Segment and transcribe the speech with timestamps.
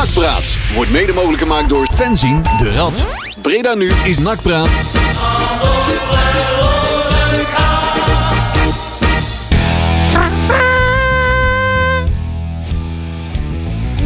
[0.00, 3.04] Nakpraat wordt mede mogelijk gemaakt door Fenzin de Rad.
[3.42, 4.68] Breda nu is Nakpraat.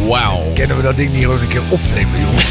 [0.07, 0.51] Wauw.
[0.53, 2.49] Kennen we dat ding niet gewoon een keer opnemen, jongens?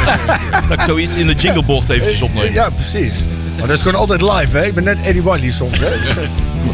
[0.68, 2.52] Dat ik zoiets in de jingleboard eventjes opneem.
[2.52, 3.14] Ja, precies.
[3.58, 4.66] Maar dat is gewoon altijd live, hè?
[4.66, 5.90] Ik ben net Eddie Wiley soms, hè?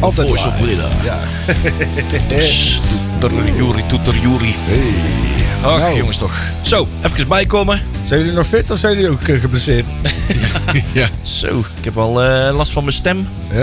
[0.01, 0.59] Altijd Voice live.
[0.59, 0.89] of Breda.
[1.05, 1.19] Ja.
[3.19, 4.55] Toeterjuri, toeterjuri.
[4.59, 5.28] Hey.
[5.63, 5.97] Ach, Nou.
[5.97, 6.33] jongens toch.
[6.63, 7.83] Zo, even bijkomen.
[8.05, 9.87] Zijn jullie nog fit of zijn jullie ook eh, geblesseerd?
[10.93, 11.09] Ja.
[11.23, 13.29] Zo, ik heb al eh, last van mijn stem.
[13.53, 13.63] Ja?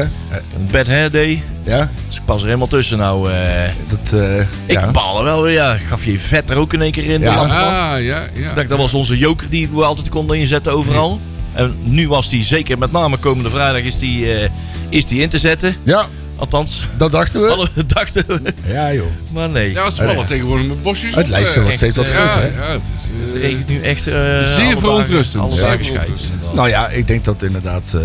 [0.56, 1.44] Een bad hair day.
[1.64, 1.90] Ja?
[2.08, 3.32] Dus ik pas er helemaal tussen nou.
[3.32, 3.70] eh.
[3.88, 4.46] Dat, eh, ik
[4.80, 4.92] ja.
[4.92, 5.54] baal er wel weer.
[5.54, 5.78] Ja.
[5.88, 7.20] Gaf je vet er ook in één keer in.
[7.20, 7.36] de Ja.
[7.36, 7.66] lampkant.
[7.66, 8.54] Ah, ja, ja.
[8.56, 11.20] Dat, dat was onze joker die we altijd konden inzetten overal.
[11.54, 14.50] En nu was die zeker met name komende vrijdag is die, eh,
[14.90, 15.76] is die in te zetten.
[15.84, 17.48] Ja, Althans, dat dachten we.
[17.48, 18.42] alle dachten we.
[18.68, 19.06] Ja, joh.
[19.32, 19.72] Maar nee.
[19.74, 21.62] Ja, ze vallen tegenwoordig met bosjes Het lijstje eh.
[21.62, 22.46] wordt steeds wat groter, Ja, hè?
[22.66, 24.08] ja, het is, eh, Het regent nu echt.
[24.08, 24.14] eh,
[24.44, 25.44] Zeer verontrustend.
[25.44, 25.86] Alle dagen.
[26.54, 27.94] Nou ja, ik denk dat inderdaad...
[27.94, 28.02] eh,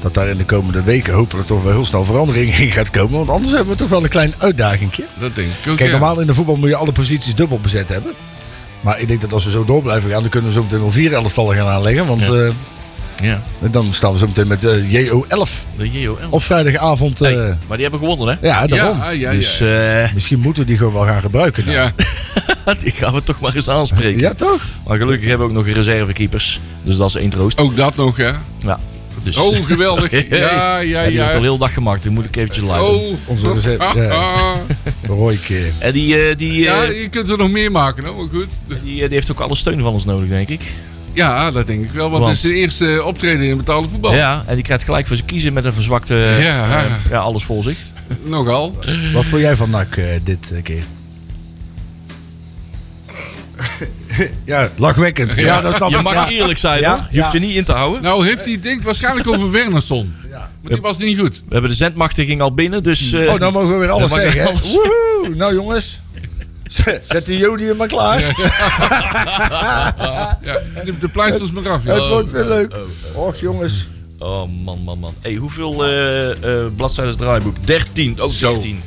[0.00, 3.16] dat daar in de komende weken hopelijk toch wel heel snel verandering in gaat komen.
[3.18, 5.04] Want anders hebben we toch wel een klein uitdagingje.
[5.18, 5.98] Dat denk ik ook, Kijk, ja.
[5.98, 8.12] normaal in de voetbal moet je alle posities dubbel bezet hebben.
[8.80, 10.80] Maar ik denk dat als we zo door blijven gaan, dan kunnen we zo meteen
[10.80, 12.06] wel vier elftallen gaan aanleggen.
[12.06, 12.32] Want Ja.
[12.32, 12.48] eh,
[13.20, 16.16] Ja, dan staan we zo meteen met eh, JO11 de JOL.
[16.30, 17.20] op vrijdagavond.
[17.20, 18.46] eh, Hey, maar die hebben gewonnen, hè?
[18.48, 18.98] ja, daarom.
[18.98, 19.32] Ja, ja, ja.
[19.36, 21.64] dus eh, Misschien moeten we die gewoon wel gaan gebruiken.
[21.64, 21.76] nou.
[21.76, 21.92] ja.
[22.82, 24.20] die gaan we toch maar eens aanspreken.
[24.20, 24.66] Ja, toch?
[24.86, 26.60] Maar gelukkig hebben we ook nog reservekeepers.
[26.82, 27.58] Dus dat is één troost.
[27.60, 28.42] Ook dat nog, ja.
[28.58, 28.80] Ja.
[29.22, 30.28] Dus, Oh, geweldig.
[30.28, 32.02] Ja, ja, ja, die heeft al heel dag gemaakt.
[32.02, 32.82] Die moet ik eventjes live.
[32.82, 34.08] Oh, Onze reserve- Ah, ja.
[34.08, 34.56] ah.
[35.78, 38.16] En die, eh, die, Ja, je kunt er nog meer maken, hoor.
[38.16, 38.48] Maar goed.
[38.68, 40.60] die, die heeft ook alle steun van ons nodig, denk ik.
[41.12, 42.10] Ja, dat denk ik wel.
[42.10, 44.14] Want Want- het is zijn eerste optreden in betaalde voetbal.
[44.14, 46.14] Ja, en die krijgt gelijk voor zijn kiezen met een verzwakte...
[46.14, 46.84] Ja.
[46.84, 47.78] eh, ja, alles voor zich.
[48.24, 48.78] Nogal.
[49.12, 50.82] Wat vond jij van NAC eh, dit eh, keer?
[54.44, 55.34] ja, lachwekkend.
[55.34, 55.60] Ja, Ja.
[55.60, 56.02] dat snap Je ik.
[56.02, 56.28] mag Ja.
[56.28, 57.06] eerlijk zijn, Ja, hoor.
[57.10, 57.38] Je hoeft ja.
[57.40, 58.02] je niet in te houden.
[58.02, 60.14] Nou heeft hij denk waarschijnlijk over Wernersson.
[60.30, 61.36] Maar die was niet goed.
[61.36, 63.12] We hebben de zendmachtiging al binnen, dus...
[63.12, 64.46] eh, Oh, dan mogen we weer alles zeggen.
[64.46, 64.60] alles.
[64.60, 65.34] Woehoe!
[65.36, 66.00] Nou jongens,
[67.02, 68.20] zet die Jodium maar klaar.
[70.42, 71.80] Ja, knip de pleisters maar af.
[71.84, 72.76] Het wordt weer leuk.
[73.14, 73.88] oh, Och jongens.
[74.18, 75.14] Oh, man, man, man.
[75.20, 77.66] Hey, hoeveel eh eh bladzijden is het draaiboek?
[77.66, 78.22] 13.
[78.22, 78.52] Oh, Zo.
[78.52, 78.82] 13.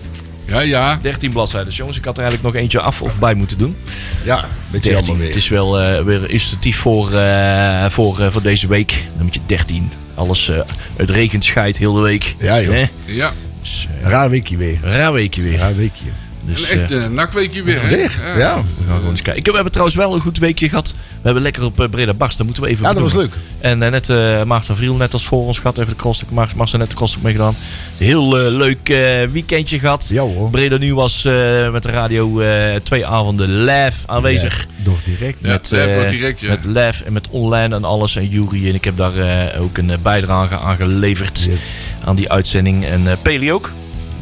[0.48, 1.00] Ja, ja.
[1.02, 1.74] 13 bladzijden.
[1.74, 3.76] Jongens, ik had er eigenlijk nog eentje af of bij moeten doen.
[4.24, 5.06] Ja, beetje 13.
[5.08, 5.44] jammer Het weer.
[5.44, 9.04] is wel eh, weer illustratief voor, eh, voor, eh, voor deze week.
[9.16, 9.92] Nummer 13.
[10.16, 10.60] Alles, eh,
[10.96, 12.36] het regent, scheidt heel de week.
[12.40, 12.88] Ja, joh.
[13.06, 13.32] Ja.
[13.62, 14.78] Dus, eh, Raar weekje weer.
[14.82, 15.58] raar weekje weer.
[15.58, 16.06] Raar weekje.
[16.46, 17.88] Dus, Een echt eh, uh, nakweekje weer, hè?
[17.96, 18.12] Weer?
[18.38, 18.56] Ja.
[18.78, 19.36] we gaan gewoon eens kijken.
[19.40, 20.94] Ik heb, we hebben trouwens wel een goed weekje gehad.
[20.98, 22.38] We hebben lekker op eh, Breda Barst.
[22.38, 23.34] Dat moeten we even Ja, dat was leuk.
[23.60, 25.78] En eh, net uh, Maarten Vriel net als voor ons gehad.
[25.78, 26.24] Even de cross,
[26.56, 27.56] Maarten net de cross meegedaan.
[27.98, 30.06] Heel eh, leuk eh, weekendje gehad.
[30.10, 30.50] Ja hoor.
[30.50, 34.68] Breda nu was eh, met de radio eh, twee avonden live aanwezig.
[34.84, 35.38] Door direct.
[35.42, 36.50] Ja, met, ja, eh, wordt direct, ja.
[36.50, 38.16] met live en met online en alles.
[38.16, 41.44] En Jury en ik heb daar eh, ook een eh, bijdrage aan geleverd.
[41.50, 41.84] Yes.
[42.04, 42.86] Aan die uitzending.
[42.86, 43.72] En eh Peli ook.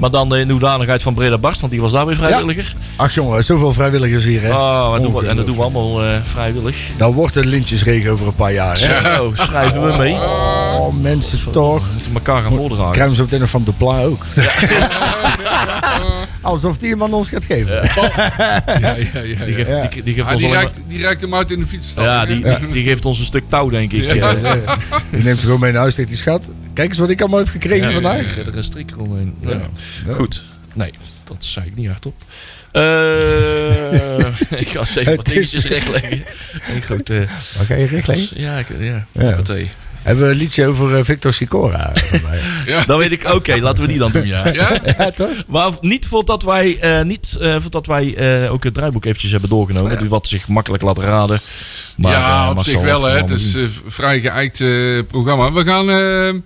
[0.02, 1.60] Maar dan in de hoedanigheid van Breda Barst.
[1.60, 2.74] Want die was daar weer vrijwilliger.
[2.96, 4.52] Ach jongen, zoveel vrijwilligers hier hè.
[4.52, 6.78] Oh, wat doen we, en dat doen we allemaal eh, vrijwillig.
[6.98, 9.16] Dan wordt het lintjesregen over een paar jaar hè.
[9.16, 10.14] Zo, schrijven we mee.
[10.14, 11.86] Oh mensen toch.
[11.88, 12.92] We moeten elkaar gaan voordragen.
[12.94, 14.26] Krijgen ze meteen nog van de pla ook.
[16.42, 17.82] Alsof die man ons gaat geven.
[18.82, 19.46] Ja, ja, ja.
[19.46, 19.88] Die geeft, Ja.
[19.88, 20.42] die, die geeft Ah, ons
[20.88, 22.06] die, hem uit in de fietsstap.
[22.06, 24.04] maar, ja, die, die, die geeft ons een stuk touw, denk ik.
[24.04, 24.14] Ja.
[24.14, 24.32] Ja.
[24.32, 24.78] Ja, ja.
[25.10, 26.52] Die neemt ze gewoon mee naar huis, zegt die schat.
[26.82, 28.38] Kijk eens wat ik allemaal heb gekregen Ja, vandaag.
[28.38, 29.36] Er zit een strik omheen.
[29.40, 29.50] Ja.
[30.08, 30.14] Ja.
[30.14, 30.44] Goed.
[30.74, 30.94] Nee,
[31.24, 32.14] dat zei ik niet hardop.
[32.72, 32.82] Eh
[34.62, 36.24] ik ga even wat dingetjes rechtleggen.
[36.68, 37.18] En goed, eh,
[37.58, 38.42] Waar ga je recht leggen?
[38.42, 39.38] ja, ik, ja, Ja.
[40.02, 41.94] Hebben we een liedje over eh, Victor Sicora?
[42.86, 44.48] Dan weet ik, oké, laten we die dan doen, ja.
[44.48, 44.80] Ja?
[44.98, 45.44] ja, toch?
[45.48, 49.50] Maar niet voordat wij, eh, niet, eh, voordat wij eh, ook het draaiboek eventjes hebben
[49.50, 49.98] doorgenomen.
[49.98, 51.40] Dus wat zich makkelijk laat raden.
[51.96, 53.04] Maar, ja, eh, op zich wel.
[53.04, 53.18] Hè.
[53.18, 55.52] Het is een vrij geëikt eh, programma.
[55.52, 56.42] We gaan eh,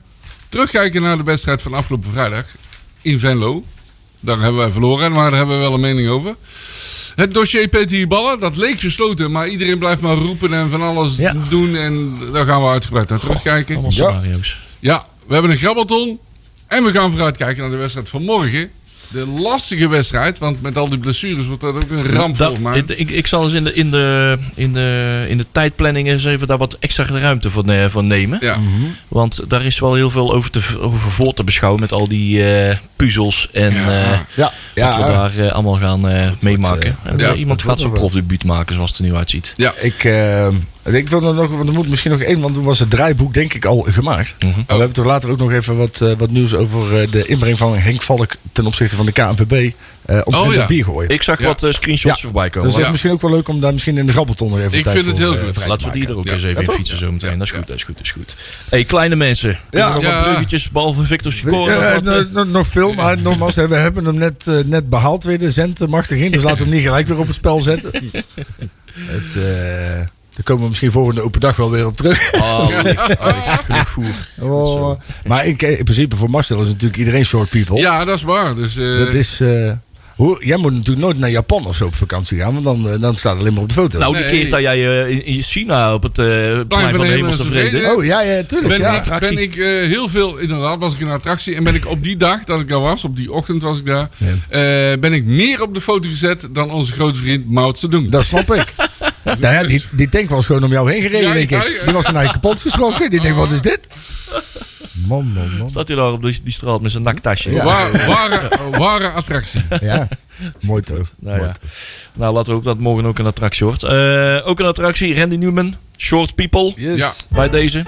[0.56, 2.46] terugkijken naar de wedstrijd van afgelopen vrijdag
[3.02, 3.64] in Venlo.
[4.20, 6.36] Daar hebben wij verloren, maar daar hebben we wel een mening over.
[7.16, 11.16] Het dossier Peter Ballen, dat leek gesloten, maar iedereen blijft maar roepen en van alles
[11.16, 11.36] Ja.
[11.50, 11.76] doen.
[11.76, 13.76] En daar gaan we uitgebreid naar terugkijken.
[13.76, 14.10] Allemaal Ja.
[14.10, 14.58] scenario's.
[14.80, 16.20] Ja, we hebben een grabbelton.
[16.68, 18.72] En we gaan vooruitkijken naar de wedstrijd van morgen.
[19.16, 22.60] De lastige wedstrijd, want met al die blessures wordt dat ook een ramp Dat- volgens
[22.60, 22.78] mij.
[22.78, 26.24] ik, ik, ik zal eens in de, in, de, in, de, in de tijdplanning eens
[26.26, 28.38] even daar wat extra ruimte voor, ne- voor nemen.
[28.42, 28.58] Ja,
[29.08, 32.54] Want daar is wel heel veel over, te, over voor te beschouwen met al die
[32.54, 34.04] eh, puzzels en Ja.
[34.04, 35.08] eh, Ja, wat we ja.
[35.08, 36.96] daar eh, allemaal gaan eh, meemaken.
[37.04, 39.54] en ja, iemand gaat zijn profdebuut maken zoals het er nu uitziet.
[39.58, 39.74] ja.
[39.82, 40.48] Ik, eh,
[40.94, 43.34] Ik wil er nog, want er moet misschien nog één, want toen was het draaiboek
[43.34, 44.36] denk ik al gemaakt.
[44.40, 44.48] Mhm.
[44.56, 47.26] Maar we hebben toch later ook nog even wat, eh, wat nieuws over eh, de
[47.26, 49.72] inbreng van Henk Valk ten opzichte van de KNVB.
[50.06, 50.66] eh omtrent Oh, ja.
[50.66, 51.10] bier gooien.
[51.10, 51.46] Ik zag Ja.
[51.46, 52.28] wat screenshots Ja.
[52.28, 52.64] voorbij komen.
[52.64, 52.92] Dus het is Ja.
[52.92, 55.08] misschien ook wel leuk om daar misschien in de grabbelton nog even Ik tijd vind
[55.08, 55.66] het heel goed.
[55.68, 56.34] Laten we die er ook Ja.
[56.34, 57.30] eens even Ja, in fietsen zo meteen.
[57.32, 57.36] Ja.
[57.38, 58.36] Dat is goed, dat is goed, dat is goed.
[58.70, 59.58] hey, kleine mensen.
[59.70, 59.98] Ja.
[60.24, 61.72] bruggetjes, behalve Victor Sicor?
[61.72, 66.34] Ja, nog veel, maar nogmaals, we hebben hem net, net behaald weer, de zendmachtiging.
[66.34, 67.92] Dus laten we hem niet gelijk weer op het spel zetten.
[68.96, 70.00] het, eh,
[70.36, 72.34] daar komen we misschien volgende open dag wel weer op terug.
[72.34, 72.70] Oh.
[74.42, 74.92] Oh,
[75.26, 77.78] maar ik, in principe voor Marcel is natuurlijk iedereen short people.
[77.78, 78.56] Ja, dat is waar.
[78.56, 79.72] Dus, eh, Dat is, eh,
[80.16, 83.02] hoe, jij moet natuurlijk nooit naar Japan of zo op vakantie gaan, want dan, eh,
[83.02, 84.00] dan staat het alleen maar op de foto.
[84.00, 84.30] Nou, de Nee.
[84.30, 86.26] keer dat jij eh, in, in China op het eh
[86.68, 87.94] plein van de Hemelse Vrede...
[87.96, 88.70] Oh ja, ja, tuurlijk.
[88.70, 89.04] ben, ja.
[89.04, 91.56] ik, ben ik eh, heel veel, inderdaad, was ik in een attractie.
[91.56, 93.86] En ben ik op die dag dat ik daar was, op die ochtend was ik
[93.86, 94.10] daar,
[94.50, 98.10] eh, ben ik meer op de foto gezet dan onze grote vriend Mao Zedong.
[98.10, 98.74] Dat snap ik.
[99.26, 101.78] nou ja, die, die tank was gewoon om jou heen gereden, Ja, denk ik.
[101.80, 101.84] ja.
[101.86, 103.10] Die was er naar je kapot geschrokken.
[103.10, 103.80] Die denkt, wat is dit?
[105.08, 105.70] Man, man, man.
[105.70, 107.52] Staat hij daar op die, die straat met zijn naktasje?
[107.52, 107.64] Ja.
[107.64, 109.64] Wa- ware, ware attractie.
[109.82, 110.08] Ja,
[110.62, 111.12] mooi toch.
[111.20, 111.56] Nou, Mooi ja.
[112.14, 113.84] nou, laten we ook dat morgen ook een attractie wordt.
[113.84, 116.74] Eh, ook een attractie, Randy Newman, Short People.
[116.76, 116.98] Yes.
[116.98, 117.12] Ja.
[117.30, 117.84] Bij deze.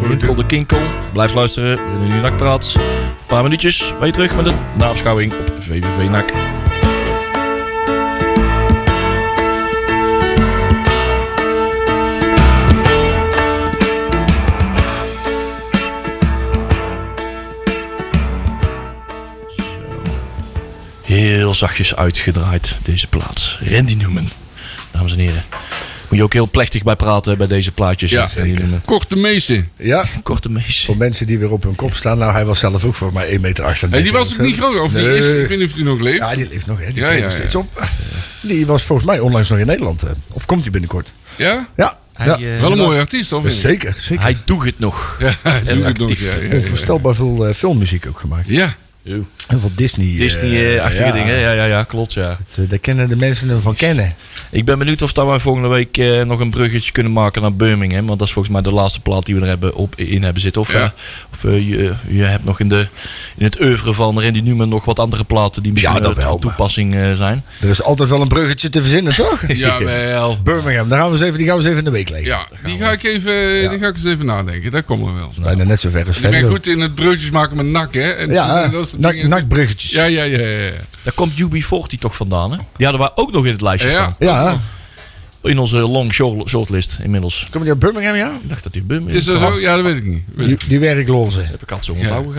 [0.00, 0.78] Winkel de Kinkel.
[1.12, 1.70] Blijf luisteren.
[1.76, 2.72] We hebben nu nakpraat.
[2.76, 2.82] Een
[3.26, 3.92] paar minuutjes.
[3.98, 6.32] Ben je terug met de nabeschouwing op VVV NAC.
[21.18, 23.58] Heel zachtjes uitgedraaid, deze plaats.
[23.70, 24.28] Randy Newman.
[24.90, 25.44] Dames en heren.
[26.08, 28.10] Moet je ook heel plechtig bij praten bij deze plaatjes.
[28.10, 28.80] Ja, Newman.
[28.84, 29.68] Korte meesten.
[29.76, 30.84] Ja, Korte mees.
[30.84, 32.18] voor mensen die weer op hun kop staan.
[32.18, 33.80] Nou, hij was zelf ook voor mij 1 meter 8.
[33.80, 35.18] Hey, die was ook niet groot, of die Nee.
[35.18, 36.16] is, ik weet niet of die nog leeft.
[36.18, 36.86] Ja, die leeft nog, hè.
[36.92, 37.30] Die Ja, nog ja.
[37.30, 37.66] steeds op.
[38.40, 40.00] Die was volgens mij onlangs nog in Nederland.
[40.00, 40.08] hè.
[40.32, 41.12] Of komt hij binnenkort?
[41.36, 41.66] Ja?
[41.76, 42.36] Ja, Hij, ja.
[42.54, 43.52] eh, Wel een mooie artiest, of niet?
[43.52, 43.94] zeker.
[43.98, 44.22] zeker.
[44.24, 45.16] Hij doet het nog.
[45.20, 46.10] Ja, hij doet het nog.
[46.10, 46.20] actief.
[46.20, 46.56] Ja, ja, ja.
[46.56, 48.48] Onvoorstelbaar veel eh, filmmuziek ook gemaakt.
[48.48, 48.74] ja.
[49.48, 50.06] Heel veel Disney.
[50.12, 51.12] eh, Disney-achtige ja.
[51.12, 51.38] dingen.
[51.38, 52.28] Ja, ja, ja, klopt, ja.
[52.48, 54.14] Het, eh, Daar kennen de mensen hem van kennen.
[54.50, 57.52] Ik ben benieuwd of dat wij volgende week eh, nog een bruggetje kunnen maken naar
[57.54, 58.06] Birmingham.
[58.06, 60.42] Want dat is volgens mij de laatste plaat die we er hebben op, in hebben
[60.42, 60.60] zitten.
[60.60, 60.78] Of, Ja.
[60.82, 60.88] eh,
[61.32, 62.86] of eh, je, je hebt nog in, de,
[63.36, 66.38] in het oeuvre van Randy Newman nog wat andere platen die misschien Ja, eh, wel,
[66.38, 67.42] toepassing eh, zijn.
[67.60, 69.42] Er is altijd wel een bruggetje te verzinnen, toch?
[69.52, 70.38] Jawel.
[70.44, 72.28] Birmingham, daar gaan we eens even, die gaan we eens even in de week leggen.
[72.28, 74.70] Ja, die ga ik even, die ga ik eens even nadenken.
[74.70, 75.32] Daar komen we wel.
[75.42, 78.10] Bijna net zo ver als Ik ben goed in het broodjes maken met nak, hè?
[78.10, 79.00] En, Ja, en dat soort
[79.76, 80.46] Ja, ja, ja, ja.
[80.58, 80.70] ja.
[81.02, 82.56] Daar komt UB40 toch vandaan, hè?
[82.76, 83.94] Die hadden wij ook nog in het lijstje Ja.
[83.94, 84.14] staan.
[84.18, 84.60] Ja,
[85.42, 87.46] In onze long short- shortlist inmiddels.
[87.50, 88.30] kom je uit Birmingham, ja?
[88.42, 89.60] Ik dacht dat die Birmingham Is dat zo?
[89.60, 90.22] Ja, dat weet ik niet.
[90.34, 91.46] Weet Die, die werklozen.
[91.46, 91.98] heb ik altijd zo Ja.
[92.00, 92.32] onthouden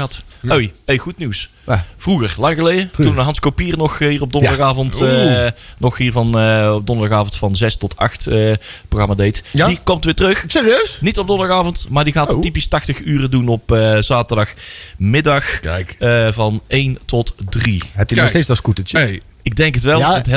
[0.52, 1.50] Oei, hey, goed nieuws.
[1.68, 1.86] Ja.
[1.98, 5.46] Vroeger, lang geleden, toen Hans Kopier nog hier op donderdagavond, Ja.
[5.46, 8.52] Eh, nog hier van eh, op donderdagavond van 6 tot 8 eh,
[8.88, 9.44] programma deed.
[9.52, 9.68] Ja?
[9.68, 10.44] Die komt weer terug.
[10.48, 10.98] Serieus?
[11.02, 12.42] Niet op donderdagavond, maar die gaat Oh.
[12.42, 15.96] typisch 80 uren doen op eh, zaterdagmiddag Kijk.
[16.00, 17.82] eh, van 1 tot 3.
[17.92, 18.98] Heb je nog steeds dat scootertje?
[18.98, 20.28] Hey, Ik denk het wel, Ja, het.
[20.28, 20.34] En,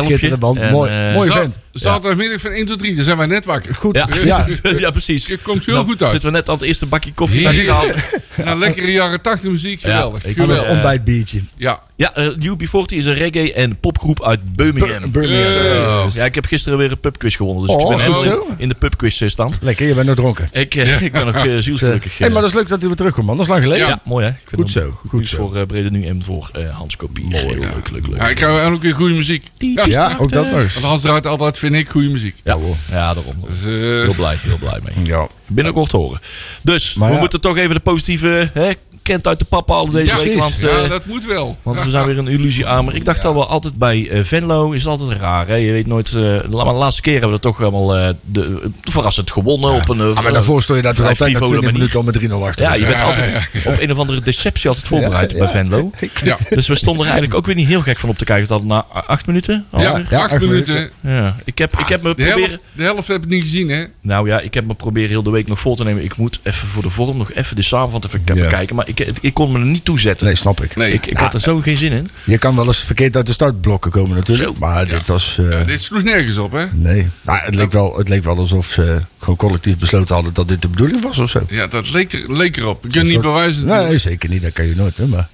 [0.71, 1.31] Mooi- eh, mooi.
[1.31, 1.59] vent.
[1.73, 3.75] Zaterdagmiddag van 1 tot 3, dan zijn wij net wakker.
[3.75, 3.97] Goed.
[3.97, 4.47] Ja, Ja.
[4.79, 4.91] ja.
[4.91, 5.27] precies.
[5.33, 6.11] Je komt heel Nou, goed uit.
[6.11, 7.51] Zitten we net aan het eerste bakje koffie Ja.
[7.53, 7.95] naar te halen.
[8.45, 10.23] Nou, lekkere jaren 80 muziek, geweldig.
[10.23, 10.63] het geweldig.
[10.65, 11.41] Eh, ontbijtbiertje.
[11.57, 15.11] Ja, Ja, eh, UB40 is een reggae- en popgroep uit Birmingham.
[15.11, 16.09] Birmingham.
[16.15, 17.67] Ja, ik heb gisteren weer een pubquiz gewonnen.
[17.67, 18.51] Dus Oh, ik ben goed helemaal zo.
[18.53, 19.59] in, in de pubquiz eh, stand.
[19.61, 20.49] Lekker, je bent nog dronken.
[20.53, 22.19] Ik, eh, ik ben nog uh, zielsgelukkig.
[22.19, 23.37] hey, maar dat is leuk dat hij weer terugkomt, man.
[23.37, 23.87] Dat is lang geleden.
[23.87, 24.31] ja, mooi hè.
[24.31, 25.37] Ik vind Goed zo, Goed, goed zo.
[25.37, 27.25] voor uh, Brede Nu en voor eh, Hans Kopie.
[27.25, 28.17] Mooi, leuk, leuk, leuk.
[28.17, 29.47] ja ik hou ook weer goede muziek.
[29.59, 30.73] Ja, Ja, ook dat nog.
[30.73, 32.35] Want Hans draait altijd, vind ik, goede muziek.
[32.45, 32.57] Ja,
[32.91, 33.35] ja, daarom.
[33.49, 35.07] Dus, eh, Heel blij, heel blij mee.
[35.07, 35.29] Ja.
[35.47, 36.21] Binnenkort horen.
[36.63, 37.21] Dus, Maar we ja.
[37.21, 38.71] moeten toch even de positieve hè,
[39.03, 40.39] kent uit de pap halen deze ja, week.
[40.39, 41.57] Want, ja, eh, dat moet wel.
[41.63, 42.85] want we zijn weer een illusie aan.
[42.85, 45.47] Maar ik dacht al wel altijd bij eh, Venlo is het altijd raar.
[45.49, 45.55] Hè?
[45.55, 46.13] Je weet nooit.
[46.13, 49.71] eh, maar de laatste keer hebben we er toch allemaal eh, de, verrassend gewonnen.
[49.71, 51.73] Op een, Ah, maar daarvoor stond je vrij altijd na frivole 20 manier.
[51.73, 52.67] minuten al met 3-0 achter.
[52.67, 55.49] Ja, je bent Ja, altijd ja, op een of andere deceptie altijd voorbereid Ja, bij.
[55.49, 55.91] Venlo.
[56.25, 58.49] Ja, Dus we stonden er eigenlijk ook weer niet heel gek van op te kijken.
[58.49, 59.65] Dat na acht minuten?
[59.77, 60.07] ja, alweer?
[60.11, 60.91] ja, acht minuten.
[61.01, 61.37] ja.
[61.45, 62.39] Ik, heb, ik heb me De proberen.
[62.49, 63.85] helft, de helft heb ik niet gezien, hè?
[64.01, 66.05] Nou ja, ik heb me proberen heel de week nog vol te nemen.
[66.05, 68.43] Ik moet even voor de vorm nog even de samenvatting even Ja.
[68.43, 68.77] bekijken.
[68.77, 70.27] Maar ik, ik kon me er niet toe zetten.
[70.27, 70.77] Nee, snap ik.
[70.77, 70.93] Nee.
[70.93, 72.09] Ik, ik had er zo geen zin in.
[72.25, 74.49] Je kan wel eens verkeerd uit de startblokken komen natuurlijk.
[74.49, 74.55] Zo.
[74.59, 75.39] Maar dit was...
[75.39, 76.65] eh, dit sloeg nergens op, hè?
[76.73, 77.07] nee.
[77.23, 80.63] Nou, het, leek wel, het leek wel alsof ze gewoon collectief besloten hadden dat dit
[80.63, 81.41] de bedoeling was of zo.
[81.49, 82.85] Ja, dat leek, er, leek erop.
[82.85, 83.67] Ik kan niet soort- bewijzen.
[83.67, 84.43] Nee, zeker niet.
[84.43, 84.97] Dat kan je nooit.
[84.97, 85.29] Hè, maar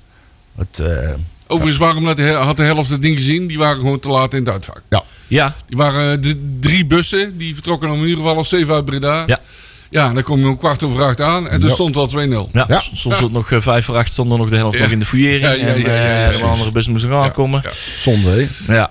[0.58, 1.10] het, eh,
[1.46, 3.46] Overigens, waarom had de helft het ding gezien?
[3.46, 4.82] Die waren gewoon te laat in het uitvak.
[4.88, 5.04] ja.
[5.26, 8.74] Ja, Die waren eh, de, drie bussen, die vertrokken om in ieder geval of zeven
[8.74, 9.24] uit Breda.
[9.26, 9.40] Ja.
[9.90, 11.74] Ja, en dan kom je om kwart over acht aan en toen Ja.
[11.74, 12.48] stond het al 2-0.
[12.52, 12.82] ja, Ja.
[12.94, 14.12] soms het nog eh, vijf voor acht.
[14.12, 14.82] Stond er nog de helft Ja.
[14.82, 15.42] nog in de fouillering.
[15.42, 17.60] Ja, ja, ja, en ja, ja, eh, de andere bussen moesten gaan Ja, komen.
[17.64, 17.70] ja.
[17.98, 18.30] zonde
[18.66, 18.74] hè.
[18.74, 18.90] Ja.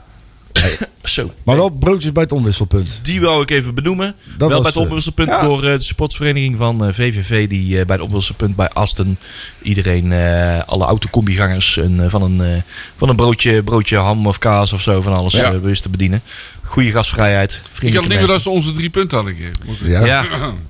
[1.04, 1.32] Zo.
[1.44, 3.00] Maar wel broodjes bij het onwisselpunt.
[3.02, 4.16] Die wou ik even benoemen.
[4.38, 5.42] Dat wel bij het eh, opwisselpunt ja.
[5.42, 7.48] door de sportsvereniging van VVV.
[7.48, 9.18] Die bij het opwisselpunt bij Asten
[9.62, 10.14] iedereen,
[10.66, 12.64] alle autocombigangers, een, van, een,
[12.98, 15.60] van een broodje, broodje ham of kaas of zo van alles Ja.
[15.60, 16.22] wist te bedienen.
[16.68, 17.60] Goede gastvrijheid.
[17.80, 19.90] Ik had liever dat ze onze drie punten hadden gegeven.
[19.90, 20.06] Ja.
[20.06, 20.26] Ja,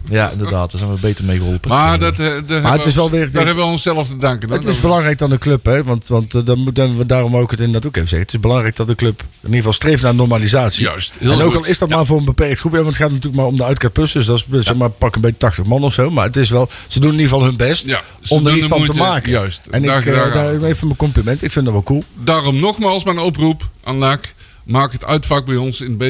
[0.09, 0.71] ja, inderdaad.
[0.71, 1.69] Daar zijn we beter mee geholpen.
[1.69, 4.17] Maar, dat, eh, daar hebben het is we wel weer- daar hebben we onszelf te
[4.17, 4.51] danken.
[4.51, 4.73] Het hoor.
[4.73, 5.83] is belangrijk dan de club, hè?
[5.83, 8.25] Want, want eh, dan moeten we daarom ook het inderdaad ook even zeggen.
[8.27, 10.83] Het is belangrijk dat de club in ieder geval streeft naar normalisatie.
[10.83, 11.63] Juist, heel en ook goed.
[11.63, 13.57] al is dat maar voor een beperkt groep, hè, want het gaat natuurlijk maar om
[13.57, 16.09] de Uitkaart Plus, dus dat is zeg maar pak een beetje 80 man of zo.
[16.09, 17.85] Maar het is wel, ze doen in ieder geval hun best
[18.27, 19.31] om er iets van te maken.
[19.31, 19.61] juist.
[19.69, 21.43] En Daar- ik, eh, daar daar even mijn compliment.
[21.43, 22.03] Ik vind dat wel cool.
[22.23, 24.35] Daarom nogmaals mijn oproep aan NAC.
[24.67, 26.07] Maak het uitvak bij ons in, eh,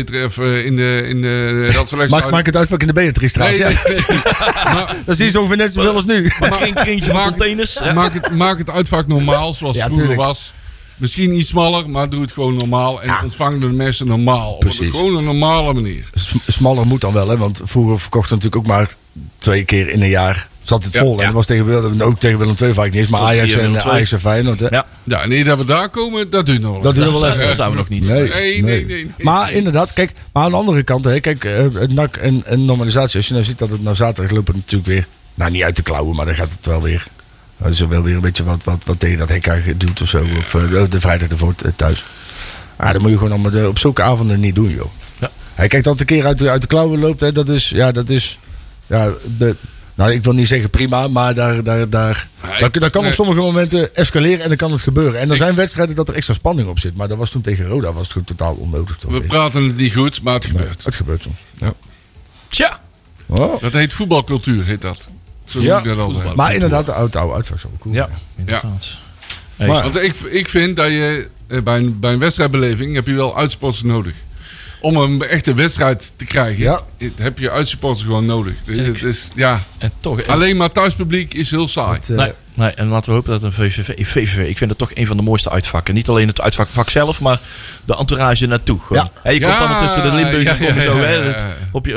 [0.65, 2.19] in de, in de radselectie.
[2.19, 3.49] Maak, maak het uitvak in de Beatrixstraat.
[3.49, 3.67] Nee, ja.
[3.67, 4.03] nee, nee.
[4.73, 6.29] Maar- Dat is niet zo ongeveer net zoveel als nu.
[6.29, 7.73] Geen kringetje van Maak- containers.
[7.73, 7.93] Ja.
[7.93, 10.27] maak, het, maak het uitvak normaal, zoals Ja, het vroeger tuurlijk.
[10.27, 10.53] was.
[10.97, 13.01] Misschien iets smaller, maar doe het gewoon normaal.
[13.01, 14.53] En ontvang de mensen normaal.
[14.53, 14.87] Op Precies.
[14.87, 16.05] een, gewoon een normale manier.
[16.13, 17.37] S- Smaller moet dan wel, hè?
[17.37, 18.95] Want vroeger verkochten we natuurlijk ook maar
[19.37, 20.47] twee keer in een jaar.
[20.67, 21.19] Zat het Ja, vol.
[21.19, 23.07] En dat was tegen Willem, ook tegen Willem II vaak niet eens.
[23.07, 23.77] Maar Tot Ajax en II.
[23.77, 24.59] Ajax en Feyenoord.
[24.59, 24.67] Hè?
[24.69, 24.86] Ja.
[25.03, 26.81] Ja, en eer dat we daar komen, dat duurt nog wel.
[26.81, 27.45] Dat duurt nog wel even.
[27.45, 28.07] Daar zijn we nog niet.
[28.07, 29.12] Nee, Nee, nee, nee, nee.
[29.17, 32.65] Maar inderdaad, kijk, maar aan de andere kant, hè, kijk, eh, het NAC en, en
[32.65, 33.17] normalisatie.
[33.17, 35.81] Als je nou ziet dat het nou zaterdag loopt, natuurlijk weer, nou niet uit de
[35.81, 37.07] klauwen, maar dan gaat het wel weer.
[37.57, 40.25] Dan is wel weer een beetje wat, wat, wat tegen dat hek doet of zo.
[40.38, 42.03] Of eh, de, vrijdag ervoor eh, thuis.
[42.77, 44.89] Maar dat moet je gewoon allemaal de- op zulke avonden niet doen, joh.
[45.19, 45.29] Ja.
[45.55, 47.91] Hij kijkt dat een keer uit de, uit de klauwen loopt, hè, dat is, ja,
[47.91, 48.39] dat is,
[48.88, 49.55] ja, de,
[49.98, 53.10] nou, ik wil niet zeggen prima, maar daar, daar, daar, Nee, dat, dat kan nee.
[53.10, 55.20] op sommige momenten escaleren en dan kan het gebeuren.
[55.20, 57.68] En er zijn wedstrijden dat er extra spanning op zit, maar dat was toen tegen
[57.68, 58.98] Roda, was het gewoon totaal onnodig.
[58.98, 60.84] toch We praten het niet goed, maar het Nee, gebeurt.
[60.84, 61.38] het gebeurt soms.
[61.58, 61.74] Ja.
[62.48, 62.80] Tja.
[63.25, 63.62] Oh.
[63.62, 65.08] Dat heet voetbalcultuur, heet dat.
[65.46, 66.36] Zo Ja, dat voetbal.
[66.36, 67.94] Maar inderdaad, de oude oude uitvak is wel cool.
[67.96, 68.88] Ja, inderdaad.
[69.56, 73.13] Maar- Want ik, ik vind dat je eh, bij een, bij een wedstrijdbeleving heb je
[73.13, 74.13] wel uitsporters nodig.
[74.81, 76.81] Om een echte wedstrijd te krijgen, Ja.
[77.15, 78.53] heb je uitsupporters gewoon nodig.
[78.65, 81.93] Het is, ja, en toch, en- alleen maar thuispubliek is heel saai.
[81.96, 84.79] Het, eh, Nee, nee, en laten we hopen dat een VVV, VVV, ik vind het
[84.79, 85.93] toch een van de mooiste uitvakken.
[85.93, 87.39] Niet alleen het uitvak zelf, maar
[87.85, 88.79] de entourage naartoe.
[88.89, 89.09] Ja.
[89.21, 91.93] Hè, je komt Ja, allemaal tussen de Limburgers, ja, komen zo, hè, het- op je,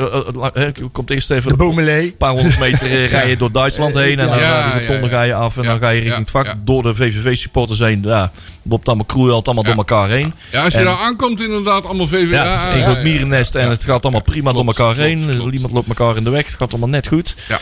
[0.53, 4.19] eh, je komt eerst even de een paar honderd meter eh, rijden door Duitsland heen.
[4.19, 5.07] En dan Ja, de rotonde ja, ja.
[5.09, 6.45] ga je af en Ja, dan ga je richting ja, het vak.
[6.45, 6.55] ja.
[6.63, 8.01] Door de VVV-supporters heen.
[8.03, 8.31] Ja,
[8.63, 9.69] loopt allemaal kroeihalt allemaal Ja.
[9.69, 10.33] door elkaar heen.
[10.51, 12.31] Ja, als je En- daar aankomt inderdaad allemaal VVV.
[12.31, 15.49] Ja, het is één ja, groot mierennest en het gaat allemaal prima door elkaar heen.
[15.49, 16.45] Niemand loopt elkaar in de weg.
[16.45, 17.35] Het gaat allemaal net goed.
[17.47, 17.59] Ja.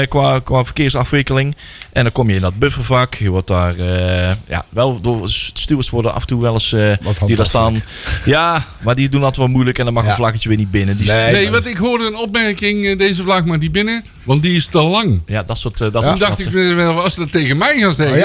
[0.00, 1.56] Eh, qua, qua verkeersafwikkeling.
[1.92, 3.14] En dan kom je in dat buffervak.
[3.14, 6.92] Je wordt daar eh, ja, wel door stewards worden af en toe wel eens eh,
[7.26, 7.82] die daar staan.
[8.24, 10.10] Ja, maar die doen altijd wel moeilijk en dan mag Ja.
[10.10, 10.96] een vlaggetje weer niet binnen.
[10.96, 11.32] Die, Nee.
[11.32, 14.66] Nee, want ik hoorde een opmerking, eh, deze vlag maar niet binnen, want die is
[14.66, 15.20] te lang.
[15.26, 15.80] Ja, dat soort.
[15.80, 18.22] eh, dat Toen dacht ik, wel, als ze dat tegen mij gaan zeggen,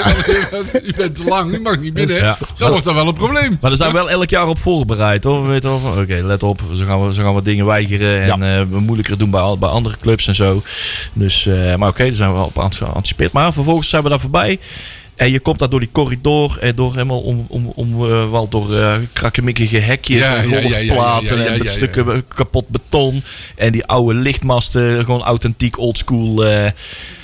[0.58, 2.38] Oh, u bent te lang, u mag niet binnen, Ja.
[2.56, 3.50] dan wordt dat wel een probleem.
[3.60, 5.42] Maar daar zijn we wel elk jaar op voorbereid hoor.
[5.42, 8.22] We weten wel van, oké, let op, zo gaan, we, zo gaan we dingen weigeren
[8.22, 10.62] en eh, we moeilijker doen bij, al- bij andere clubs en zo.
[11.12, 13.32] Dus, eh, maar oké, daar zijn we wel op geanticipeerd.
[13.32, 14.58] Maar vervolgens zijn we daar voorbij.
[15.18, 18.48] En je komt daar door die corridor en door helemaal om, om, om eh, wel
[18.48, 23.22] door eh krakkemikkige hekjes Ja, en ja, en met stukken kapot beton.
[23.56, 26.46] En die oude lichtmasten, gewoon authentiek oldschool.
[26.46, 26.70] eh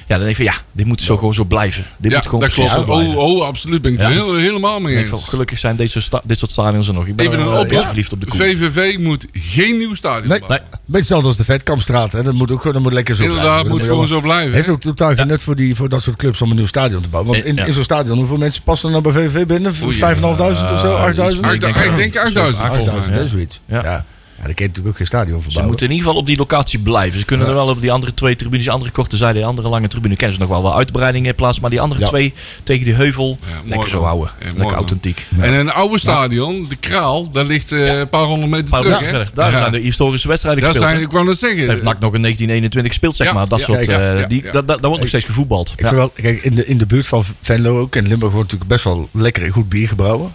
[0.06, 1.84] ja, dan denk ik van ja, dit moet zo gewoon zo blijven.
[1.96, 2.70] Dit Ja, moet gewoon dat klopt.
[2.70, 3.16] zo blijven.
[3.16, 4.04] Oh, oh, absoluut, ben ik Ja.
[4.06, 5.10] er heel, helemaal mee Ik eens.
[5.10, 7.06] van, gelukkig zijn deze sta- dit soort stadions er nog.
[7.06, 7.70] Ik ben Even een oproep.
[7.70, 8.38] heel verliefd op de koe.
[8.40, 10.38] VVV moet geen nieuw stadion Nee.
[10.38, 10.60] bouwen.
[10.60, 12.12] Nee, Beetje hetzelfde als de Vetkampstraat.
[12.12, 12.22] Hè.
[12.22, 13.68] Dat moet ook gewoon dat moet lekker zo Inderdaad, blijven.
[13.70, 14.52] moet Dat gewoon zo blijven.
[14.52, 17.02] Heeft ook totaal geen nut voor, die, voor dat soort clubs om een nieuw stadion
[17.02, 17.32] te bouwen.
[17.32, 17.64] Want in, Ja.
[17.64, 19.72] in zo'n stadion, hoeveel mensen passen er nou bij VVV binnen?
[19.84, 20.94] Oei, 5.500 of zo?
[20.94, 21.44] Ah, 8.000?
[21.44, 23.18] iets Ik denk, ik denk 8000 volgens 8.000, mij.
[23.22, 23.60] hè, zoiets.
[23.68, 24.04] Ja.
[24.36, 24.42] Ja.
[24.44, 26.78] Kun je natuurlijk ook geen stadion voor Ze moeten in ieder geval op die locatie
[26.78, 27.18] blijven.
[27.18, 29.68] Ze kunnen er wel op die andere twee tribunes, die andere korte zijde, die andere
[29.68, 31.62] lange tribune, kennen ze nog wel wel uitbreidingen plaatsen.
[31.62, 32.06] Maar die andere Ja.
[32.06, 34.04] twee tegen die heuvel, lekker zo dan.
[34.06, 34.30] houden.
[34.44, 34.72] Lekker dan.
[34.74, 35.26] authentiek.
[35.38, 38.98] En een oude stadion, de Kraal, daar ligt eh, een paar honderd meter Paar terug.
[39.04, 39.30] verder.
[39.34, 39.58] Daar Ja.
[39.58, 40.90] zijn de historische wedstrijden Daar gespeeld.
[40.92, 41.68] zijn, ik wou net zeggen.
[41.68, 43.48] heeft NAC nog in 1921 gespeeld, zeg Ja, maar.
[43.48, 44.50] Dat ja, soort, ja, eh, ja, die, ja.
[44.52, 45.72] dat, dat, daar wordt nog steeds gevoetbald.
[45.72, 45.86] Ik Ja.
[45.88, 48.70] vind wel, kijk, in de, in de buurt van Venlo ook, in Limburg wordt natuurlijk
[48.70, 50.32] best wel lekker en goed bier gebrouwen.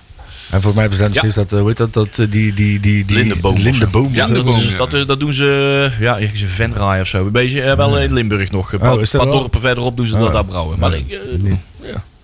[0.52, 2.80] En voor mij hebben ze is dat, eh, hoe heet dat, dat eh, die, die,
[2.80, 3.64] die, die zo.
[3.64, 4.10] Lindenboom.
[4.14, 4.78] Ja, dat, doen ze- ja.
[4.78, 7.26] dat, eh, dat doen ze, ja, ergens in Venray of zo.
[7.26, 8.74] Een beetje, eh, wel in Limburg nog.
[8.74, 10.34] Een paar, Oh, dat paar dorpen verderop doen ze dat Oh.
[10.34, 10.80] daar brouwen.
[10.80, 11.52] Maar ik, eh,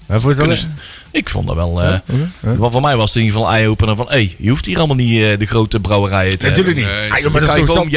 [0.07, 0.67] Ja, vond je het
[1.15, 1.81] ik vond dat wel...
[1.81, 2.55] eh, Ja, oké, ja.
[2.55, 4.05] Want voor mij was het in ieder geval een eye-opener van...
[4.09, 6.93] Hé, je hoeft hier allemaal niet eh, de grote brouwerijen te Natuurlijk hebben.
[6.93, 7.11] niet.
[7.11, 7.89] Nee, Maar dat is je gewoon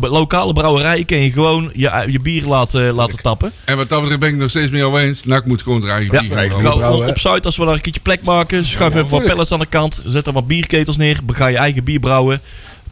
[0.00, 3.52] eh, lokale brouwerij kun je gewoon je, je bier laten, laten tappen.
[3.64, 5.24] En wat dat betreft ben ik nog steeds jou eens.
[5.24, 8.24] NAC moet gewoon eigen Ja, bier brouwen, op Zuid, als we daar een keertje plek
[8.24, 11.56] maken, schuif even wat pellets aan de kant, zet er wat bierketels neer, ga je
[11.56, 12.40] eigen bier brouwen,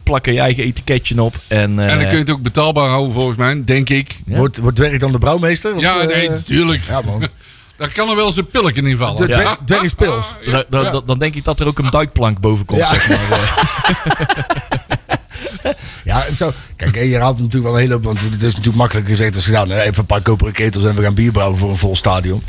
[0.03, 1.35] plak er je eigen etiketje op.
[1.47, 4.15] En, eh, En dan kun je het ook betaalbaar houden volgens mij, denk ik.
[4.25, 4.37] Ja.
[4.37, 5.75] Wordt, wordt werk dan de brouwmeester?
[5.75, 6.81] Of, Ja, eh, nee, natuurlijk.
[6.87, 7.27] Ja, man.
[7.77, 9.27] Daar kan er wel eens een pilletje in vallen.
[9.27, 9.39] De Ja.
[9.39, 10.35] dwer- dwergspils.
[10.45, 10.63] Ja.
[11.05, 12.79] Dan, denk ik dat er ook een duikplank boven komt.
[12.81, 12.93] Ja.
[12.93, 13.39] Zeg maar.
[13.39, 13.57] eh.
[16.03, 16.51] Ja, en zo.
[16.75, 18.03] Kijk, en je haalt natuurlijk wel een hele hoop.
[18.03, 19.71] Want het is natuurlijk makkelijk gezegd als gedaan.
[19.71, 22.43] Even een paar koperen ketels en we gaan bier brouwen voor een vol stadion.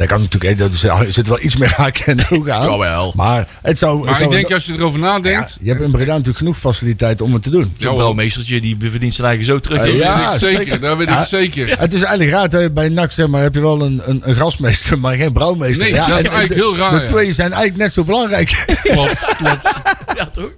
[0.00, 2.66] Dat kan natuurlijk, dat is, er zit wel iets meer haken en ogen aan.
[2.70, 3.12] Jawel.
[3.16, 3.96] Maar het zou.
[3.96, 5.56] het Maar zou ik denk, als je erover ja, nadenkt...
[5.60, 7.62] je hebt in Breda natuurlijk genoeg faciliteiten om het te doen.
[7.62, 7.96] Zo'n Jawel.
[7.96, 9.78] brouwmeestertje die verdient zijn eigen zo terug.
[9.78, 10.56] Dat ja, weet ik zeker.
[10.64, 10.80] zeker.
[10.80, 11.20] Dat weet Ja.
[11.20, 11.78] ik zeker.
[11.78, 14.34] Het is eigenlijk raar, hè, bij NAC zeg maar, heb je wel een, een, een
[14.34, 15.84] grasmeester, maar geen brouwmeester.
[15.84, 17.06] Nee, dat is en- en eigenlijk de- heel raar, De ja.
[17.06, 18.64] twee zijn eigenlijk net zo belangrijk.
[18.82, 19.62] Klopt, klopt.
[20.16, 20.50] Ja, toch?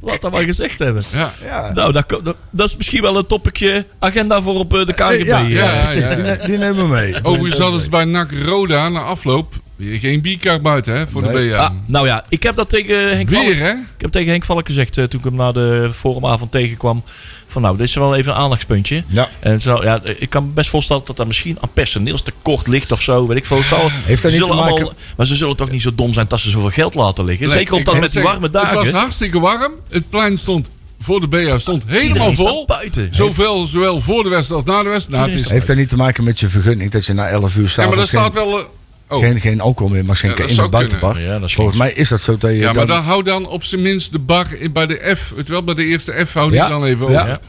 [0.00, 1.02] Laat dat maar gezegd hebben.
[1.12, 1.32] Ja.
[1.44, 1.72] ja.
[1.74, 5.26] Nou, dat, dat, dat is misschien wel een topicje agenda voor op eh, de KGB.
[5.26, 5.50] ja, eh.
[5.50, 6.08] ja, ja, precies.
[6.08, 6.14] ja.
[6.14, 7.24] Die, ne- die nemen we mee.
[7.24, 11.48] Overigens hadden ze bij NAC Roda na afloop weer geen bierkaart buiten hè, voor de.
[11.50, 11.56] BA.
[11.56, 13.70] Ah, nou ja, ik heb dat tegen Henk Valk, weer hè?
[13.70, 17.02] ik heb tegen Henk Valk gezegd eh, toen ik hem na de forumavond tegenkwam.
[17.50, 19.02] Van nou, dit is wel even een aandachtspuntje.
[19.06, 19.28] Ja.
[19.40, 22.92] En het zal, ja, ik kan me best voorstellen dat dat misschien aan personeelstekort ligt
[22.92, 23.26] of zo.
[23.26, 23.56] Weet ik veel.
[23.56, 25.82] Het zal, Heeft dat ze niet te zullen maken- allemaal- maar ze zullen toch niet
[25.82, 27.46] zo dom zijn dat ze zoveel geld laten liggen.
[27.48, 28.78] Nee, Zeker omdat moet met die warme dagen.
[28.78, 29.72] Het was hartstikke warm.
[29.88, 32.66] Het plein stond voor de BA stond helemaal vol.
[32.66, 33.08] buiten.
[33.10, 35.20] Zoveel, zowel voor de wedstrijd als na de wedstrijd.
[35.20, 37.56] Nou, het is, Heeft dat niet te maken met je vergunning dat je na 11
[37.56, 38.78] uur ja, maar dat s'avonds staat wel...
[39.10, 39.20] oh.
[39.20, 41.12] geen, geen alcohol meer mag schenken Ja, in het buitenbar?
[41.12, 41.32] kunnen.
[41.32, 43.22] Ja, dat is Volgens mij is dat zo dat je Ja, maar dan- dan hou
[43.22, 45.32] dan op zijn minst de bar bij de F.
[45.36, 47.20] Het wel bij de eerste F hou die Ja, dan even ja.
[47.22, 47.40] open.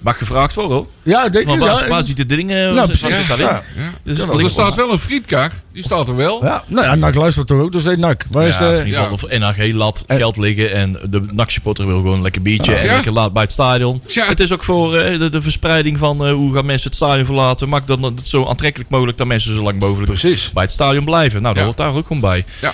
[0.00, 0.86] Mag gevraagd worden hoor.
[1.02, 2.56] Ja, denk je waar, ja, waar zit de dingen?
[2.64, 3.16] Nou, wat precies.
[3.16, 3.46] zit daarin?
[3.46, 3.62] Ja.
[3.76, 3.82] Ja.
[4.02, 5.52] Dus Ja, Want er ik- staat wel een frietkaart.
[5.72, 6.44] Die staat er wel.
[6.44, 8.24] Ja, nou ja, NAC luistert toch ook, dus heet NAC.
[8.30, 11.26] Waar is, ja, eh, in ieder geval of NAG laat En- geld liggen en de
[11.32, 12.92] NAC-supporter wil gewoon een lekker biertje en Ja.
[12.94, 14.02] lekker laat bij het stadion.
[14.06, 14.26] Tja.
[14.26, 17.24] Het is ook voor eh, de, de verspreiding van eh, hoe gaan mensen het stadion
[17.26, 17.68] verlaten.
[17.68, 20.50] Maak dan het zo aantrekkelijk mogelijk dat mensen zo lang mogelijk Precies.
[20.52, 21.42] bij het stadion blijven.
[21.42, 21.68] Nou, dat Ja.
[21.68, 22.44] hoort daar ook gewoon bij.
[22.60, 22.72] Ja.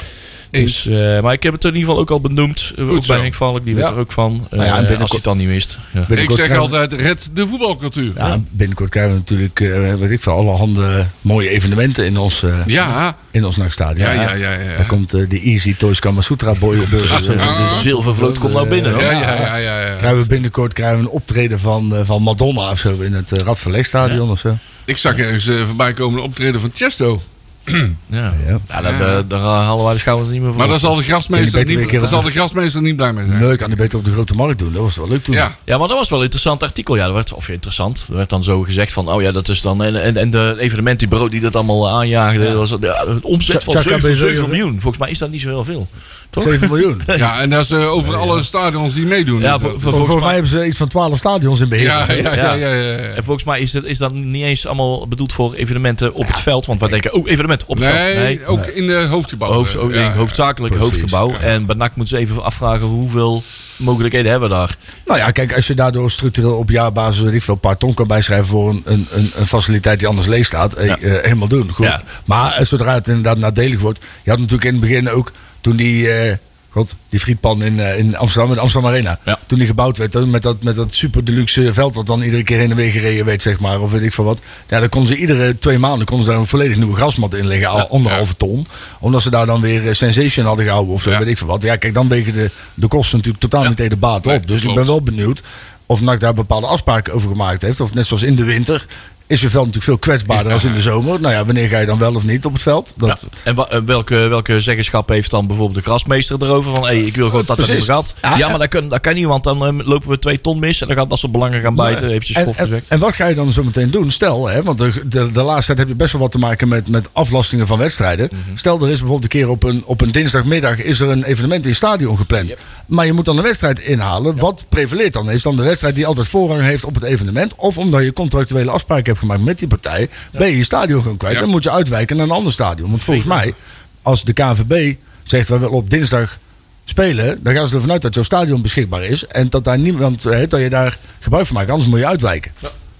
[0.62, 2.72] Dus, eh, maar ik heb het in ieder geval ook al benoemd.
[2.78, 3.12] eh, ook zo.
[3.12, 3.90] bij Henk Valk, die weet Ja.
[3.90, 4.46] er ook van.
[4.50, 5.78] Nou ja, Eh, en als hij het dan niet mist.
[5.92, 6.00] Ja.
[6.00, 8.12] Ik zeg krijgen altijd, red de voetbalcultuur.
[8.16, 12.42] Ja, Ja, binnenkort krijgen we natuurlijk, eh, weet ik veel, allerhande mooie evenementen in ons,
[12.42, 14.06] eh ja, in ons NAC-stadion.
[14.06, 14.32] ja, ja.
[14.34, 14.76] ja, ja.
[14.76, 16.90] Daar komt eh, de Easy Toys Kama Sutra Boy op.
[16.90, 18.92] Dus, Dus, eh, eh, de zilvervloot komt nou binnen.
[18.92, 19.02] hoor.
[19.02, 19.94] Ja, ja, ja, ja, ja.
[19.96, 23.38] krijgen we binnenkort krijgen we een optreden van, eh, van Madonna of zo in het
[23.38, 24.56] uh, Radverlegstadion of zo.
[24.84, 27.22] Ik zag ergens eh, voorbij komen een optreden van Chesto.
[28.06, 28.34] Ja.
[28.46, 28.58] Ja.
[28.68, 30.58] Ja, daar, daar- daar halen wij de schouders niet meer voor.
[30.58, 33.38] Maar daar zal de grasmeester niet, daar zal de grasmeester niet blij mee zijn.
[33.40, 34.72] Nee, ik kan die beter op de grote markt doen.
[34.72, 35.34] Dat was wel leuk toen.
[35.34, 36.96] Ja, Ja, maar dat was wel een interessant artikel.
[36.96, 38.04] Ja, dat werd, of interessant.
[38.10, 39.82] Er werd dan zo gezegd van, oh ja, dat is dan...
[39.82, 42.52] En, en, en de evenementenbureau die dat allemaal aanjaagde, Ja.
[42.54, 44.80] was ja, een omzet van Tjaka 7, BV, 7 of- miljoen.
[44.80, 45.88] Volgens mij is dat niet zo heel veel.
[46.34, 46.42] Toch?
[46.42, 47.02] 7 miljoen.
[47.16, 49.40] ja en dat is eh, over alle stadions die meedoen.
[49.40, 51.84] Ja, voor- dat- voor- Volgens, mij hebben ze iets van 12 stadions in beheer.
[51.84, 52.96] ja, ja, ja, ja, ja, ja.
[52.96, 56.38] En volgens mij is, het, is dat niet eens allemaal bedoeld voor evenementen op het
[56.40, 56.66] veld.
[56.66, 58.48] Want wij denken, oh, evenementen op het Nee, veld.
[58.58, 59.52] ook in de hoofdgebouw.
[59.52, 60.18] Hoofd, eh, ook, ja, denk ik, ja.
[60.18, 60.90] hoofdzakelijk Precies.
[60.92, 61.32] hoofdgebouw.
[61.40, 63.42] En bij NAC moeten ze even afvragen hoeveel
[63.76, 64.76] mogelijkheden hebben we daar.
[65.06, 67.94] Nou ja, kijk, als je daardoor structureel op jaarbasis weet ik veel, een paar ton
[67.94, 70.98] kan bijschrijven voor een, een, een, een faciliteit die anders leeg staat, eh, Ja.
[70.98, 71.70] eh, helemaal doen.
[71.72, 71.86] Goed.
[71.86, 72.02] Ja.
[72.24, 75.32] Maar zodra het inderdaad nadelig wordt, je had natuurlijk in het begin ook,
[75.64, 76.36] toen die, eh,
[76.70, 79.38] god, die frietpan in, eh, in Amsterdam, in de Amsterdam Arena, Ja.
[79.46, 82.58] toen die gebouwd werd, met dat, met dat super deluxe veld wat dan iedere keer
[82.58, 84.38] heen en weer gereden werd, zeg maar, of weet ik veel wat.
[84.68, 87.46] Ja, dan konden ze iedere twee maanden konden ze daar een volledig nieuwe grasmat in
[87.46, 87.86] leggen, al Ja.
[87.90, 88.66] anderhalve ton.
[89.00, 91.18] Omdat ze daar dan weer eh, sensation hadden gehouden of Ja.
[91.18, 91.62] weet ik veel wat.
[91.62, 94.46] Ja, kijk, dan wegen de, de kosten natuurlijk totaal niet tegen de baat Nee, op.
[94.46, 95.42] Dus ik ben wel benieuwd
[95.86, 97.80] of NAC daar bepaalde afspraken over gemaakt heeft.
[97.80, 98.86] Of net zoals in de winter
[99.26, 101.20] is je veld natuurlijk veel kwetsbaarder als in de zomer.
[101.20, 102.92] Nou ja, wanneer ga je dan wel of niet op het veld?
[102.96, 103.28] Dat, Ja.
[103.42, 106.74] En eh, welke, welke zeggenschap heeft dan bijvoorbeeld de grasmeester erover?
[106.74, 107.74] Van, hey, ik wil gewoon dat dat Precies.
[107.74, 108.14] niet gaat.
[108.22, 110.58] Ja, Ja, maar dat kan, dat kan niet, want dan eh, lopen we twee ton
[110.58, 110.80] mis.
[110.80, 112.08] En dan gaat dat soort belangen gaan bijten.
[112.08, 114.10] Eventjes en, en, en wat ga je dan zo meteen doen?
[114.10, 116.68] Stel, hè, want de, de, de laatste tijd heb je best wel wat te maken
[116.68, 118.28] met, met aflastingen van wedstrijden.
[118.32, 118.56] Mhm.
[118.56, 121.62] Stel, er is bijvoorbeeld een keer op een, op een dinsdagmiddag is er een evenement
[121.62, 122.54] in het stadion gepland.
[122.86, 124.36] Maar je moet dan een wedstrijd inhalen.
[124.38, 125.30] Wat prevaleert dan?
[125.30, 127.54] Is dan de wedstrijd die altijd voorrang heeft op het evenement?
[127.56, 131.16] Of omdat je contractuele afspraken hebt gemaakt met die partij, ben je je stadion gewoon
[131.16, 131.38] kwijt.
[131.38, 132.90] Dan moet je uitwijken naar een ander stadion.
[132.90, 133.54] Want volgens mij,
[134.02, 136.38] als de KNVB zegt wij willen op dinsdag
[136.84, 139.26] spelen, dan gaan ze ervan uit dat jouw stadion beschikbaar is.
[139.26, 141.70] En dat daar niemand, hè, dat je daar gebruik van maakt.
[141.70, 142.52] Anders moet je uitwijken.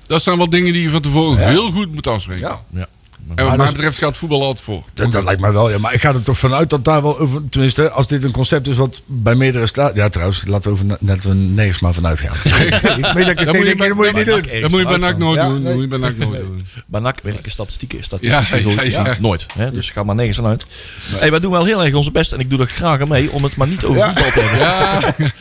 [0.06, 2.58] Dat zijn wel dingen die je van tevoren heel goed moet afspreken.
[2.70, 2.88] Ja.
[3.28, 4.82] En Maar wat mij betreft gaat voetbal altijd voor.
[4.94, 5.78] Dat, dat lijkt mij wel, ja.
[5.78, 7.48] Maar ik ga er toch vanuit dat daar wel over...
[7.48, 9.94] Tenminste, als dit een concept is wat bij meerdere staat...
[9.94, 12.34] Ja, trouwens, laten we over, net we nergens maar vanuit gaan.
[12.44, 14.60] ik weet dat moet je denk bij- ik, dat moet je niet doen.
[14.60, 15.54] Dat moet je bij NAC nooit Ja, doen.
[15.54, 15.64] nee.
[15.64, 16.66] Dat moet je bij NAC nooit doen.
[16.86, 18.04] Bij NAC werken statistieken.
[18.04, 19.16] Statistieken.
[19.20, 19.46] Nooit.
[19.54, 19.70] Hè?
[19.70, 20.66] Dus ga maar nergens aan uit.
[21.04, 22.32] Hey, wij doen wel heel erg onze best.
[22.32, 24.06] En ik doe er graag aan mee om het maar niet over Ja.
[24.06, 25.32] voetbal te hebben.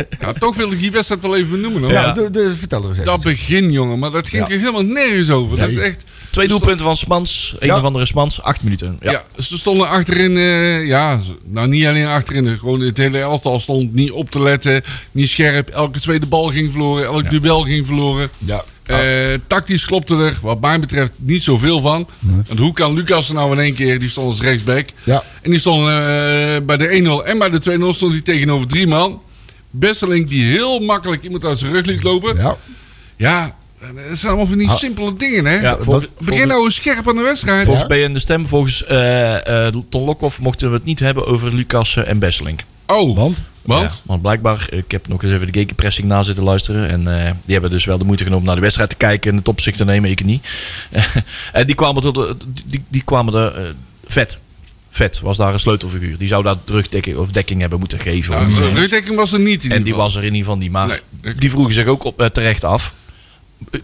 [0.00, 0.04] Ja.
[0.26, 1.92] ja, toch wil ik die wedstrijd wel even noemen hoor.
[1.92, 2.12] Ja, Ja.
[2.12, 3.10] doe- doe- vertel er eens even.
[3.10, 4.52] Dat begin, jongen, maar dat ging Ja.
[4.54, 5.58] er helemaal nergens over.
[5.58, 6.04] Dat is echt.
[6.36, 7.54] Twee doelpunten van Smans.
[7.58, 7.76] Een Ja.
[7.76, 8.42] of andere Smans.
[8.42, 8.96] Acht minuten.
[9.00, 9.10] Ja.
[9.10, 9.24] Ja.
[9.42, 14.10] ze stonden achterin, eh, ja, nou niet alleen achterin, gewoon het hele elftal stond niet
[14.10, 15.68] op te letten, niet scherp.
[15.68, 18.28] Elke tweede bal ging verloren, elk duel ging verloren.
[18.38, 18.64] Ja.
[18.84, 22.08] Eh, tactisch klopte er, wat mij betreft, niet zoveel van.
[22.46, 24.88] Want hoe kan Lucas er nou in één keer, die stond als rechtsback.
[25.04, 25.22] Ja.
[25.42, 25.92] En die stond eh,
[26.62, 29.22] bij de 1-0 en bij de 2-0 stond hij tegenover drie man.
[29.70, 32.36] Besseling die heel makkelijk iemand uit zijn rug liet lopen.
[32.36, 32.56] Ja,
[33.16, 33.55] Ja.
[33.80, 34.76] Dat zijn allemaal van die Ah.
[34.76, 35.54] simpele dingen, hè.
[35.60, 37.62] Ja, volgens, Begin nou eens scherp aan de wedstrijd.
[37.64, 37.88] volgens Ja.
[37.88, 38.48] ben je in de stem.
[38.48, 42.60] Volgens eh, eh, Ton Lokhoff mochten we het niet hebben over Lucas eh, en Besseling.
[42.86, 43.42] Oh, Want?
[43.62, 43.92] want?
[43.92, 46.88] Ja, want blijkbaar, ik heb nog eens even de gegenpressing na zitten luisteren.
[46.88, 49.36] En eh, die hebben dus wel de moeite genomen naar de wedstrijd te kijken en
[49.36, 50.46] het op zich te nemen, ik niet.
[51.52, 53.62] en die kwamen, tot, de- die, die kwamen er eh,
[54.06, 54.38] vet.
[54.90, 56.18] Vet was daar een sleutelfiguur.
[56.18, 58.54] Die zou daar rugdekking of dekking hebben moeten geven.
[58.54, 60.70] Zo'n rugdekking was er niet in en die was er in ieder geval niet.
[60.70, 62.94] Maar Nee, die vroegen zich ook op, eh, terecht af.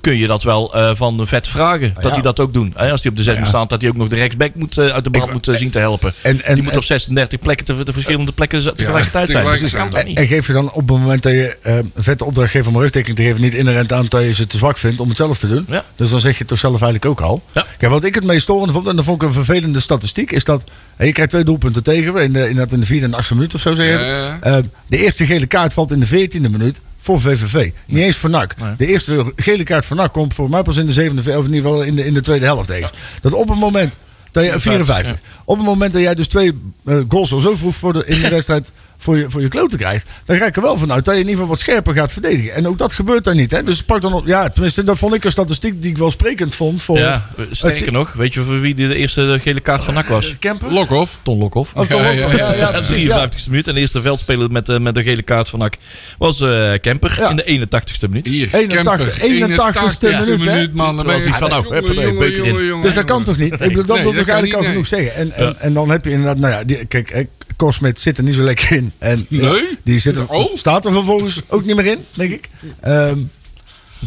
[0.00, 1.90] Kun je dat wel eh, van de vet vragen?
[1.94, 2.12] dat ja.
[2.12, 2.76] hij dat ook doen.
[2.76, 4.86] Als hij op de zes moet staan, dat hij ook nog de rechtsback moet, eh,
[4.86, 6.12] uit de brand moet eh, zien te helpen.
[6.22, 9.46] En, en, die moet op 36 plekken, te, de verschillende plekken tegelijkertijd zijn.
[9.46, 10.16] Dus dat kan toch niet?
[10.16, 13.16] en geef je dan op het moment dat je een vette opdrachtgever om een rugdekking
[13.16, 13.40] te geven...
[13.40, 15.64] niet inherent aan dat je ze te zwak vindt om het zelf te doen?
[15.68, 15.84] Ja.
[15.96, 17.42] Dus dan zeg je het toch zelf eigenlijk ook al.
[17.52, 17.66] Ja.
[17.78, 20.32] Kijk, wat ik het meest storende vond, en dat vond ik een vervelende statistiek...
[20.32, 20.64] is dat
[20.98, 23.54] je krijgt twee doelpunten tegen in de, in, dat in de vierde en achtste minuut
[23.54, 23.74] of zo.
[23.74, 23.92] Zeg je.
[23.92, 24.62] Ja, ja.
[24.86, 27.70] De eerste gele kaart valt in de veertiende minuut voor VVV.
[27.86, 28.54] Niet eens voor NAC.
[28.60, 28.74] Nee.
[28.76, 31.54] De eerste gele kaart voor NAC komt voor mij pas in de zevende, of in
[31.54, 32.90] ieder geval in de, in de tweede helft tegen.
[33.20, 33.96] Dat op het moment
[34.30, 35.18] dat je 54.
[35.44, 38.20] Op het moment dat jij dus twee eh, goals al zo vroeg voor de, in
[38.20, 41.14] de wedstrijd voor je, voor je kloten krijgt, dan ga ik er wel vanuit dat
[41.14, 42.54] je in ieder geval wat scherper gaat verdedigen.
[42.54, 43.50] En ook dat gebeurt daar niet.
[43.50, 43.62] Hè?
[43.62, 46.54] Dus pak dan op, ja, tenminste, dat vond ik een statistiek die ik wel sprekend
[46.54, 50.06] vond voor Ja, sterker nog, weet je voor wie de eerste gele kaart van NAC
[50.06, 50.36] was?
[50.38, 50.72] Kemper.
[50.72, 51.18] Lokhoff.
[51.22, 51.74] Ton Lokhoff.
[51.74, 53.28] Oh, Ton Ja, ja, ja, ja, de precies, ja.
[53.28, 53.68] 53ste minuut.
[53.68, 55.74] En de eerste veldspeler met, eh, met de gele kaart van NAC
[56.18, 57.30] was eh Kemper Ja.
[57.30, 58.26] in de 81ste minuut.
[58.26, 60.68] Hier, 81, Kemper, 81ste 81ste minuut, hè?
[60.72, 60.96] man.
[60.96, 63.52] Dan ben je van, nou, Dus dat kan toch niet?
[63.52, 65.14] Ik bedoel, dat wil dat toch kan eigenlijk al genoeg zeggen.
[65.14, 68.34] En, en, en dan heb je inderdaad, nou ja, kijk, eh, Korsmit zit er niet
[68.34, 68.92] zo lekker in.
[68.98, 69.40] En Nee?
[69.42, 70.56] ja, die zit er, Oh.
[70.56, 72.48] staat er vervolgens ook niet meer in, denk ik.
[72.80, 73.18] Ehm,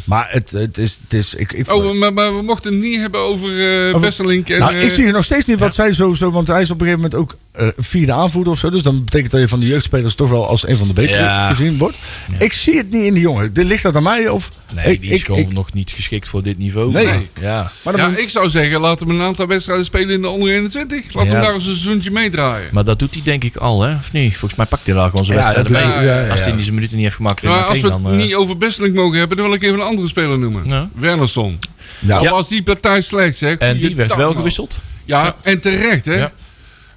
[0.04, 3.00] maar het, het is, het is ik, ik, Oh, maar, maar we mochten het niet
[3.00, 4.60] hebben over eh Over- Besselink en...
[4.60, 6.82] nou, eh, ik zie nog steeds niet wat zij zo, zo, want hij is op
[6.82, 8.70] een gegeven moment ook eh, vierde aanvoerder of zo.
[8.70, 11.22] Dus dan betekent dat je van de jeugdspelers toch wel als een van de betere
[11.22, 11.50] Ja.
[11.50, 11.98] gezien wordt.
[12.40, 13.54] Ik zie het niet in die jongen.
[13.54, 14.52] Dit ligt dat aan mij of?
[14.74, 16.92] Nee, ik, die is ik- gewoon ik- nog niet geschikt voor dit niveau.
[16.92, 17.06] Nee.
[17.06, 17.72] Maar, Ja.
[17.84, 20.50] maar dan ja, ik zou zeggen, laten we een aantal wedstrijden spelen in de onder
[20.54, 21.14] 21.
[21.14, 21.32] Laat Ja.
[21.32, 22.68] hem daar eens een seizoentje meedraaien.
[22.72, 23.94] Maar dat doet hij denk ik al, hè?
[23.96, 24.32] Of niet?
[24.32, 27.04] Volgens mij pakt hij daar gewoon zijn ja, ja, Als hij die zijn minuten niet
[27.06, 28.12] heeft gemaakt in Maar als we 1, het dan...
[28.12, 30.64] eh, niet over Besselink mogen hebben, dan wil ik even een andere speler noemen.
[30.68, 30.90] Ja.
[30.96, 31.60] Wernersson.
[32.00, 32.18] ja.
[32.18, 33.58] Al was die partij slecht, zeg.
[33.58, 34.80] En die werd wel gewisseld.
[35.06, 35.36] Ja, Ja.
[35.42, 36.26] en terecht, hè.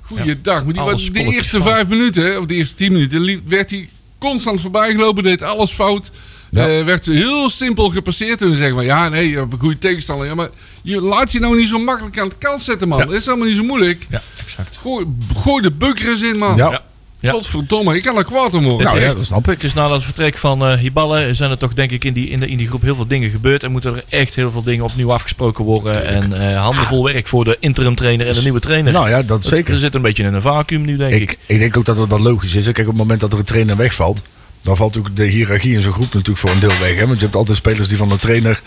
[0.09, 0.17] Ja.
[0.17, 0.65] Goeiedag.
[0.65, 1.73] Maar die was, de eerste fout.
[1.73, 6.11] vijf minuten, of de eerste tien minuten, werd hij constant voorbij gelopen, deed alles fout.
[6.51, 6.69] Ja.
[6.69, 8.43] Eh, werd heel simpel gepasseerd.
[8.43, 10.27] En we zeggen van ja, nee, je hebt een goede tegenstander.
[10.27, 10.49] Ja, maar
[10.83, 12.99] je laat je nou niet zo makkelijk aan de kant zetten, man.
[12.99, 13.05] Ja.
[13.05, 14.07] Dat is allemaal niet zo moeilijk.
[14.11, 14.77] Ja, exact.
[14.77, 16.57] Gooi, gooi de bukker eens in, man.
[16.57, 16.83] Ja.
[17.21, 17.33] Ja.
[17.33, 18.87] Godverdomme, ik kan er kwaad om worden.
[18.87, 19.63] Nou ja, dat snap ik.
[19.63, 22.49] Is na dat vertrek van Hiballa zijn er toch denk ik in die, in, de,
[22.49, 23.63] in die groep heel veel dingen gebeurd.
[23.63, 26.05] En moeten er echt heel veel dingen opnieuw afgesproken worden.
[26.07, 28.93] En eh handenvol werk voor de interim trainer en de nieuwe trainer.
[28.93, 29.73] Nou ja, dat zeker.
[29.75, 31.21] Er zit een beetje in een vacuüm nu denk ik.
[31.31, 32.65] Ik, ik denk ook dat het wel logisch is.
[32.65, 34.23] Kijk, op het moment dat er een trainer wegvalt,
[34.63, 36.95] dan valt ook de hiërarchie in zo'n groep natuurlijk voor een deel weg.
[36.97, 37.07] Hè?
[37.07, 38.61] Want je hebt altijd spelers die van de trainer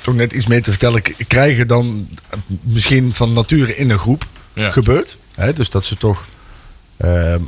[0.00, 2.08] toch net iets meer te vertellen krijgen dan
[2.62, 4.24] misschien van nature in een groep
[4.54, 4.70] Ja.
[4.70, 5.16] gebeurt.
[5.34, 5.52] Hè?
[5.52, 6.24] Dus dat ze toch.
[6.96, 7.40] Ehm,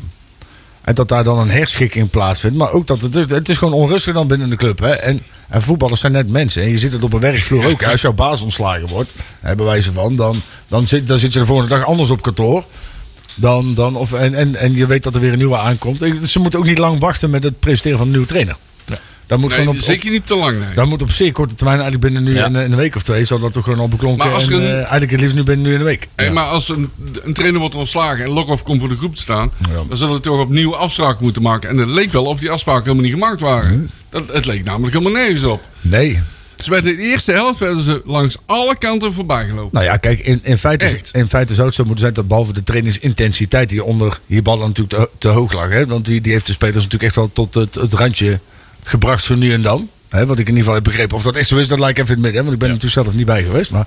[0.89, 2.57] en dat daar dan een herschikking plaatsvindt.
[2.57, 4.79] Maar ook dat het, het is gewoon onrustig dan binnen de club.
[4.79, 4.91] Hè?
[4.91, 6.63] En, en voetballers zijn net mensen.
[6.63, 7.83] En je zit het op een werkvloer ook.
[7.83, 10.37] Als jouw baas ontslagen wordt, hè, bij wijze van, dan,
[10.69, 12.65] dan, zit, dan zit je de volgende dag anders op kantoor.
[13.35, 15.99] Dan, dan, of, en, en, en je weet dat er weer een nieuwe aankomt.
[16.23, 18.57] Ze moeten ook niet lang wachten met het presenteren van een nieuwe trainer.
[19.29, 19.35] Ja.
[19.35, 20.75] Dat moet Nee, gewoon op, op, zeker niet te lang, nee.
[20.75, 22.47] dat moet op zeer korte termijn, eigenlijk binnen nu Ja.
[22.47, 24.25] een, een week of twee, zal dat toch gewoon al beklonken.
[24.27, 26.09] Maar als en, een- eh, eigenlijk het liefst nu binnen nu in een week.
[26.15, 26.91] Hey, Maar als een,
[27.23, 29.83] een trainer wordt ontslagen en Lokhoff komt voor de groep te staan, Ja.
[29.89, 31.69] dan zullen we toch opnieuw afspraken moeten maken.
[31.69, 33.91] En het leek wel of die afspraken helemaal niet gemaakt waren.
[34.11, 35.61] Dat, het leek namelijk helemaal nergens op.
[35.81, 36.21] Nee.
[36.57, 39.69] Dus bij de eerste helft werden ze langs alle kanten voorbij gelopen.
[39.73, 41.11] Nou ja, kijk, in, in, feite, Echt?
[41.13, 44.67] in feite zou het zo moeten zijn dat behalve de trainingsintensiteit die onder hier ballen
[44.67, 45.69] natuurlijk te, te hoog lag.
[45.69, 48.39] Hè, want die, die heeft de spelers natuurlijk echt wel tot het, het randje
[48.89, 49.89] gebracht zo nu en dan.
[50.09, 51.17] Hè, wat ik in ieder geval heb begrepen.
[51.17, 52.41] Of dat echt zo is, dat lijkt even in het midden.
[52.41, 53.71] hè, Want ik ben er natuurlijk zelf niet bij geweest.
[53.71, 53.87] Maar,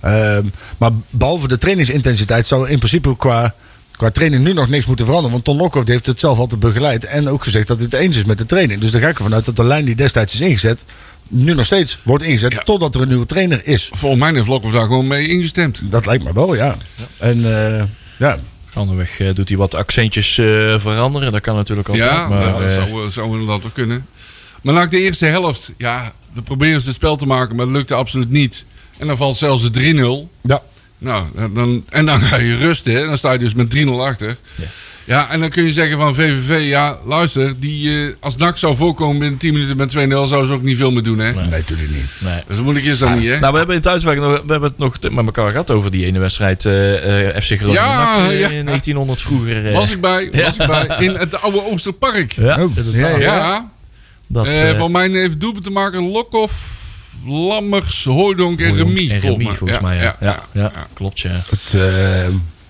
[0.00, 0.44] ehm,
[0.78, 3.54] maar behalve de trainingsintensiteit zou in principe qua,
[3.96, 5.32] qua training nu nog niks moeten veranderen.
[5.32, 7.04] Want Ton Lokhoff heeft het zelf altijd begeleid.
[7.04, 8.80] En ook gezegd dat hij het eens is met de training.
[8.80, 10.84] Dus daar ga ik ervan uit dat de lijn die destijds is ingezet...
[11.28, 12.62] nu nog steeds wordt ingezet Ja.
[12.62, 13.90] totdat er een nieuwe trainer is.
[13.92, 15.80] Volgens mij heeft Lokhoff daar gewoon mee ingestemd.
[15.82, 16.76] Dat lijkt me wel, ja.
[17.18, 17.44] En
[17.78, 17.84] eh,
[18.18, 18.38] ja,
[18.72, 20.44] Gaandeweg eh, doet hij wat accentjes eh,
[20.80, 21.32] veranderen.
[21.32, 22.10] Dat kan natuurlijk altijd.
[22.10, 24.06] Ja, maar, nou, dat zou, zou inderdaad wel kunnen.
[24.60, 27.74] Maar na de eerste helft, ja, dan proberen ze het spel te maken, maar dat
[27.74, 28.64] lukte absoluut niet.
[28.98, 30.28] En dan valt zelfs de 3-0.
[30.42, 30.62] ja.
[30.98, 33.06] Nou, dan, en dan ga je rusten, hè.
[33.06, 34.36] dan sta je dus met 3-0 achter.
[35.04, 38.76] Ja, en dan kun je zeggen van VVV, ja, luister, die, eh, als NAC zou
[38.76, 41.32] voorkomen binnen 10 minuten met 2-0, zou ze ook niet veel meer doen, hè?
[41.32, 42.12] Nee, natuurlijk niet.
[42.18, 42.40] Nee.
[42.46, 43.38] Dus moeilijk is dat niet, hè?
[43.38, 45.90] Nou, we hebben in het uitwerk nog, we hebben het nog met elkaar gehad over
[45.90, 47.72] die ene wedstrijd eh, eh, FC Groningen.
[47.82, 48.48] Ja, NAC, ja.
[48.48, 49.72] in 1900 vroeger.
[49.72, 52.32] was ik bij, was ik bij, in het oude Oosterpark.
[52.32, 53.18] Ja, Oh, ja, ja.
[53.18, 53.70] Ja,
[54.32, 56.54] Dat, eh, eh, van mij heeft doelpunt te maken Lokhoff,
[57.26, 59.54] Lammers, Hooydonk en Remy, en volgens Remy, mij.
[59.56, 59.96] volgens mij.
[59.96, 61.20] Ja, ja, ja, klopt.
[61.20, 61.42] Ja.
[61.50, 62.28] Het, eh,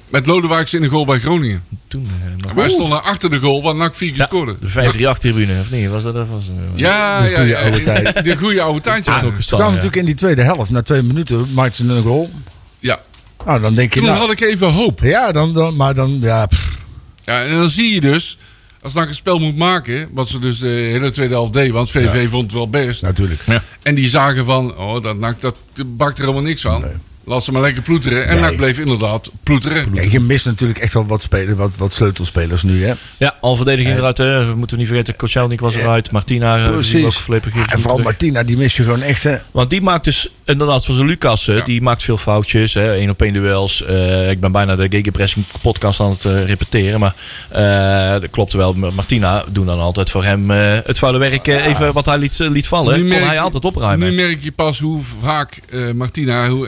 [0.09, 1.63] Met Lodewijks in de goal bij Groningen.
[1.89, 2.53] Toen eh, nog.
[2.53, 4.57] Wij stonden achter de goal, waar NAC 4 keer scoorde.
[4.61, 5.89] De 538-tribune, of niet?
[5.91, 6.45] Was dat, dat was,
[6.75, 7.61] Ja, De ja, goede ja.
[7.63, 8.25] oude tijd.
[8.25, 9.21] De goede oude tijd, ja.
[9.21, 9.83] nog ze gestaan, kwamen ja.
[9.83, 10.71] natuurlijk in die tweede helft.
[10.71, 12.31] Na twee minuten maakten ze een goal.
[12.79, 13.01] Ja.
[13.47, 14.01] Nou, dan denk je...
[14.01, 15.01] Toen Nou, had ik even hoop.
[15.03, 16.19] ja, dan, dan, maar dan...
[16.21, 16.79] Ja, pff,
[17.25, 18.39] Ja, en dan zie je dus,
[18.83, 21.91] als NAC een spel moet maken, wat ze dus de hele tweede helft deed, want
[21.91, 23.03] VV vond het wel best.
[23.03, 23.41] natuurlijk.
[23.83, 26.81] En die zagen van, oh, dat NAC, dat bakt er helemaal niks van.
[26.81, 26.93] Nee.
[27.31, 28.27] Laat ze maar lekker ploeteren.
[28.27, 28.41] En Nee.
[28.41, 29.93] NAC bleef inderdaad ploeteren.
[29.93, 32.93] Kijk, je mist natuurlijk echt wel wat, spelers, wat, wat sleutelspelers nu, hè?
[33.19, 34.19] Ja, al verdediging eruit.
[34.19, 34.47] Hè.
[34.47, 36.11] We moeten niet vergeten, Koscielnik was eruit.
[36.11, 37.25] Martina, eh, die Precies.
[37.27, 38.03] Ja, even en vooral terug.
[38.05, 39.37] Martina, die mis je gewoon echt, hè?
[39.51, 41.65] Want die maakt dus, inderdaad, zoals Lucas, hè, Ja.
[41.65, 42.75] die maakt veel foutjes.
[42.75, 43.85] hè, één op één duels.
[43.85, 47.01] Eh, ik ben bijna de Gegenpressing podcast aan het eh, repeteren.
[47.01, 47.15] Maar
[47.49, 48.75] eh, dat klopt wel.
[48.75, 52.39] Martina doen dan altijd voor hem eh, het vuile werk eh, even wat hij liet,
[52.39, 52.95] liet vallen.
[52.95, 54.09] Nu Kon merk hij altijd opruimen.
[54.11, 56.67] Nu merk je pas hoe vaak eh, Martina hoe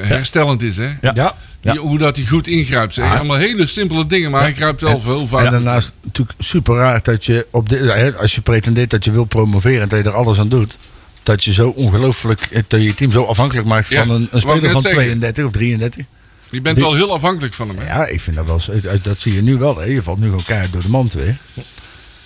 [0.60, 0.76] is.
[0.76, 0.88] Hè?
[1.00, 1.34] Ja.
[1.60, 1.76] Ja.
[1.76, 2.94] Hoe dat hij goed ingrijpt.
[2.94, 3.04] Zeg.
[3.04, 3.14] Ah.
[3.18, 5.44] Allemaal hele simpele dingen, maar hij grijpt wel heel vaak.
[5.44, 9.10] En daarnaast natuurlijk super raar dat je, op dit, hè, als je pretendeert dat je
[9.10, 10.76] wil promoveren en dat je er alles aan doet,
[11.22, 14.40] dat je zo ongelooflijk, eh, dat je je team zo afhankelijk maakt Ja, van een,
[14.40, 15.02] speler van zeggen.
[15.02, 16.04] 32 of 33.
[16.50, 17.78] je bent die- wel heel afhankelijk van hem.
[17.78, 17.84] Hè?
[17.86, 18.60] Ja, ik vind dat wel,
[19.02, 19.78] dat zie je nu wel.
[19.78, 19.84] Hè.
[19.84, 21.36] Je valt nu gewoon keihard door de mand weer.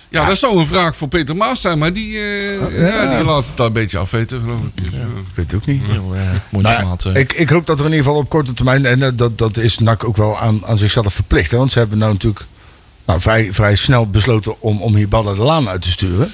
[0.09, 2.87] Dat zou een vraag voor Peter Maas zijn, maar die, eh, Oh, ja.
[2.87, 4.83] ja, die laat het daar een beetje afweten, geloof ik.
[4.83, 4.97] Ja.
[4.99, 5.81] Ik weet het ook niet.
[5.85, 7.15] Heel eh, mooi Nou, eh.
[7.15, 9.77] ik, ik hoop dat er in ieder geval op korte termijn, en dat, dat is
[9.77, 11.51] NAC ook wel aan, aan zichzelf verplicht.
[11.51, 12.45] Hè, want ze hebben nou natuurlijk
[13.05, 16.31] nou, vrij, vrij snel besloten om, om hier ballen de laan uit te sturen.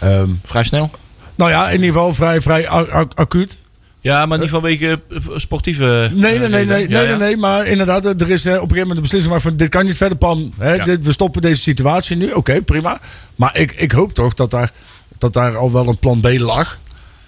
[0.00, 0.90] Ehm, Vrij snel.
[1.34, 2.68] nou ja, in ieder geval vrij, vrij
[3.14, 3.58] acuut.
[4.06, 6.10] Ja, maar niet vanwege eh, sportieve...
[6.12, 8.68] Nee, eh, nee, nee, nee, nee, nee, nee, maar inderdaad, er is eh, op een
[8.68, 10.52] gegeven moment de beslissing maar van dit kan niet verder, Pam.
[10.84, 13.00] Dit, we stoppen deze situatie nu, oké, prima.
[13.34, 14.72] Maar ik, ik hoop toch dat daar,
[15.18, 16.78] dat daar al wel een plan B lag.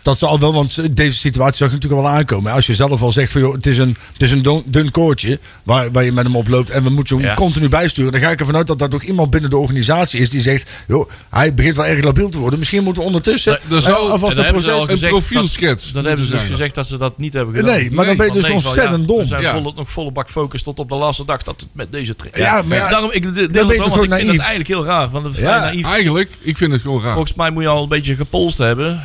[0.03, 2.53] Dat ze al wel, want deze situatie zag je natuurlijk wel aankomen.
[2.53, 5.39] Als je zelf al zegt van joh, het is een, het is een dun koordje
[5.63, 7.35] waar, waar je met hem oploopt en we moeten hem Ja.
[7.35, 8.13] continu bijsturen.
[8.13, 10.71] Dan ga ik ervan uit dat dat toch iemand binnen de organisatie is die zegt,
[10.87, 12.59] joh, hij begint wel erg labiel te worden.
[12.59, 15.01] Misschien moeten we ondertussen er zou- alvast en een daar hebben ze proces...
[15.01, 15.85] Een profielschets.
[15.85, 17.75] Dat, dat hebben ze dus gezegd dat ze dat niet hebben gedaan.
[17.77, 19.19] Nee, maar dan ben je dus ontzettend ja, dom.
[19.19, 19.61] We zijn Ja.
[19.61, 22.41] nog volle bak focus tot op de laatste dag dat het met deze trainer.
[22.41, 25.09] Ja, maar daarom ik deel ben je toch ik vind het eigenlijk heel raar.
[25.11, 25.87] Want het is naïef.
[25.87, 27.13] Eigenlijk, ik vind het gewoon raar.
[27.13, 29.01] Volgens mij moet je al een beetje gepolst hebben.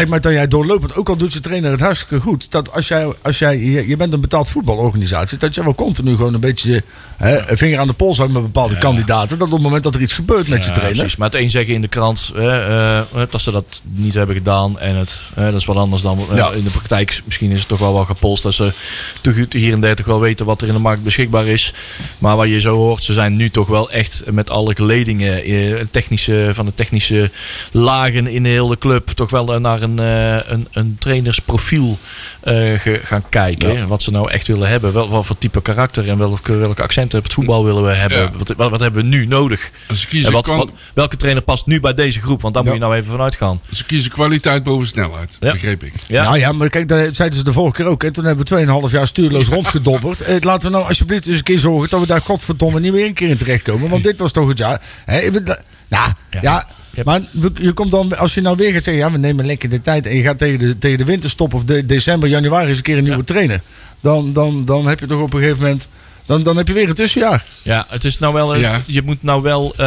[0.00, 2.88] Lijkt mij dat jij doorlopend, ook al doet je trainer het hartstikke goed, dat als
[2.88, 6.40] jij, als jij je, je bent een betaald voetbalorganisatie, dat je wel continu gewoon een
[6.40, 6.82] beetje
[7.16, 9.38] hè, een vinger aan de pols houdt met bepaalde kandidaten.
[9.38, 10.96] Dat op het moment dat er iets gebeurt met je trainer.
[10.96, 11.16] precies.
[11.16, 14.78] Maar het een zeggen in de krant eh, eh, dat ze dat niet hebben gedaan.
[14.78, 16.50] En het, eh, dat is wat anders dan eh, Ja.
[16.50, 17.20] in de praktijk.
[17.24, 18.72] Misschien is het toch wel wel gepolst dat ze
[19.20, 21.72] toch hier en daar toch wel weten wat er in de markt beschikbaar is.
[22.18, 25.74] Maar wat je zo hoort, ze zijn nu toch wel echt met alle geledingen eh,
[25.90, 27.30] technische, van de technische
[27.70, 31.98] lagen in de hele club toch wel naar een, eh, een, een trainersprofiel
[32.40, 33.88] eh, ge- gaan kijken.
[33.88, 34.92] Wat ze nou echt willen hebben.
[34.92, 38.18] Wel, wat voor type karakter en welke, welke accenten op het voetbal willen we hebben.
[38.18, 38.30] Ja.
[38.38, 39.70] Wat, wat, wat hebben we nu nodig?
[39.86, 42.42] En ze En kiezen, wat, kwan- wat- welke trainer past nu bij deze groep?
[42.42, 43.60] Want daar moet je nou even vanuit gaan.
[43.72, 45.52] ze kiezen kwaliteit boven snelheid, Ja.
[45.52, 45.92] begreep ik.
[46.08, 48.04] Ja, Nou ja, maar kijk, dat zeiden ze de vorige keer ook.
[48.04, 48.50] En toen hebben we
[48.88, 50.20] 2,5 jaar stuurloos rondgedobberd.
[50.20, 53.06] Eh, laten we nou alsjeblieft eens een keer zorgen dat we daar godverdomme niet meer
[53.06, 53.90] een keer in terechtkomen.
[53.90, 54.80] Want dit was toch het jaar.
[55.04, 55.56] Hè, nou,
[55.88, 56.66] ja, Ja.
[56.94, 57.02] Ja.
[57.04, 57.20] maar
[57.54, 60.06] je komt dan, als je nou weer gaat zeggen, ja, we nemen lekker de tijd.
[60.06, 62.98] En je gaat tegen de, tegen de winterstop of de, december, januari eens een keer
[62.98, 63.60] een nieuwe trainer.
[64.00, 65.86] Dan, dan, dan heb je toch op een gegeven moment,
[66.26, 67.44] dan, dan heb je weer een tussenjaar.
[67.62, 68.54] ja, het is nou wel.
[68.54, 68.82] een- Ja.
[68.86, 69.74] Je moet nou wel.
[69.76, 69.86] eh,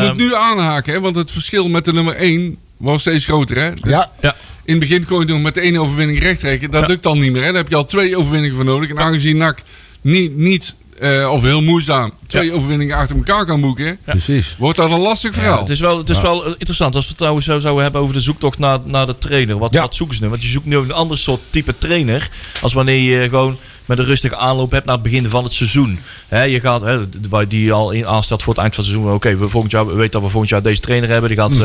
[0.00, 3.56] je moet nu aanhaken, hè, want het verschil met de nummer 1 was steeds groter.
[3.62, 3.70] Hè?
[3.74, 6.70] Dus Ja, Ja, In het begin kon je nog met één overwinning recht trekken.
[6.70, 6.86] Dat Ja.
[6.86, 7.40] lukt dan niet meer.
[7.42, 7.46] Hè?
[7.48, 8.90] Daar heb je al twee overwinningen voor nodig.
[8.90, 9.58] En aangezien NAC
[10.00, 12.52] niet, niet eh, of heel moeizaam, twee Ja.
[12.52, 14.54] overwinningen achter elkaar kan boeken, precies.
[14.58, 15.58] wordt dat een lastig ja, verhaal.
[15.58, 16.94] het is wel, het is wel eh, interessant.
[16.94, 19.58] Als we het trouwens zo zouden hebben over de zoektocht naar, naar de trainer.
[19.58, 19.80] Wat, Ja.
[19.80, 20.28] wat zoeken ze nu?
[20.28, 22.28] Want je zoekt nu een ander soort type trainer.
[22.62, 25.98] Als wanneer je gewoon met een rustige aanloop hebt naar het begin van het seizoen.
[26.30, 26.82] Je gaat,
[27.28, 29.14] waar die al in aanstelt voor het eind van het seizoen.
[29.14, 31.28] Oké, we volgend jaar we weten dat we volgend jaar deze trainer hebben.
[31.28, 31.58] Die, gaat,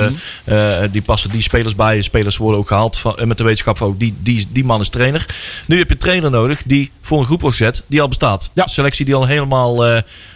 [0.46, 2.02] eh, eh, die passen die spelers bij.
[2.02, 4.82] Spelers worden ook gehaald van, eh, met de wetenschap van ook die, die, die man
[4.82, 5.26] is trainer.
[5.66, 8.50] Nu heb je een trainer nodig die voor een groep wordt gezet die al bestaat.
[8.54, 8.68] Ja.
[8.68, 9.86] Selectie die al helemaal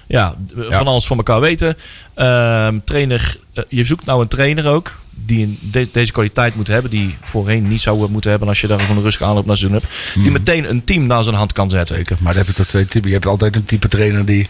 [0.07, 0.35] ja,
[0.69, 1.77] van alles van elkaar weten.
[2.13, 3.37] Ehm, trainer,
[3.69, 5.01] je zoekt nou een trainer ook.
[5.25, 6.91] Die een, de- deze kwaliteit moet hebben.
[6.91, 8.47] Die voorheen niet zou moeten hebben.
[8.47, 9.93] Als je daar gewoon een rustige aanloop naar seizoen hebt.
[10.23, 11.95] Die meteen een team naar zijn hand kan zetten.
[11.95, 12.15] Zeker.
[12.19, 13.07] Maar dan heb je toch twee typen.
[13.09, 14.47] Je hebt altijd een type trainer die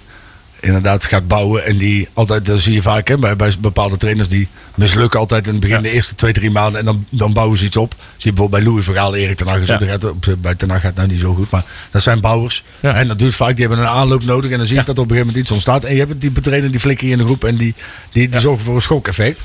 [0.60, 1.66] inderdaad gaat bouwen.
[1.66, 5.46] En die altijd, dat zie je vaak hè, bij, bij bepaalde trainers, die mislukken altijd
[5.48, 6.80] in het begin de eerste twee, drie maanden.
[6.80, 7.92] En dan, dan bouwen ze iets op.
[7.98, 9.68] Zie je bijvoorbeeld bij Louis Vergaal, Erik ten Hag.
[9.68, 9.78] Ja.
[9.78, 11.50] dat gaat, op- bij ten Hag gaat het nou niet zo goed.
[11.50, 12.64] Maar dat zijn bouwers.
[12.80, 12.94] Ja.
[12.96, 14.52] En dat duurt vaak, die hebben een aanloop nodig.
[14.52, 14.88] En dan zie je Ja.
[14.88, 15.84] dat er op een gegeven moment iets ontstaat.
[15.84, 17.44] En je hebt een type trainer die flikker je in de groep.
[17.44, 17.74] En die,
[18.12, 19.44] die, die zorgen voor een schokeffect.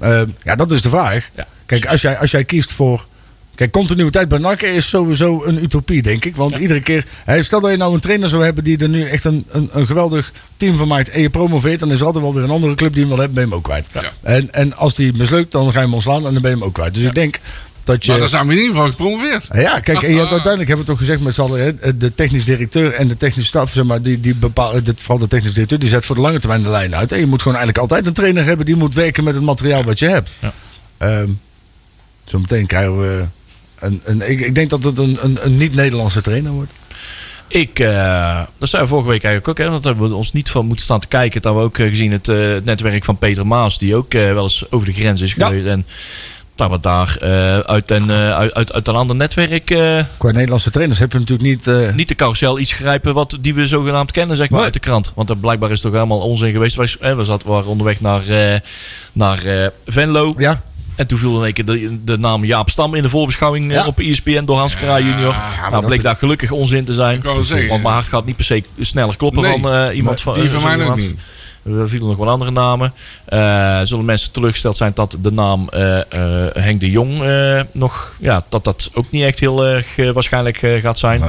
[0.00, 0.20] Ja.
[0.20, 1.30] Eh, ja, dat is de vraag.
[1.36, 1.46] Ja.
[1.66, 3.06] Kijk, als jij, als jij kiest voor.
[3.54, 6.36] Kijk, continuïteit bij NAC is sowieso een utopie, denk ik.
[6.36, 7.06] Want iedere keer.
[7.40, 9.86] Stel dat je nou een trainer zou hebben die er nu echt een, een, een
[9.86, 11.08] geweldig team van maakt.
[11.08, 13.18] En je promoveert, dan is er altijd wel weer een andere club die hem wil
[13.18, 13.86] hebben, ben je hem ook kwijt.
[13.92, 14.12] Ja.
[14.22, 16.66] En, en als die mislukt, dan ga je hem ontslaan en dan ben je hem
[16.66, 16.94] ook kwijt.
[16.94, 17.38] Dus ik denk
[17.84, 18.10] dat je.
[18.10, 19.48] Maar dan zijn we in ieder geval gepromoveerd.
[19.52, 22.14] Ja, kijk, en je hebt uiteindelijk hebben we toch gezegd met z'n allen, hè, de
[22.14, 25.52] technisch directeur en de technische staf, zeg maar, die, die bepalen, dit, vooral de technisch
[25.52, 27.12] directeur, die zet voor de lange termijn de lijn uit.
[27.12, 29.84] En je moet gewoon eigenlijk altijd een trainer hebben die moet werken met het materiaal
[29.84, 30.34] wat je hebt.
[30.38, 30.52] Ja.
[30.98, 31.28] Ehm,
[32.24, 33.24] zometeen krijgen we
[33.78, 36.72] een, een ik, ik denk dat het een, een, een niet-Nederlandse trainer wordt.
[37.48, 40.50] Ik, eh dat zei we vorige week eigenlijk ook, hè, dat hebben we ons niet
[40.50, 41.42] van moeten staan te kijken.
[41.42, 44.32] Dat we ook eh, gezien het, eh, het netwerk van Peter Maas, die ook eh,
[44.32, 45.48] wel eens over de grens is Ja.
[45.48, 45.66] geweest.
[45.66, 45.86] En
[46.54, 50.30] dat we daar eh, uit, een, eh, uit, uit, uit een ander netwerk eh, Qua
[50.30, 51.66] Nederlandse trainers heb je natuurlijk niet...
[51.66, 54.64] eh, niet de carousel iets grijpen wat, die we zogenaamd kennen, zeg maar, Nee.
[54.64, 55.12] uit de krant.
[55.14, 56.76] Want dat blijkbaar is toch helemaal onzin geweest.
[56.76, 58.60] Wij, eh, we zaten, waren onderweg naar, eh,
[59.12, 60.34] naar eh, Venlo.
[60.38, 60.62] ja,
[60.96, 63.86] En toen viel in één keer de, de naam Jaap Stam in de voorbeschouwing Ja.
[63.86, 65.32] op ESPN door Hans Kraai junior.
[65.32, 67.22] maar nou, dat bleek daar gelukkig onzin te zijn.
[67.22, 69.60] Want mijn hart gaat niet per se sneller kloppen Nee.
[69.60, 71.14] van eh, iemand van Die eh, van mij niet.
[71.64, 72.92] Er vielen nog wel andere namen.
[73.24, 77.22] Eh, zullen mensen teleurgesteld zijn dat de naam eh, eh, Henk de Jong
[77.72, 78.14] nog...
[78.20, 81.22] Ja, dat dat ook niet echt heel erg waarschijnlijk gaat zijn.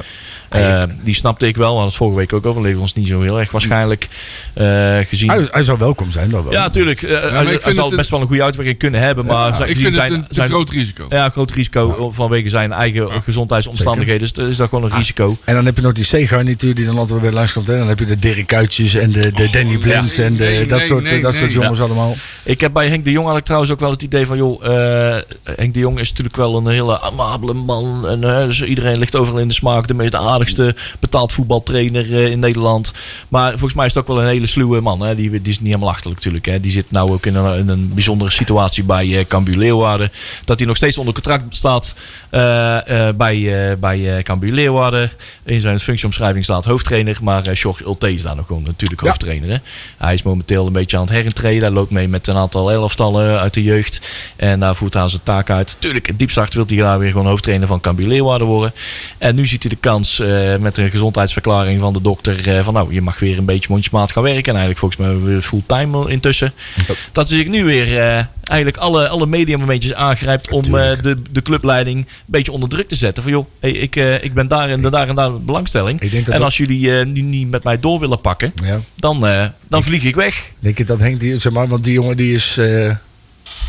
[0.49, 1.65] Eh, die snapte ik wel.
[1.65, 2.62] We hadden het vorige week ook over.
[2.62, 4.08] Leven ons niet zo heel erg waarschijnlijk
[4.53, 5.29] eh, gezien.
[5.29, 6.29] hij, hij zou welkom zijn.
[6.29, 6.51] Dat wel.
[6.51, 7.01] Ja, natuurlijk.
[7.01, 9.25] Eh, hij, ik hij vind zal het best wel een goede uitwerking kunnen hebben.
[9.25, 11.05] Maar zijn- Ik vind het zijn, een te zijn- groot risico.
[11.10, 14.21] ja, groot risico vanwege zijn eigen gezondheidsomstandigheden.
[14.21, 15.38] Dus dat is dat gewoon een risico.
[15.43, 17.67] En dan heb je nog die C-garnituur die dan altijd weer langskomt.
[17.67, 17.77] Hè?
[17.77, 20.77] Dan heb je de Dirk Kuytjes en de, de Danny Blins en de, nee, dat
[20.77, 21.41] nee, soort, nee, dat nee.
[21.41, 22.15] soort jongens allemaal.
[22.43, 24.38] Ik heb bij Henk de Jong had ik trouwens ook wel het idee van...
[24.38, 25.21] joh, eh,
[25.55, 28.08] Henk de Jong is natuurlijk wel een hele amabele man.
[28.08, 29.88] En, dus iedereen ligt overal in de smaak.
[29.88, 32.93] De meest aardigste betaald voetbaltrainer eh, in Nederland.
[33.28, 35.02] Maar volgens mij is het ook wel een hele sluwe man.
[35.02, 35.15] Hè?
[35.15, 36.45] Die, die is niet helemaal achterlijk natuurlijk.
[36.45, 36.60] Hè?
[36.60, 40.12] Die zit nou ook in een, in een bijzondere situatie bij eh Cambuur Leeuwarden.
[40.45, 41.95] Dat hij nog steeds onder contract staat
[42.30, 45.12] eh, bij, eh bij Cambuur Leeuwarden.
[45.43, 47.17] In zijn functieomschrijving staat hoofdtrainer.
[47.21, 49.08] Maar uh, George Ulte is daar nog gewoon natuurlijk Ja.
[49.08, 49.50] hoofdtrainer.
[49.50, 49.58] Hè?
[49.98, 51.62] Hij is momenteel een beetje aan het herintreden.
[51.62, 54.02] Hij loopt mee met een aantal elftallen uit de jeugd.
[54.36, 55.76] En daar voert hij zijn taak uit.
[55.80, 58.74] Tuurlijk, het diepst achter wil hij daar weer gewoon hoofdtrainer van Cambuur Leeuwarden worden.
[59.17, 62.57] En nu ziet hij de kans eh, met een gezondheidsverklaring van de dokter.
[62.57, 64.53] eh, van nou, je mag weer een beetje mondjesmaat gaan werken.
[64.53, 66.53] En eigenlijk volgens mij weer fulltime intussen.
[67.11, 71.97] Dat hij zich nu weer eh, eigenlijk alle, alle mediamomentjes aangrijpt om de, de clubleiding
[71.99, 73.23] een beetje onder druk te zetten.
[73.23, 76.01] Van joh, hey, ik, ik ben daar en daar en daar belangstelling.
[76.01, 78.79] Ik denk dat En dat- als jullie nu niet met mij door willen pakken, Ja.
[78.95, 79.19] dan,
[79.67, 80.43] dan vlieg ik weg.
[80.59, 82.59] Denk je dat Henk, die, zeg maar, want die jongen die is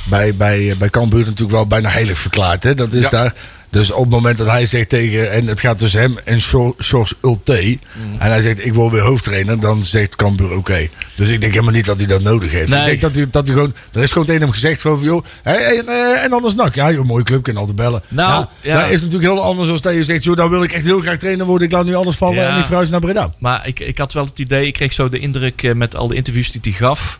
[0.09, 2.62] bij, bij, bij Cambuur natuurlijk wel bijna heilig verklaard.
[2.62, 2.75] Hè?
[2.75, 3.09] Dat is Ja.
[3.11, 3.35] daar.
[3.77, 6.75] Dus op het moment dat hij zegt tegen, en het gaat tussen hem en Sjor-
[6.83, 7.79] Sjors Ulte,
[8.19, 10.89] en hij zegt ik wil weer hoofdtrainer, dan zegt Cambuur oké.
[11.17, 12.71] Dus ik denk helemaal niet dat hij dat nodig heeft.
[12.71, 12.81] Nee.
[12.81, 15.25] Ik denk dat hij, dat hij gewoon, er is gewoon tegen hem gezegd van, joh,
[15.43, 16.75] hé, en, eh, en anders nak.
[16.75, 18.03] Ja, joh, mooie club, kan altijd bellen.
[18.09, 18.81] Nou, ja.
[18.81, 21.01] Dat is natuurlijk heel anders als dat je zegt, joh, dan wil ik echt heel
[21.01, 22.53] graag trainer worden, ik laat nu alles vallen Ja.
[22.53, 23.35] en ik verhuis naar Breda.
[23.39, 26.09] Maar ik, ik had wel het idee, ik kreeg zo de indruk eh, met al
[26.09, 27.19] de interviews die hij gaf.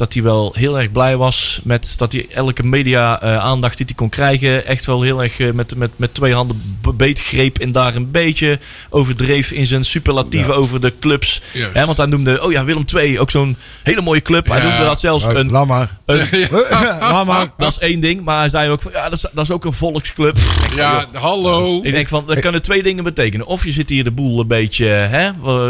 [0.00, 3.86] Dat hij wel heel erg blij was met dat hij elke media eh, aandacht die
[3.86, 4.66] hij kon krijgen.
[4.66, 7.58] Echt wel heel erg eh, met, met, met twee handen be- beetgreep.
[7.58, 8.58] En daar een beetje
[8.90, 10.58] overdreef in zijn superlatieven Ja.
[10.58, 11.40] over de clubs.
[11.72, 14.48] Hè, want hij noemde, oh ja, Willem II, ook zo'n hele mooie club.
[14.48, 15.96] Hij noemde dat zelfs een, laat maar.
[16.06, 16.26] een
[17.58, 18.24] dat is één ding.
[18.24, 20.38] Maar hij zei ook van, ja, dat is, dat is ook een volksclub.
[20.76, 21.80] Ja, joh, hallo.
[21.82, 23.46] ik denk van, dat kunnen twee dingen betekenen.
[23.46, 25.24] Of je zit hier de boel een beetje, hè,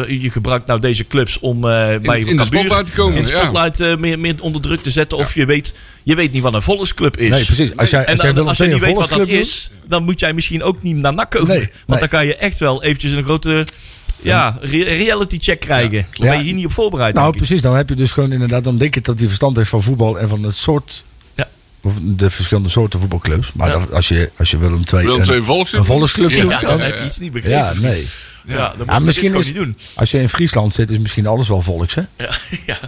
[0.06, 3.24] je gebruikt nou deze clubs om eh, bij in de Cambuur spotlight te komen, in
[3.24, 3.40] de ja.
[3.40, 5.18] spotlight meer, meer onder druk te zetten.
[5.18, 7.30] Of je weet, je weet niet wat een volksclub is.
[7.30, 7.76] Nee, precies.
[7.76, 9.40] Als jij, En als jij dan, Willem als je niet een weet wat dat volksclub
[9.40, 11.48] is, dan moet jij misschien ook niet naar NAC komen.
[11.48, 11.98] Nee, Want nee.
[11.98, 13.66] dan kan je echt wel eventjes een grote
[14.22, 15.96] ja, re- reality check krijgen.
[15.96, 17.14] Ja, Dan ben je hier niet op voorbereid.
[17.14, 17.46] Nou, denk ik.
[17.46, 17.62] precies.
[17.62, 20.18] Dan heb je dus gewoon inderdaad, dan denk je dat hij verstand heeft van voetbal
[20.18, 21.02] en van het soort.
[21.34, 21.48] Ja.
[21.82, 23.52] Of de verschillende soorten voetbalclubs.
[23.52, 23.86] Maar Ja.
[23.92, 25.04] als, je, als je Willem II.
[25.04, 25.80] Willem een- II volksclub.
[25.80, 27.58] Een volksclub Ja, dan- dan heb je iets niet begrepen.
[27.58, 28.06] Ja, nee.
[28.46, 29.76] Ja, dan moet Ja, je misschien dit is, niet doen.
[29.94, 32.02] als je in Friesland zit, is misschien alles wel volks, hè?
[32.16, 32.30] Ja,
[32.66, 32.78] ja.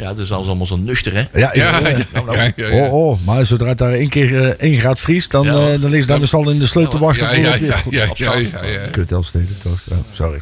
[0.00, 1.18] Ja, dat is alles allemaal zo nuchter, hè?
[1.40, 2.04] Ja, Ja, ja, ja, ja.
[2.32, 2.84] ja, ja, ja.
[2.86, 5.52] Oh, oh, maar zodra het daar één keer eh, één graad vriest, dan, Ja.
[5.72, 7.26] eh, dan ligt daar dus al in de sleutel te wachten.
[7.26, 8.42] Ja, ja, het weer ja, goed ja, afstaat.
[8.44, 8.86] ja, ja, ja.
[8.90, 9.80] Kut Elfsteden, toch?
[9.90, 10.40] Ja, sorry.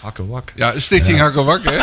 [0.00, 0.52] Hakken wak.
[0.54, 1.78] Ja, Stichting Hakkelwak, hè?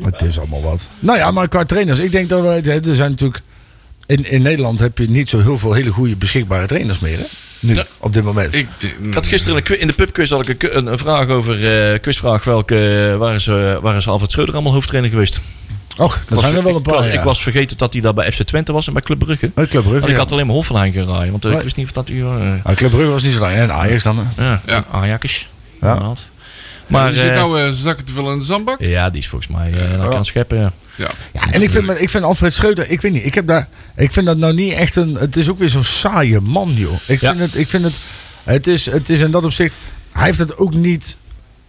[0.10, 0.80] Het is allemaal wat.
[0.98, 1.98] Nou ja, maar qua trainers.
[1.98, 2.80] Ik denk dat we...
[2.84, 3.42] Er zijn natuurlijk...
[4.06, 7.24] In, in Nederland heb je niet zo heel veel hele goede beschikbare trainers meer, hè?
[7.60, 7.84] Nu, Ja.
[7.98, 8.54] op dit moment.
[8.54, 8.68] Ik,
[9.02, 10.98] Ik had gisteren in de, qui- in de pubquiz had ik een, ku- een, een
[10.98, 15.40] vraag over, eh quizvraag, welke, waar, is, eh, waar is Alfred Schreuder allemaal hoofdtrainer geweest?
[15.98, 17.12] Och, dat zijn er wel een ik, was, paar.
[17.12, 19.50] ik was vergeten dat hij daar bij FC Twente was en bij Club Brugge.
[19.54, 20.18] Bij Club Brugge, ik ja.
[20.18, 22.16] had alleen maar Hoffenheim geraaien, want eh, ik wist niet of dat hij...
[22.20, 22.26] eh,
[22.62, 23.54] Ah, Club Brugge was niet zo lang.
[23.54, 24.26] En Ajax dan.
[24.36, 24.84] ja, Ja.
[24.90, 25.48] Ajax.
[25.80, 26.12] Ja.
[26.86, 28.80] maar je zit eh, nou eh, zakken te veel in de zandbak.
[28.80, 30.08] ja, die is volgens mij eh nou Ja.
[30.08, 30.72] kan scheppen.
[30.96, 31.08] Ja.
[31.32, 31.50] Ja.
[31.50, 34.26] En ik vind, ik vind Alfred Schreuder, ik weet niet, ik, heb daar, ik vind
[34.26, 36.92] dat nou niet echt een, het is ook weer zo'n saaie man, joh.
[37.06, 37.34] Ik Ja.
[37.34, 37.94] vind het, ik vind het,
[38.44, 39.76] het is, het is in dat opzicht,
[40.12, 41.16] hij heeft het ook niet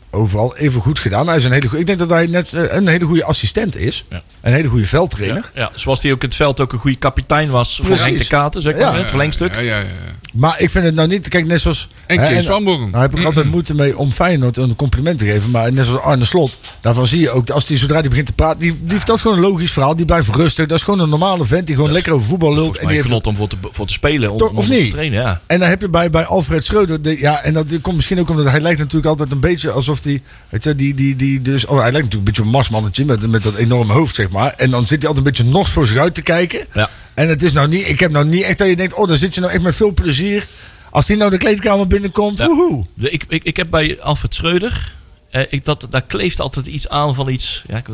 [0.10, 1.28] overal even goed gedaan.
[1.28, 3.76] Hij is een hele goe- ik denk dat hij net eh, een hele goede assistent
[3.76, 4.06] is.
[4.10, 4.24] Ja.
[4.48, 5.50] Een hele goede veldtrainer.
[5.54, 7.98] Ja, ja, zoals hij ook in het veld ook een goede kapitein was voor.
[7.98, 8.98] Henk de Katen, zeg maar, Ja.
[8.98, 9.56] het verlengstuk.
[9.56, 9.86] Ja, ja, ja.
[10.34, 11.90] Maar ik vind het nou niet, kijk, net zoals...
[12.06, 12.92] En Kees van Born.
[12.92, 15.52] Daar heb ik altijd moeite mee om Feyenoord een compliment te geven.
[15.52, 18.34] Maar net zoals Arne Slot, daarvan zie je ook, als die zodra die begint te
[18.34, 19.96] praten, die, die vertelt gewoon een logisch verhaal.
[19.96, 20.68] Die blijft rustig.
[20.68, 22.78] Dat is gewoon een normale vent die gewoon lekker over voetbal lult.
[22.78, 24.74] En, die heeft, genot om voor te, voor te spelen, om, Toch, om of te
[24.74, 24.92] niet?
[24.92, 25.22] trainen.
[25.22, 25.42] Ja.
[25.48, 28.30] en dan heb je bij, bij Alfred Schreuder, de, ja, en dat komt misschien ook
[28.30, 31.66] omdat hij lijkt natuurlijk altijd een beetje alsof hij, weet je, die, die, die, dus,
[31.66, 34.37] oh, hij lijkt natuurlijk een beetje een marsmannetje met, met dat enorme hoofd, zeg maar.
[34.58, 36.66] En dan zit hij altijd een beetje nors voor zich uit te kijken.
[36.74, 36.90] Ja.
[37.14, 39.18] En het is nou niet, ik heb nou niet echt dat je denkt, oh, daar
[39.18, 40.48] zit je nou echt met veel plezier.
[40.92, 42.48] Als die nou de kleedkamer binnenkomt, Ja.
[42.48, 42.86] woehoe.
[42.98, 44.94] Ik, ik, ik heb bij Alfred Schreuder.
[45.30, 47.64] Eh, ik, dat, daar kleeft altijd iets aan van iets.
[47.68, 47.94] Ja, ik, eh,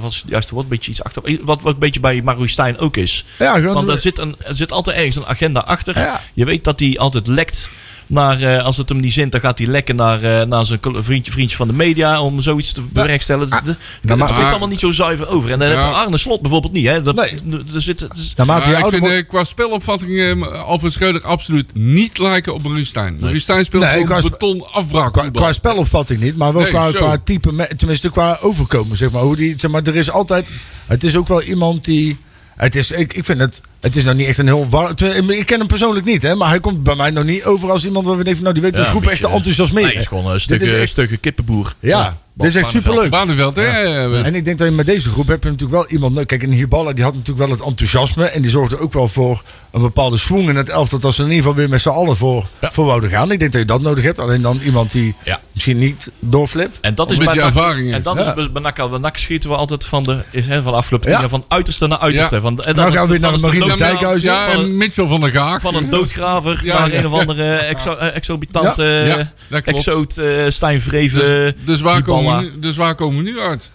[0.00, 0.64] wat is het juiste woord?
[0.64, 1.22] Een beetje iets achter.
[1.42, 3.24] Wat, wat een beetje bij Maroui Stijn ook is.
[3.38, 3.60] Ja.
[3.60, 5.98] Want er zit, een, er zit altijd ergens een agenda achter.
[5.98, 6.20] Ja.
[6.34, 7.68] Je weet dat hij altijd lekt.
[8.08, 10.78] Naar, eh, als het hem niet zint, dan gaat hij lekken naar, eh, naar zijn
[10.82, 13.64] vriendje, vriendje van de media om zoiets te bewerkstelligen.
[13.64, 15.50] De- de- maar- het komt allemaal niet zo zuiver over.
[15.50, 15.74] En dan Ja.
[15.78, 16.86] heb je Arne Slot bijvoorbeeld niet.
[16.86, 17.02] Hè?
[17.02, 17.30] Dat, Nee.
[17.74, 18.00] er zit,
[18.36, 22.62] Naarmate Maar je ik vind eh, qua spelopvatting eh, Alfred Schreuder absoluut niet lijken op
[22.62, 23.16] Maurice Stijn.
[23.20, 25.12] Maurice Stijn speelt Nee, qua beton afbraak.
[25.12, 29.22] Qua, qua spelopvatting niet, maar wel Nee, qua, type, tenminste qua overkomen, zeg maar.
[29.22, 29.82] Hoe die, zeg maar.
[29.82, 30.52] Er is altijd,
[30.86, 32.16] het is ook wel iemand die,
[32.56, 34.94] het is, ik, ik vind het, het is nou niet echt een heel warm,
[35.30, 37.84] ik ken hem persoonlijk niet, hè, maar hij komt bij mij nog niet over als
[37.84, 39.82] iemand ik denk, van, nou die weet de Ja, groep een echt te enthousiasmeren.
[39.88, 41.74] Nee, het is gewoon een echt- stukje kippenboer.
[41.80, 43.10] Ja, dit is echt superleuk.
[43.10, 43.62] Barneveld, hè?
[43.62, 46.26] eh, En ik denk dat je met deze groep heb je natuurlijk wel iemand.
[46.26, 48.24] Kijk, en Hiballa die had natuurlijk wel het enthousiasme.
[48.26, 50.98] En die zorgde ook wel voor een bepaalde swing in het elftal.
[50.98, 52.72] Dat ze in ieder geval weer met z'n allen voor, Ja.
[52.72, 53.30] voor wouden gaan.
[53.32, 54.18] Ik denk dat je dat nodig hebt.
[54.18, 55.40] Alleen dan iemand die Ja.
[55.52, 56.78] misschien niet doorflipt.
[56.80, 58.20] En dat Een is bij ervaring, En dat ja.
[58.36, 61.14] is bij- NAC, bij NAC schieten we altijd van de, van de afgelopen Ja.
[61.18, 62.34] tien jaar van uiterste naar uiterste.
[62.34, 62.40] Ja.
[62.40, 64.22] Van, en Nou is gaan we weer dan naar Marine dood- Dijkhuis.
[64.22, 65.60] Ja, van, en Mitchell van der Gaag.
[65.60, 69.16] van een doodgraver Ja, naar een of andere exo, eh, exorbitant Ja,
[69.48, 69.66] dat klopt.
[69.66, 71.18] exoot eh Stijn Vreven.
[71.18, 73.70] Dus, dus, waar komen we nu, dus waar komen we nu uit?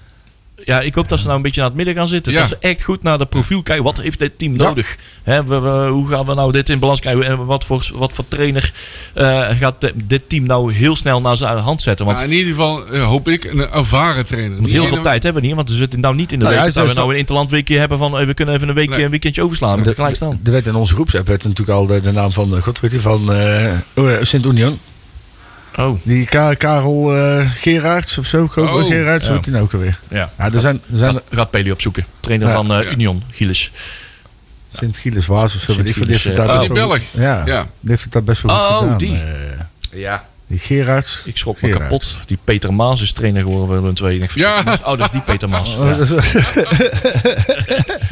[0.66, 2.32] Ja, ik hoop dat ze nou een beetje naar het midden gaan zitten.
[2.34, 2.40] Ja.
[2.40, 3.84] Dat ze echt goed naar de profiel kijken.
[3.84, 4.64] Wat heeft dit team Ja.
[4.64, 4.98] nodig?
[5.24, 7.24] Hè, we, we- hoe gaan we nou dit in balans krijgen?
[7.26, 8.74] En wat voor, wat voor trainer
[9.14, 12.06] eh, gaat de- dit team nou heel snel naar zijn hand zetten?
[12.06, 14.58] Want Nou, in ieder geval eh, hoop ik een ervaren trainer.
[14.58, 16.56] Want heel veel tijd hebben we niet, want we zitten nou niet in de Nou
[16.64, 19.04] week dat we nou een interlandweekje hebben van eh, we kunnen even een weekje Nee.
[19.06, 19.84] een weekendje overslaan.
[19.84, 20.40] De- gelijk staan.
[20.44, 23.00] Er werd in onze groepsapp werd natuurlijk al de, de naam van, god weet je,
[23.00, 24.80] van eh oh, Sint-Union.
[25.78, 28.44] Oh, Die Ka- Karel eh Gerards of zo.
[28.44, 29.38] Ik Oh, Gerards, ja.
[29.38, 30.00] die nou ook alweer?
[30.10, 30.30] ja.
[30.38, 32.06] Ja, er zijn, er zijn Gaat, Peli opzoeken.
[32.20, 32.54] Trainer Ja.
[32.54, 32.92] van eh, Ja.
[32.92, 33.72] Union, Gilles.
[34.74, 35.76] Sint-Gilles Waas of zo.
[35.76, 36.04] weet ik veel.
[36.04, 37.68] Die heeft het daar eh, best oh, die goed- Ja, Ja.
[37.80, 38.98] die heeft het daar best wel goed Oh, gedaan.
[38.98, 39.14] die.
[39.16, 40.24] eh, Ja.
[40.52, 41.22] Die Gerards.
[41.26, 41.84] Ik schrok me Gerard.
[41.90, 42.18] kapot.
[42.26, 44.14] Die Peter Maas is trainer geworden van Willem II.
[44.14, 44.80] Ik denk, Ja.
[44.86, 45.76] Oh, dat is die Peter Maas.
[45.80, 45.94] Ja.
[45.94, 46.34] dat is-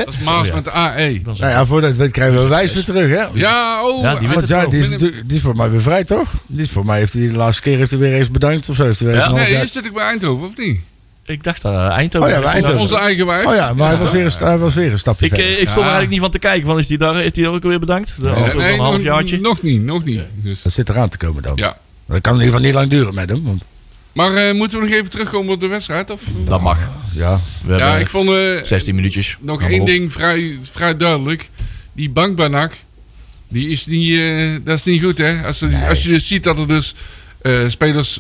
[0.08, 0.54] is Maas Ja.
[0.56, 1.22] met de AE.
[1.24, 3.26] Dat is nou ja, voordat we het krijgen we wijs weer terug, hè?
[3.40, 4.02] Ja, oh.
[4.02, 6.28] Ja, die Want ja, die is, die is voor mij weer vrij, toch?
[6.48, 8.76] Die is voor mij heeft hij de laatste keer heeft hij weer eens bedankt of
[8.76, 8.84] zo.
[8.84, 9.24] Heeft hij weer Ja?
[9.24, 10.80] eens een half Nee, hier zit ik bij Eindhoven, of niet?
[11.26, 12.28] Ik dacht dat eh, Eindhoven.
[12.30, 12.80] Oh ja, bij Eindhoven.
[12.80, 13.46] Onze eigen wijs.
[13.46, 15.54] Oh ja, maar hij, was weer een, hij was weer een stapje Ik, eh, verder.
[15.54, 16.66] ik stond er eigenlijk niet van te kijken.
[16.68, 18.16] Van, is die daar, heeft hij ook weer bedankt?
[18.24, 19.40] De, nee, een half nog, jaartje.
[19.40, 20.22] nog niet, nog niet.
[20.36, 21.52] Dus, Dat zit eraan te komen dan.
[21.56, 21.78] ja.
[22.10, 23.44] Dat kan in ieder geval niet lang duren met hem.
[23.44, 23.64] Want,
[24.12, 26.10] Maar eh, moeten we nog even terugkomen op de wedstrijd?
[26.10, 26.22] Of?
[26.46, 26.78] Dat mag.
[27.14, 29.38] ja, We Ja, ik vond eh, 16 minuutjes.
[29.40, 29.88] nog één op.
[29.88, 31.50] ding vrij, vrij duidelijk.
[31.94, 32.74] Die bank bij NAC,
[33.48, 35.44] die is niet, eh, dat is niet goed hè.
[35.46, 36.96] Als, er- als je ziet dat er dus
[37.42, 38.20] eh, spelers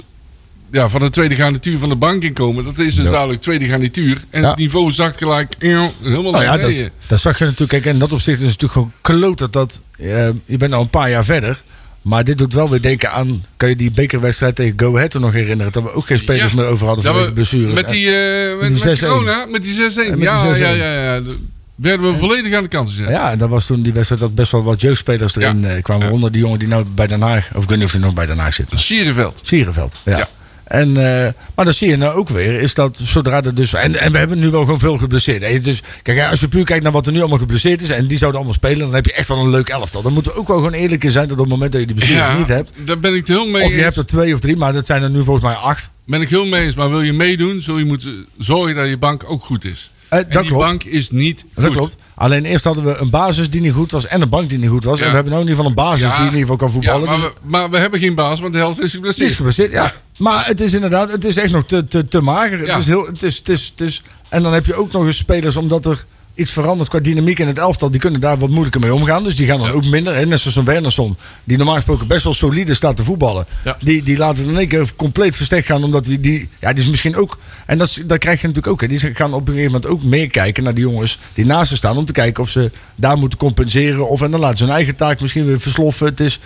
[0.71, 2.63] ja, van de tweede garnituur van de bank inkomen.
[2.63, 3.11] Dat is dus Ja.
[3.11, 4.21] duidelijk tweede garnituur.
[4.29, 4.47] En Ja.
[4.49, 6.91] het niveau zakt gelijk eh, helemaal nou ja, dat, beneden.
[7.07, 7.69] dat zag je natuurlijk.
[7.71, 8.73] Kijk, in dat opzicht is het natuurlijk
[9.03, 11.61] gewoon kloot dat eh, je bent al een paar jaar verder.
[12.01, 13.43] Maar dit doet wel weer denken aan.
[13.57, 15.71] Kan je die bekerwedstrijd tegen Go Ahead er nog herinneren?
[15.71, 16.55] Dat we ook geen spelers Ja.
[16.57, 17.73] meer over hadden vanwege we- blessures.
[17.73, 19.09] Met die, eh, met, die met 6-1.
[19.09, 20.03] corona, met die 6-1.
[20.05, 20.57] En met die Ja, 6-1.
[20.77, 21.19] ja, ja, ja.
[21.19, 21.37] De-
[21.75, 23.07] Werden we volledig aan de kant gezet.
[23.09, 26.11] Ja, en dat was toen die wedstrijd dat best wel wat jeugdspelers erin eh, kwamen.
[26.11, 27.49] Onder die jongen die nou bij Den Haag.
[27.55, 28.65] Of ik weet niet of hij nog bij Den Haag zit.
[28.75, 29.39] Sierenveld.
[29.43, 29.95] Sierenveld.
[30.05, 30.27] Ja.
[30.69, 33.73] En, eh, maar dan zie je nou ook weer, is dat zodra er dus.
[33.73, 35.41] En, en we hebben nu wel gewoon veel geblesseerd.
[35.43, 35.59] hè.
[35.59, 37.89] Dus kijk, als je puur kijkt naar wat er nu allemaal geblesseerd is.
[37.89, 38.79] en die zouden allemaal spelen.
[38.79, 40.01] dan heb je echt wel een leuk elftal.
[40.01, 41.87] Dan moeten we ook wel gewoon eerlijk in zijn dat op het moment dat je
[41.87, 42.71] die blessures Ja, niet hebt.
[42.85, 43.83] daar ben ik het heel mee Of je eens.
[43.83, 45.89] hebt er twee of drie, maar dat zijn er nu volgens mij acht.
[46.05, 46.75] Ben ik heel mee eens.
[46.75, 49.91] Maar wil je meedoen, zul je moeten zorgen dat je bank ook goed is.
[50.09, 50.65] Eh, En dat die klopt.
[50.65, 51.73] bank is niet Dat goed.
[51.75, 51.95] klopt.
[52.15, 54.69] Alleen eerst hadden we een basis die niet goed was en een bank die niet
[54.69, 54.99] goed was.
[54.99, 55.03] Ja.
[55.05, 56.15] En we hebben nu in ieder geval een basis Ja.
[56.15, 57.05] die in ieder geval kan Ja, voetballen.
[57.07, 59.33] maar, dus we, maar we hebben geen baas, want de helft is het is geblesseerd.
[59.33, 59.93] geblesseerd, ja.
[60.19, 62.65] Maar het is inderdaad, het is echt nog te, te, te mager.
[62.65, 62.71] Ja.
[62.71, 65.05] Het is heel, het is, het is, het is, en dan heb je ook nog
[65.05, 66.05] eens spelers, omdat er
[66.35, 67.91] iets verandert qua dynamiek in het elftal.
[67.91, 69.23] Die kunnen daar wat moeilijker mee omgaan.
[69.23, 69.73] Dus die gaan dan Ja.
[69.73, 70.15] ook minder.
[70.15, 70.25] Hè?
[70.25, 73.45] Net zoals een Wernersson, die normaal gesproken best wel solide staat te voetballen.
[73.65, 73.77] Ja.
[73.81, 75.83] Die, die laten in één keer compleet verstek gaan.
[75.83, 77.37] Omdat die, die, ja, die is misschien ook...
[77.65, 78.81] En dat, is- dat krijg je natuurlijk ook.
[78.81, 78.87] Hè?
[78.87, 81.75] Die gaan op een gegeven moment ook meer kijken naar die jongens die naast ze
[81.75, 81.97] staan.
[81.97, 84.09] Om te kijken of ze daar moeten compenseren.
[84.09, 86.07] Of en dan laten ze hun eigen taak misschien weer versloffen.
[86.07, 86.39] Het is...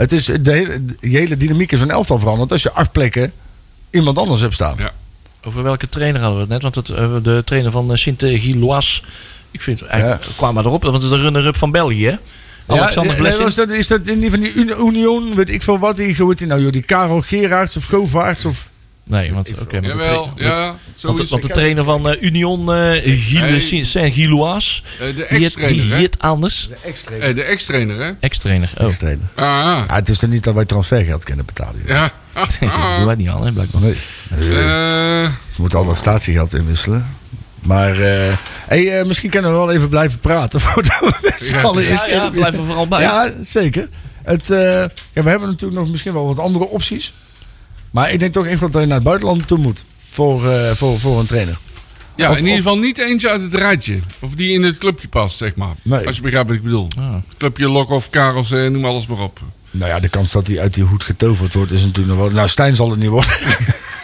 [0.00, 2.52] Het is de, hele, de hele dynamiek is van een elftal veranderd.
[2.52, 3.32] Als je acht plekken
[3.90, 4.74] iemand anders hebt staan.
[4.78, 4.90] Ja.
[5.44, 6.62] Over welke trainer hadden we het net?
[6.62, 9.02] Want het, eh, de trainer van Sint-Gilloise.
[9.50, 12.06] Ik vind eigenlijk, kwam maar erop, want het is de runner-up van België.
[12.06, 12.16] hè?
[12.66, 13.42] Alexander ja, nee, Blessing.
[13.44, 16.16] was dat, is dat in die van die Uni- Union, weet ik veel wat, die,
[16.16, 18.68] hoe heet die nou, joh, die Karel Gerards of Govaerts of...
[19.10, 22.72] Nee, want, oké, de Jawel, ja, want, zo de, want de trainer van eh, Union
[22.74, 23.84] eh Gilles- Nee.
[23.84, 25.96] Saint-Gilloise, Eh, de ex-trainer, die hè?
[25.96, 26.68] heet anders.
[27.20, 28.10] Eh, de ex-trainer, hè?
[28.20, 28.70] Ex-trainer.
[28.78, 28.86] Oh,
[29.34, 31.82] Ah, Ja, het is toch niet dat wij transfergeld kunnen betalen.
[31.86, 32.12] ja.
[32.34, 32.58] dat
[33.04, 33.80] wij niet hè, blijkbaar.
[33.82, 33.96] Nee.
[34.30, 37.06] Eh, We moeten al dat statiegeld inwisselen.
[37.60, 38.32] Maar eh,
[38.66, 41.60] hey, eh, misschien kunnen we wel even blijven praten voordat we met z'n Ja.
[41.62, 43.00] allen Ja, er vooral bij.
[43.00, 43.88] Ja, zeker.
[44.22, 44.58] Het, eh,
[45.12, 47.12] ja, we hebben natuurlijk nog misschien wel wat andere opties.
[47.90, 49.84] Maar ik denk toch echt dat hij naar het buitenland toe moet.
[50.10, 51.58] Voor, eh, voor, voor een trainer.
[52.16, 53.98] ja, Of- in ieder of- geval niet eentje uit het rijtje.
[54.18, 55.74] Of die in het clubje past, zeg maar.
[55.82, 56.06] Nee.
[56.06, 56.88] Als je begrijpt wat ik bedoel.
[56.98, 57.14] Ah.
[57.38, 59.40] Clubje Lokhoff, Karels, eh, noem alles maar op.
[59.70, 62.30] Nou ja, de kans dat hij uit die hoed getoverd wordt is natuurlijk nog wel...
[62.34, 63.30] Nou, Stijn zal het niet worden.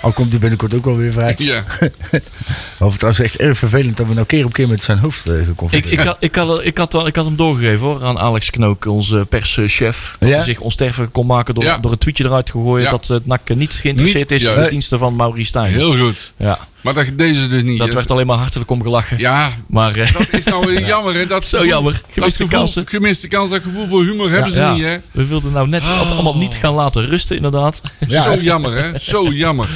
[0.06, 1.34] Al komt hij binnenkort ook wel weer vrij.
[1.38, 1.64] Ja.
[2.78, 5.38] Of trouwens echt erg vervelend dat we nou keer op keer met zijn hoofd eh
[5.40, 8.18] Ik, geconfronteerd ik, had, ik, had, ik, had, wel- ik had hem doorgegeven hoor, aan
[8.18, 10.16] Alex Knook, onze perschef.
[10.18, 10.34] Dat Ja?
[10.34, 11.78] hij zich onsterfelijk kon maken door, Ja.
[11.78, 12.84] door een tweetje eruit te gooien.
[12.84, 12.90] Ja.
[12.90, 14.62] Dat het NAC niet geïnteresseerd Niet- is in ja.
[14.62, 15.72] de diensten van Maurice Stijn.
[15.72, 16.32] Heel goed.
[16.36, 17.78] Ja, Maar dat deze dus niet.
[17.78, 19.18] dat werd alleen maar hartelijk om gelachen.
[19.18, 21.26] Ja, Maar eh, dat is nou weer jammer, hè?
[21.26, 21.92] Dat Zo gevoel- jammer.
[21.92, 22.86] Dat Gemiste gevoel, kansen.
[22.86, 24.96] Gemiste kans, dat gevoel voor humor hebben ze ja, niet, hè?
[25.10, 27.82] we wilden nou net het allemaal niet gaan laten rusten inderdaad.
[28.08, 28.98] Ja, Zo jammer, hè?
[28.98, 29.68] Zo jammer.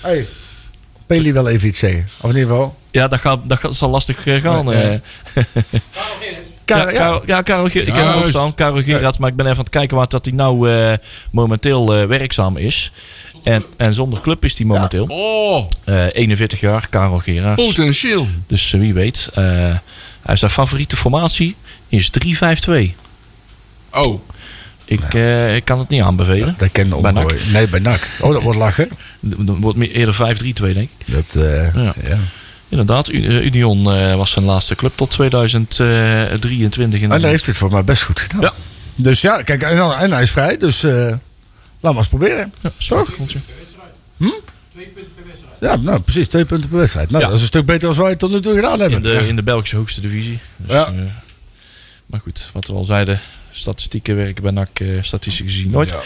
[0.00, 0.26] Hey,
[1.06, 2.08] Peli wel even iets zeggen.
[2.20, 2.78] Of in ieder geval...
[2.90, 4.66] Ja, dat, gaat, dat gaat, zal lastig eh, gaan.
[4.66, 4.98] Ja, eh.
[5.34, 5.42] ja.
[6.76, 8.54] Ja, Karel, ja, Karel ik heb hem ook staan.
[8.54, 10.92] Karel Gerards, maar ik ben even aan het kijken waar dat hij nou eh,
[11.30, 12.92] momenteel eh, werkzaam is.
[13.42, 15.04] En, en zonder club is hij momenteel.
[15.08, 17.66] Oh, Eh, 41 jaar, Karel Gerards.
[17.66, 18.26] potentieel.
[18.46, 19.28] Dus eh, wie weet.
[19.34, 19.44] eh,
[20.22, 21.56] hij is zijn favoriete formatie
[21.88, 22.94] is 3-5-2.
[23.92, 24.20] Oh,
[24.84, 26.54] Ik, eh, ik kan het niet aanbevelen.
[26.58, 27.34] Dat kennen Bij we NAC.
[27.52, 28.08] Nee, bij NAC.
[28.20, 28.88] Oh, dat wordt lachen.
[29.20, 31.14] Dan wordt meer eerder 5-3-2 denk ik.
[31.14, 31.94] Dat, eh, Ja.
[32.08, 32.18] ja.
[32.68, 37.00] Inderdaad, Union eh, was zijn laatste club tot 2023.
[37.00, 38.40] In En daar heeft hij het voor mij best goed gedaan.
[38.40, 38.52] Ja.
[38.96, 40.56] Dus ja, kijk, en, en hij is vrij.
[40.56, 41.12] Dus eh
[41.80, 42.52] laat maar eens proberen.
[42.60, 43.14] Ja, Toch?
[43.14, 43.38] goaltje.
[45.60, 46.28] Ja, nou precies.
[46.28, 47.10] Twee punten per wedstrijd.
[47.10, 47.26] Nou, Ja.
[47.28, 48.96] dat is een stuk beter dan wij het tot nu toe gedaan hebben.
[48.98, 50.38] In de, in de Belgische hoogste divisie.
[50.56, 50.86] Dus, Ja.
[50.86, 50.92] eh,
[52.06, 53.20] maar goed, wat we al zeiden.
[53.58, 55.88] Statistieken werken bij NAC eh, statistisch gezien nooit.
[55.90, 55.96] Ja.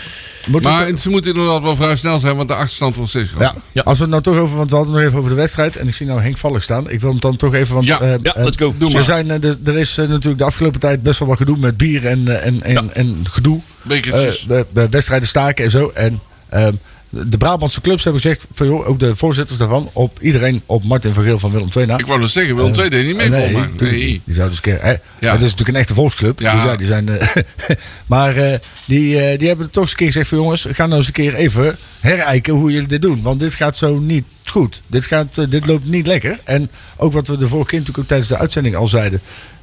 [0.46, 3.28] Moet maar het- ze moeten inderdaad wel vrij snel zijn, want de achterstand wordt steeds
[3.28, 3.46] groter.
[3.46, 3.62] ja.
[3.72, 3.82] Ja.
[3.82, 5.76] als we het nou toch over, want we hadden het nog even over de wedstrijd.
[5.76, 6.90] En ik zie nou Henk Valk staan.
[6.90, 8.74] Ik wil hem dan toch even, want Ja, eh, Ja, eh, let's go.
[8.78, 9.02] Doe er, maar.
[9.04, 12.06] zijn, eh, er, er is natuurlijk de afgelopen tijd best wel wat gedoe met bier
[12.06, 12.84] en, en, en, Ja.
[12.92, 13.60] en gedoe.
[13.82, 14.40] Bekertjes.
[14.42, 15.90] Eh, de, de wedstrijden staken en zo.
[15.94, 16.72] En ehm,
[17.14, 21.12] de Brabantse clubs hebben gezegd, van, joh, ook de voorzitters daarvan, op iedereen op Martin
[21.12, 21.98] van Geel van Willem II na.
[21.98, 23.90] ik wou nog zeggen, Willem II deed niet mee nee, volgens mij.
[23.90, 24.00] Nee.
[24.24, 24.82] Die zouden eens een keer.
[24.82, 24.90] Hè,
[25.26, 25.32] Ja.
[25.32, 26.40] Het is natuurlijk een echte volksclub.
[26.40, 26.54] Ja.
[26.54, 27.08] Dus ja, die zijn.
[27.08, 27.36] eh,
[28.06, 30.96] maar eh, die, eh, die hebben toch eens een keer gezegd: van jongens, ga nou
[30.96, 33.22] eens een keer even herijken hoe jullie dit doen.
[33.22, 34.82] Want dit gaat zo niet goed.
[34.86, 36.40] Dit, gaat, eh, dit loopt niet lekker.
[36.44, 39.20] En ook wat we de vorige keer natuurlijk ook tijdens de uitzending al zeiden.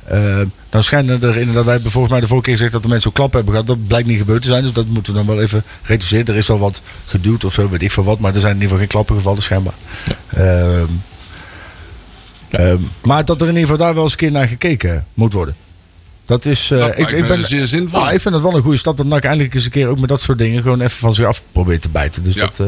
[0.08, 2.88] eh, dan schijnen er inderdaad, wij hebben volgens mij de vorige keer gezegd dat de
[2.88, 3.68] mensen ook klap hebben gehad.
[3.68, 6.26] Dat blijkt niet gebeurd te zijn, dus dat moeten we dan wel even reduceren.
[6.28, 8.62] Er is wel wat geduwd of zo, weet ik veel wat, maar er zijn in
[8.62, 9.74] ieder geval geen klappen gevallen schijnbaar.
[10.28, 10.86] Ehm,
[12.50, 15.34] ehm, maar dat er in ieder geval daar wel eens een keer naar gekeken moet
[15.34, 15.56] worden.
[16.30, 16.72] Dat is.
[16.72, 18.00] eh, Dat ik, ik ben, zeer zinvol.
[18.00, 20.00] nou, ik vind het wel een goede stap dat NAC eindelijk eens een keer ook
[20.00, 22.24] met dat soort dingen gewoon even van zich af probeert te bijten.
[22.24, 22.42] Dus Ja.
[22.46, 22.60] dat.
[22.60, 22.66] eh,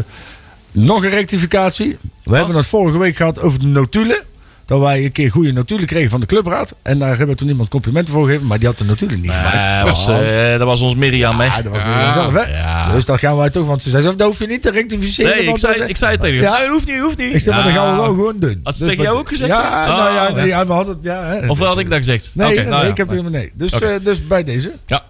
[0.72, 1.98] nog een rectificatie.
[2.24, 4.18] We hebben het vorige week gehad over de notulen.
[4.72, 6.74] Dat wij een keer goede notulen kregen van de clubraad.
[6.82, 8.48] En daar hebben we toen iemand complimenten voor gegeven.
[8.48, 9.90] Maar die had de notulen niet gemaakt.
[9.90, 11.46] Was, eh, dat was ons Mirjam, hè?
[11.46, 11.88] Ja, dat was Ja.
[11.88, 12.52] Mirjam zelf, hè?
[12.58, 12.92] Ja.
[12.92, 15.36] Dus dan gaan wij toch, want ze zei, zelf, dat hoef je niet te rectificeren.
[15.38, 16.64] Nee, ik zei, dat- ik zei het tegen hem.
[16.64, 16.70] Ja.
[16.70, 17.34] Hoeft niet, hoeft niet.
[17.34, 18.60] Ik zeg, maar dan gaan we wel gewoon doen.
[18.64, 19.50] Had ze Dus tegen jou ook gezegd?
[19.52, 21.24] Ja, nou ja, nee, ja, we hadden het, ja.
[21.24, 21.48] Hè.
[21.48, 22.30] Of had ik dat gezegd?
[22.34, 23.52] Nee, nee, nou nee, ik heb het helemaal nee.
[23.54, 24.72] Dus, eh, dus bij deze.
[24.86, 25.04] Ja,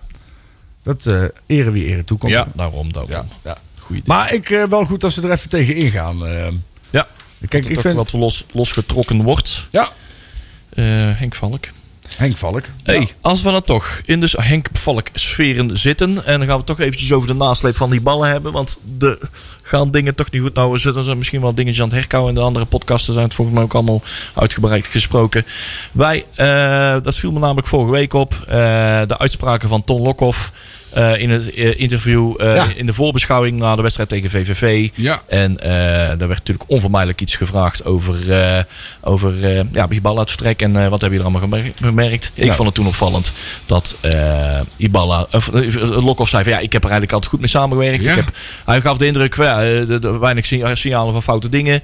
[0.84, 2.32] Dat eh eren wie eren toekomt.
[2.32, 3.12] ja daarom, daarom.
[3.12, 3.58] ja, ja.
[3.80, 4.02] Goeie.
[4.06, 6.18] Maar ik wel goed dat ze er even tegen ingaan.
[7.50, 7.96] Kijk, dat ik vind...
[7.96, 9.64] wat los, losgetrokken wordt.
[9.72, 9.90] Ja,
[10.70, 10.84] Eh,
[11.14, 11.66] Henk Valk.
[12.18, 12.62] Henk Valk.
[12.84, 13.08] Hey, Ja.
[13.22, 16.26] als we dan toch in de Henk Valk sferen zitten.
[16.26, 18.52] En dan gaan we toch eventjes over de nasleep van die ballen hebben.
[18.52, 19.20] Want de
[19.64, 20.54] gaan dingen toch niet goed.
[20.54, 22.34] Nou, we er misschien wel dingetjes aan het herkouwen.
[22.34, 24.02] In de andere podcasten zijn het volgens mij ook allemaal
[24.36, 25.46] uitgebreid gesproken.
[25.92, 28.34] Wij, eh, dat viel me namelijk vorige week op.
[28.48, 28.48] eh,
[29.08, 30.52] de uitspraken van Ton Lokhoff.
[30.94, 32.66] Eh, in het eh, interview eh, Ja.
[32.76, 34.90] in de voorbeschouwing na de wedstrijd tegen VVV.
[34.94, 35.22] Ja.
[35.28, 35.56] En
[36.18, 38.16] daar werd natuurlijk onvermijdelijk iets gevraagd over,
[39.02, 39.34] over
[39.74, 40.62] ja, Ibala het vertrek.
[40.62, 42.32] En wat heb je er allemaal gemer- gemerkt?
[42.34, 42.54] Ik Ja.
[42.54, 43.32] vond het toen opvallend
[43.66, 43.96] dat
[44.78, 45.50] Ibala, of
[45.82, 48.08] Lokhoff zei van ja, ik heb er eigenlijk altijd goed mee samengewerkt.
[48.08, 48.30] Ik heb,
[48.66, 51.82] hij gaf de indruk van ja, de, de- weinig signa- signalen van foute dingen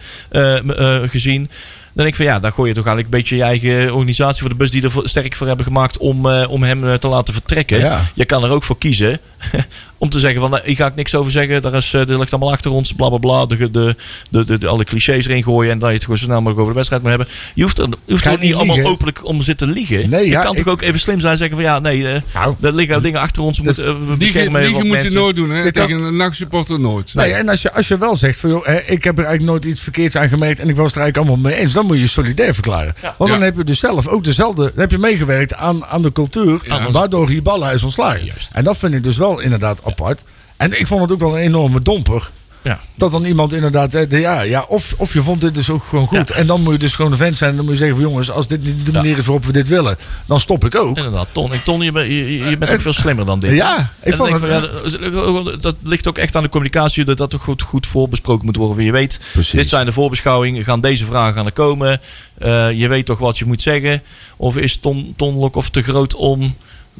[1.09, 1.49] gezien.
[1.97, 4.39] Dan denk ik van ja, daar gooi je toch eigenlijk een beetje je eigen organisatie
[4.41, 7.07] voor de bus die er sterk voor hebben gemaakt om, eh, om hem eh, te
[7.07, 7.79] laten vertrekken.
[7.79, 8.01] Ja.
[8.13, 9.19] Je kan er ook voor kiezen
[9.97, 11.61] om te zeggen van nou, hier ga ik niks over zeggen.
[11.61, 13.45] Daar is, eh, dit ligt allemaal achter ons, bla bla bla.
[13.45, 13.95] De, de,
[14.29, 16.59] de, de, de- alle clichés erin gooien en dat je het gewoon zo snel mogelijk
[16.59, 17.27] over de wedstrijd moet hebben.
[17.53, 20.09] Je hoeft er, je hoeft er niet allemaal openlijk om zitten liegen.
[20.09, 22.07] Nee, je ja, kan ik- toch ook even slim zijn en zeggen van ja, nee,
[22.07, 22.55] eh, Nou.
[22.61, 23.57] er liggen dingen achter ons.
[23.57, 25.71] We moeten, eh, we Liegen, liegen moet je nooit doen, hè?
[25.71, 27.13] Kan- Tegen een NAC-supporter nooit.
[27.13, 29.65] Nee, en als je, als je wel zegt van joh, ik heb er eigenlijk nooit
[29.65, 32.01] iets verkeerds aan gemerkt en ik was er eigenlijk allemaal mee eens, dan moet je
[32.01, 32.95] je solidair verklaren.
[33.01, 33.15] Ja.
[33.17, 33.45] Want dan Ja.
[33.45, 36.91] heb je dus zelf ook dezelfde, dan heb je meegewerkt aan, aan de cultuur, Ja.
[36.91, 38.25] waardoor Hiballa is ontslagen.
[38.25, 38.49] Juist.
[38.53, 40.23] En dat vind ik dus wel inderdaad apart.
[40.57, 42.29] En ik vond het ook wel een enorme domper.
[42.61, 42.79] Ja.
[42.95, 46.27] Dat dan iemand inderdaad, ja, ja, of, of je vond dit dus ook gewoon goed.
[46.27, 46.33] Ja.
[46.35, 48.07] En dan moet je dus gewoon een vent zijn en dan moet je zeggen van
[48.09, 48.97] jongens, als dit niet de Ja.
[48.97, 50.97] manier is waarop we dit willen, dan stop ik ook.
[50.97, 53.51] Inderdaad, Ton, ik- Ton je, bent- je, je bent ook veel slimmer dan dit.
[53.55, 57.05] Ja, ik vond denk ik het, van, ja, dat, ligt ook echt aan de communicatie.
[57.05, 58.85] Dat dat toch goed, goed voorbesproken moet worden.
[58.85, 59.51] Je weet, Precies.
[59.51, 60.63] dit zijn de voorbeschouwingen.
[60.63, 62.01] Gaan deze vragen gaan er komen.
[62.37, 64.01] Eh, je weet toch wat je moet zeggen.
[64.37, 66.55] Of is Ton, Ton Lokhoff te groot om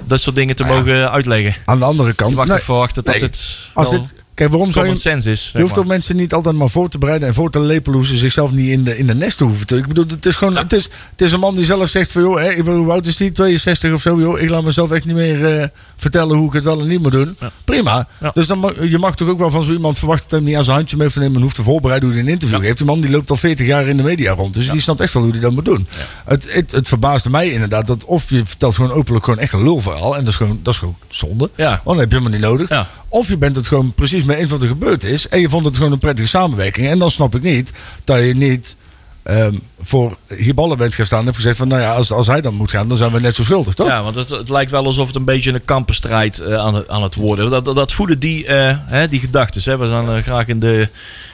[0.06, 0.82] dat soort dingen te Nou ja.
[0.84, 1.56] mogen uitleggen?
[1.66, 3.24] aan de andere kant, nee, toch verwachten dat nee.
[3.24, 5.50] het als wel dit, kijk, waarom zou je, sense is.
[5.54, 8.08] Je hoeft ook mensen niet altijd maar voor te bereiden en voor te lepelen hoe
[8.08, 9.78] ze zichzelf niet in de, in de nest hoeven te.
[9.78, 12.22] Ik bedoel, het is gewoon, het, is, het is een man die zelf zegt van,
[12.22, 13.32] joh, hè, ik hoe oud is die?
[13.32, 14.40] 62 of zo, joh.
[14.40, 17.12] Ik laat mezelf echt niet meer eh, vertellen hoe ik het wel en niet moet
[17.12, 17.36] doen.
[17.40, 17.52] Ja.
[17.66, 18.08] Prima.
[18.20, 18.32] Ja.
[18.34, 20.64] Dus dan, je mag toch ook wel van zo iemand verwachten dat hij niet aan
[20.64, 22.66] zijn handje mee heeft te nemen en hoeft te voorbereiden hoe hij een interview Ja.
[22.66, 22.78] geeft.
[22.78, 25.14] Die man die loopt al 40 jaar in de media rond, dus die snapt echt
[25.14, 25.88] wel hoe hij dat moet doen.
[26.26, 29.64] Het, het, het verbaasde mij inderdaad dat of je vertelt gewoon openlijk gewoon echt een
[29.64, 31.50] lulverhaal en dat is gewoon, dat is gewoon zonde.
[31.56, 31.82] Ja.
[31.86, 32.88] Dat heb je helemaal niet nodig.
[33.18, 35.28] Of je bent het gewoon precies mee eens wat er gebeurd is.
[35.28, 36.88] En je vond het gewoon een prettige samenwerking.
[36.88, 37.72] En dan snap ik niet
[38.04, 38.76] dat je niet
[39.24, 41.20] ehm, voor Hiballa bent gaan staan.
[41.20, 43.20] En hebt gezegd van nou ja, als, als hij dan moet gaan, dan zijn we
[43.20, 43.88] net zo schuldig, toch?
[43.88, 46.88] Ja, want het, het lijkt wel alsof het een beetje een kampenstrijd eh, aan, het,
[46.88, 47.50] aan het worden.
[47.50, 49.80] Dat, dat, dat voeden die, eh, hè, die gedachten.
[49.80, 50.90] We zijn eh, graag in de,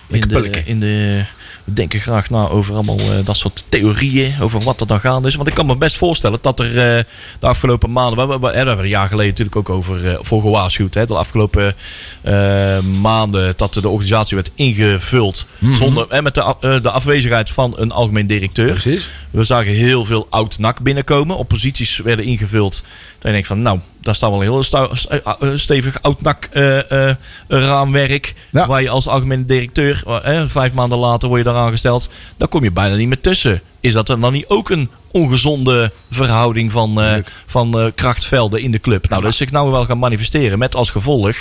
[0.07, 1.25] in de, in de.
[1.64, 4.34] We denken graag na over allemaal eh, dat soort theorieën.
[4.41, 5.36] Over wat er dan gaande is.
[5.36, 7.03] Want ik kan me best voorstellen dat er eh,
[7.39, 8.28] de afgelopen maanden.
[8.28, 10.93] We, we, we, daar hebben we een jaar geleden natuurlijk ook over eh, voor gewaarschuwd.
[10.93, 11.76] Hè, de afgelopen
[12.22, 15.45] eh, maanden dat de organisatie werd ingevuld.
[15.74, 18.70] Zonder, hè, met de, eh, de afwezigheid van een algemeen directeur.
[18.70, 19.09] Precies.
[19.32, 21.38] We zagen heel veel oud NAC binnenkomen.
[21.38, 22.84] Opposities werden ingevuld.
[23.24, 24.63] Dan denk ik van, nou, daar staat wel een heel
[25.09, 27.11] eh, eh, stevig oud NAC eh,
[27.47, 28.34] raamwerk.
[28.49, 28.67] Ja.
[28.67, 30.03] Waar je als algemene directeur,
[30.47, 32.09] vijf maanden later word je daar aangesteld.
[32.38, 33.61] Daar kom je bijna niet meer tussen.
[33.80, 38.80] Is dat dan niet ook een ongezonde verhouding van, eh, van eh, krachtvelden in de
[38.80, 39.09] club?
[39.09, 40.59] Nou, dat is zich nou wel gaan manifesteren.
[40.59, 41.36] Met als gevolg,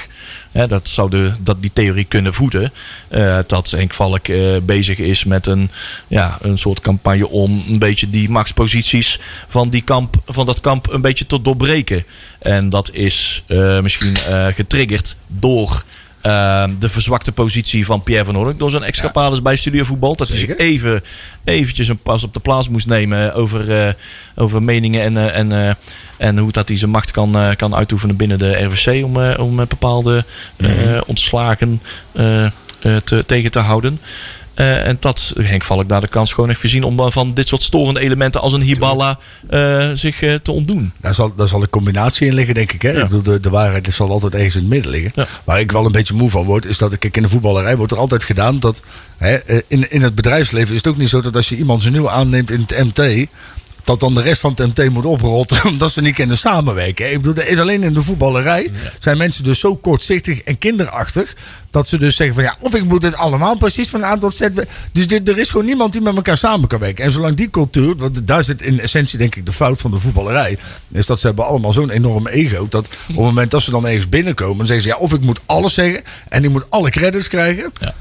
[0.52, 2.72] hè, dat zou de, dat die theorie kunnen voeden,
[3.08, 4.26] eh, dat Henk Valk
[4.62, 5.70] bezig is met een,
[6.08, 9.18] ja, een soort campagne om een beetje die machtsposities
[9.48, 12.04] van, die kamp, van dat kamp een beetje te doorbreken.
[12.38, 13.42] En dat is
[13.82, 14.16] misschien
[14.54, 15.84] getriggerd door
[16.22, 18.58] eh, de verzwakte positie van Pierre van Hoorn.
[18.58, 20.16] Door zijn escapades bij studiovoetbal.
[20.16, 21.02] Dat hij zich even
[21.44, 23.92] eventjes een pas op de plaats moest nemen over, eh,
[24.34, 25.74] over meningen en, eh, en, eh,
[26.16, 30.24] en hoe dat hij zijn macht kan, kan uitoefenen binnen de RWC om, om bepaalde
[30.56, 31.80] eh, ontslagen
[33.04, 33.98] te, tegen te houden.
[34.54, 37.62] Eh, en dat Henk Valk daar de kans gewoon heeft gezien om van dit soort
[37.62, 40.92] storende elementen als een Hiballa eh, zich eh, te ontdoen.
[41.00, 42.82] Daar zal, daar zal een combinatie in liggen, denk ik.
[42.82, 42.90] Hè?
[42.90, 43.02] Ja.
[43.02, 45.12] Ik bedoel, de, de waarheid zal altijd ergens in het midden liggen.
[45.14, 45.26] Ja.
[45.44, 47.92] Waar ik wel een beetje moe van word, is dat kijk, in de voetballerij wordt
[47.92, 48.80] er altijd gedaan dat
[49.16, 49.38] hè,
[49.68, 52.10] in, in het bedrijfsleven is het ook niet zo dat als je iemand zo nieuw
[52.10, 53.28] aanneemt in het MT.
[53.84, 57.12] Dat dan de rest van het MT moet oprotten omdat ze niet kunnen samenwerken.
[57.12, 61.34] Ik bedoel, er is alleen in de voetballerij zijn mensen dus zo kortzichtig en kinderachtig.
[61.70, 64.34] Dat ze dus zeggen van ja, of ik moet het allemaal precies van A tot
[64.34, 64.48] Z.
[64.92, 67.04] Dus dit, er is gewoon niemand die met elkaar samen kan werken.
[67.04, 69.98] En zolang die cultuur, want daar zit in essentie denk ik de fout van de
[69.98, 70.58] voetballerij.
[70.92, 72.66] Is dat ze hebben allemaal zo'n enorm ego.
[72.68, 75.20] Dat op het moment dat ze dan ergens binnenkomen, dan zeggen ze ja, of ik
[75.20, 76.02] moet alles zeggen.
[76.28, 77.72] En ik moet alle credits krijgen.
[77.80, 77.94] Ja.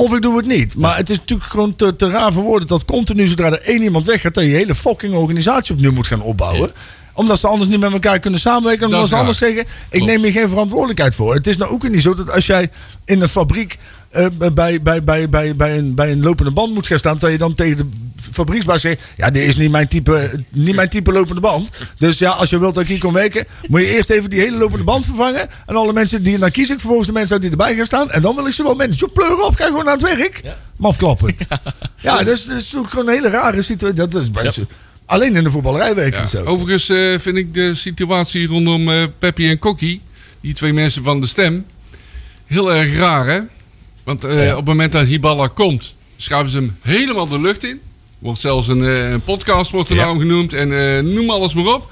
[0.00, 0.74] Of ik doe het niet.
[0.74, 3.82] Maar het is natuurlijk gewoon te, te raar voor woorden dat continu zodra er één
[3.82, 6.72] iemand weggaat, dat je hele fucking organisatie opnieuw moet gaan opbouwen.
[7.12, 8.80] Omdat ze anders niet met elkaar kunnen samenwerken.
[8.80, 10.06] Dat Omdat ze anders zeggen, ik Klopt.
[10.06, 11.34] neem hier geen verantwoordelijkheid voor.
[11.34, 12.70] Het is nou ook niet zo dat als jij
[13.04, 13.78] in een fabriek
[14.10, 17.30] eh, bij, bij, bij, bij, bij, een, bij een lopende band moet gaan staan, dat
[17.30, 17.86] je dan tegen de
[18.32, 19.00] fabrieksbaas zegt...
[19.16, 21.70] Ja, dit is niet mijn, type, niet mijn type lopende band.
[21.98, 23.46] Dus ja, als je wilt dat ik hier kom werken...
[23.68, 25.48] moet je eerst even die hele lopende band vervangen.
[25.66, 26.38] En alle mensen die...
[26.38, 28.10] Dan kies ik vervolgens de mensen die erbij gaan staan.
[28.10, 29.12] En dan wil ik ze wel mensen...
[29.12, 30.40] Pleur op, ga gewoon naar het werk.
[30.44, 30.56] Ja.
[30.76, 31.36] Mafklappen.
[32.02, 33.96] Ja, dus dat is ook gewoon een hele rare situatie.
[33.96, 34.58] Dat is best...
[35.06, 36.20] Alleen in de voetballerij werkt Ja.
[36.20, 36.44] het zo.
[36.44, 40.00] Overigens eh, vind ik de situatie rondom eh Peppy en Kokkie,
[40.40, 41.66] die twee mensen van de stem,
[42.46, 43.40] heel erg raar hè.
[44.10, 47.80] Want eh, op het moment dat Hiballa komt, schuiven ze hem helemaal de lucht in.
[48.18, 51.74] Wordt zelfs een, eh, een podcast wordt er nou genoemd en eh, noem alles maar
[51.74, 51.90] op.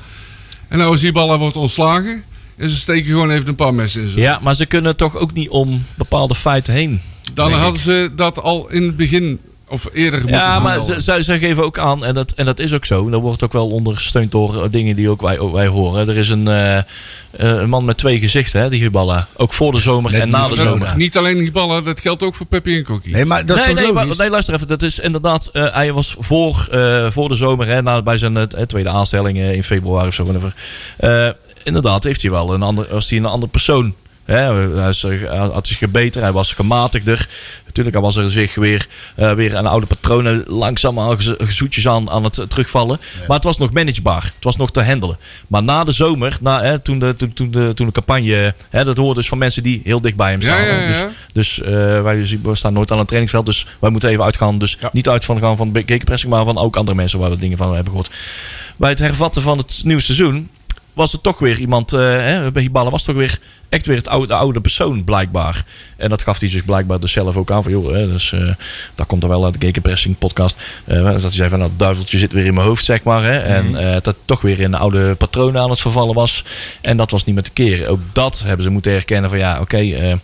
[0.68, 2.24] En nou is Hiballa wordt ontslagen
[2.56, 5.16] en ze steken gewoon even een paar messen in zijn Ja, maar ze kunnen toch
[5.16, 7.00] ook niet om bepaalde feiten heen.
[7.34, 7.56] Dan ik.
[7.56, 11.64] hadden ze dat al in het begin of eerder moeten Ja, maar zij, zij geven
[11.64, 13.10] ook aan, en dat, en dat is ook zo.
[13.10, 16.08] Dat wordt ook wel ondersteund door eh, dingen die ook wij, ook wij horen.
[16.08, 16.84] Er is een, eh, eh,
[17.30, 19.26] een man met twee gezichten, hè, die Hiballa.
[19.36, 20.96] Ook voor de zomer Net en na de zomer.
[20.96, 23.12] Niet alleen Hiballa, dat geldt ook voor Peppy en Kokkie.
[23.12, 24.68] Nee, maar dat is nee, nee, maar- nee, luister even.
[24.68, 28.48] Dat is inderdaad, eh, hij was voor, eh, voor de zomer, hè, na, bij zijn
[28.66, 30.24] tweede aanstelling in februari of zo.
[30.24, 30.54] whatever.
[30.96, 31.28] Eh,
[31.62, 33.94] inderdaad, heeft hij wel een ander, was hij een andere persoon.
[34.28, 37.28] Hè, hij, is, eh, hij had zich gebeten, hij was gematigder.
[37.66, 40.98] Natuurlijk hij was er zich weer, eh, weer aan oude patronen langzaam
[41.38, 43.00] gezoetjes aan, aan het terugvallen.
[43.26, 44.22] Maar het was nog managebaar.
[44.22, 45.18] Het was nog te handelen.
[45.46, 48.54] Maar na de zomer, na, hè, toen, de, toen, toen, de, toen de campagne...
[48.70, 50.62] Hè, dat hoorde dus van mensen die heel dicht bij hem staan.
[50.62, 50.86] ja.
[50.86, 53.46] Dus dus eh, wij we staan nooit aan het trainingsveld.
[53.46, 54.58] Dus wij moeten even uitgaan.
[54.58, 57.58] Dus niet uit van gaan van gegenpressing, maar van ook andere mensen waar we dingen
[57.58, 58.10] van hebben gehoord.
[58.76, 60.48] Bij het hervatten van het nieuwe seizoen
[60.92, 61.92] was het toch weer iemand.
[61.92, 63.38] eh hè, bij Hibala was toch weer
[63.68, 65.64] echt weer het oude, de oude persoon blijkbaar.
[65.96, 68.50] En dat gaf hij zich blijkbaar dus zelf ook aan van joh, hè, dus, eh
[68.94, 70.58] dat komt er wel uit de gegenpressing podcast.
[70.84, 73.22] eh, dat hij zei van nou, het duiveltje zit weer in mijn hoofd, zeg maar.
[73.24, 76.44] Hè, en eh, dat toch weer in de oude patronen aan het vervallen was.
[76.80, 77.88] En dat was niet meer te keren.
[77.88, 79.76] Ook dat hebben ze moeten herkennen van ja, oké.
[79.78, 80.14] eh,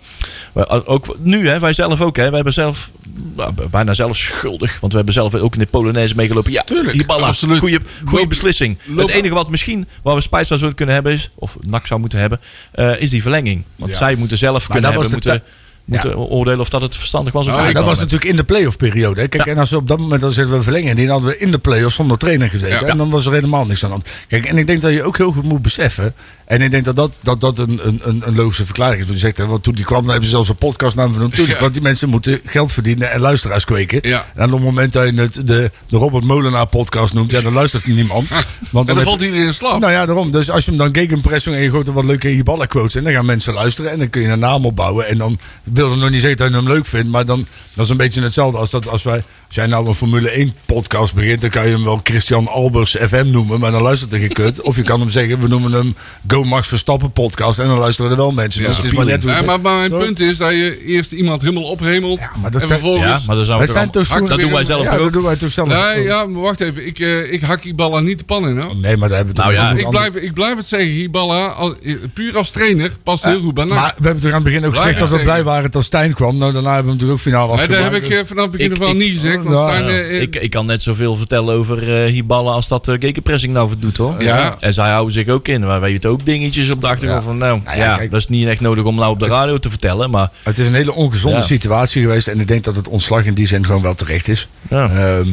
[0.85, 2.17] ook nu, hè, wij zelf ook.
[2.17, 2.91] Hè, wij hebben zelf
[3.37, 4.81] nou, bijna zelf schuldig.
[4.81, 6.53] Want we hebben zelf ook in de Polonaise meegelopen.
[6.53, 7.59] Ja, Tuurlijk, absoluut.
[7.59, 8.79] goede, goede beslissing.
[8.87, 11.87] loop- het enige wat misschien, waar we spijt van zouden kunnen hebben is, of NAC
[11.87, 12.41] zou moeten hebben,
[12.71, 13.33] eh, is die verlenging.
[13.77, 13.97] Want Ja.
[13.97, 15.41] zij moeten zelf kunnen dat hebben, was de
[15.85, 17.47] moeten, oordelen of dat het verstandig was.
[17.47, 19.21] Of Nou, dat was natuurlijk in de playoff periode.
[19.21, 19.29] hè.
[19.29, 19.53] Kijk, Ja.
[19.53, 21.59] en als we op dat moment dan zetten we verlengen, die hadden we in de
[21.59, 22.81] playoffs zonder trainer gezeten.
[22.81, 22.87] Ja.
[22.87, 24.09] En dan was er helemaal niks aan de hand.
[24.29, 26.15] Kijk, en ik denk dat je ook heel goed moet beseffen.
[26.45, 29.07] En ik denk dat dat, dat, dat een, een, een, logische verklaring is.
[29.07, 31.13] Want je zegt, hè, want toen die kwam, dan hebben ze zelfs een podcastnaam.
[31.31, 31.61] Tuurlijk, Ja.
[31.61, 33.99] want die mensen moeten geld verdienen en luisteraars kweken.
[34.03, 34.25] Ja.
[34.35, 37.53] En op het moment dat je het de, de Robert Molenaar podcast noemt, ja, dan
[37.53, 38.29] luistert niemand.
[38.71, 39.81] Want En dan valt iedereen in slaap.
[39.81, 40.31] nou ja, daarom.
[40.31, 43.05] Dus als je hem dan gegenpressing en je gooit er wat leuke Hiballa quotes in,
[43.05, 45.09] dan gaan mensen luisteren en dan kun je een naam opbouwen.
[45.09, 45.39] En dan
[45.75, 47.97] wil je nog niet zeggen dat je hem leuk vindt, maar dan dat is een
[47.97, 49.23] beetje hetzelfde als dat als wij.
[49.55, 52.97] Als jij nou een Formule 1 podcast begint, dan kan je hem wel Christian Albers
[53.01, 54.61] FM noemen, maar dan luistert er geen kut.
[54.61, 55.95] Of je kan hem zeggen, we noemen hem
[56.27, 58.61] Go Max Verstappen podcast en dan luisteren er wel mensen.
[58.63, 60.51] Ja, dus het is maar net hoe Ja, je- maar, maar mijn punt is dat
[60.51, 62.21] je eerst iemand helemaal ophemelt.
[62.43, 63.05] maar dat en vervolgens...
[63.05, 65.13] ja, maar we zijn toch dat doen wij zelf ja, toch dat ook.
[65.13, 65.69] doen wij toch zelf.
[65.69, 66.87] Nee, ja, maar wacht even.
[66.87, 68.59] Ik, eh, ik hak Hiballa niet de pan in.
[68.59, 68.77] Hoor.
[68.77, 70.89] Nee, maar daar hebben we Nou toch ja, ook Ik blijf, ik blijf het zeggen.
[70.91, 73.75] Hiballa, al- eh, puur als trainer, past heel goed bij NAC.
[73.79, 75.85] Maar we hebben toch aan het begin ook Blijf gezegd dat we blij waren dat
[75.85, 76.37] Stijn kwam.
[76.39, 77.95] Nou, daarna hebben we natuurlijk ook finale Nee, dat afgemaakt.
[78.03, 79.44] heb ik eh, vanaf het begin Ik- ervan ik- niet gezegd.
[79.45, 79.91] Want Ja, Stijn, ja.
[79.91, 83.73] eh, Ik, ik kan net zoveel vertellen over eh Hiballa als dat uh, gegenpressing nou
[83.79, 84.23] doet hoor.
[84.23, 84.57] Ja.
[84.61, 85.67] En zij houden zich ook in.
[85.67, 87.29] Wij weten ook dingetjes op de achtergrond Ja.
[87.29, 88.11] van nou, Nou ja, ja, kijk.
[88.11, 90.11] dat is niet echt nodig om nou op de radio te vertellen.
[90.11, 91.43] Maar Het is een hele ongezonde Ja.
[91.43, 92.29] situatie geweest.
[92.29, 94.49] En ik denk dat het ontslag in die zin gewoon wel terecht is.
[94.71, 94.89] ja.
[94.91, 95.29] Ehm,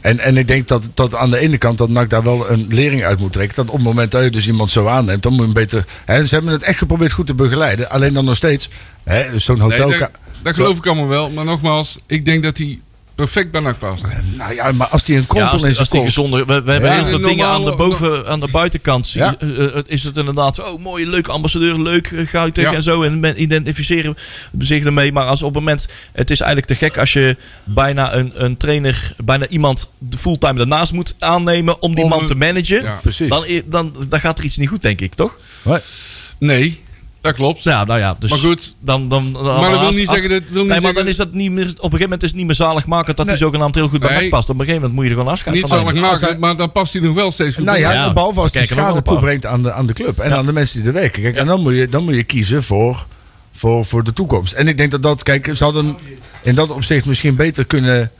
[0.00, 2.66] en, en ik denk dat, dat aan de ene kant dat NAC daar wel een
[2.68, 3.56] lering uit moet trekken.
[3.56, 5.84] Dat op het moment dat je dus iemand zo aanneemt, dan moet je hem beter...
[6.04, 7.90] Hè, ze hebben het echt geprobeerd goed te begeleiden.
[7.90, 8.68] Alleen dan nog steeds,
[9.04, 9.98] hè, zo'n nee, hotel...
[9.98, 10.10] dat,
[10.42, 11.30] dat geloof ik allemaal wel.
[11.30, 12.78] Maar nogmaals, ik denk dat hij
[13.16, 14.04] perfect bij NAC past.
[14.36, 16.44] nou ja, maar als die een Ja, krompel als, in zijn als die gezonde.
[16.44, 19.06] We, we hebben Ja, heel veel dingen aan de, boven, aan de buitenkant.
[19.06, 19.36] zie- Ja.
[19.38, 22.72] eh, eh, is het inderdaad, oh mooie, leuke ambassadeur, leuk, guitig Ja.
[22.72, 23.02] en zo.
[23.02, 24.16] En men identificeren
[24.58, 25.12] zich ermee.
[25.12, 28.56] Maar als op het moment, het is eigenlijk te gek als je bijna een, een
[28.56, 32.82] trainer, bijna iemand de fulltime daarnaast moet aannemen om die Om man te managen.
[32.82, 32.98] Ja.
[33.02, 33.28] Precies.
[33.28, 35.38] Dan, dan, dan gaat er iets niet goed, denk ik, toch?
[36.38, 36.80] Nee.
[37.26, 37.62] Dat klopt.
[37.62, 38.16] Ja, nou ja.
[38.18, 40.42] Dus Maar goed, Dan, dan, dan, maar dat wil niet zeggen dat...
[40.48, 42.28] Wil niet Nee, maar zeggen, dan is dat niet meer, op een gegeven moment is
[42.28, 43.36] het niet meer zalig maken dat hij Nee.
[43.44, 44.28] zogenaamd heel goed bij Nee.
[44.28, 44.48] Past.
[44.48, 46.10] Op een gegeven moment moet je er gewoon afscheid niet van zal ik nemen.
[46.10, 48.64] maken, maar dan past hij nog wel steeds goed Nou ja, Ja, behalve als wel
[48.64, 50.18] schade toebrengt aan de, aan de club.
[50.18, 50.36] En Ja.
[50.36, 51.22] aan de mensen die er werken.
[51.22, 53.06] Kijk, en dan moet, je, dan moet je kiezen voor,
[53.52, 54.52] voor, voor de toekomst.
[54.52, 55.96] En ik denk dat dat, kijk, ze hadden
[56.42, 58.10] in dat opzicht misschien beter kunnen.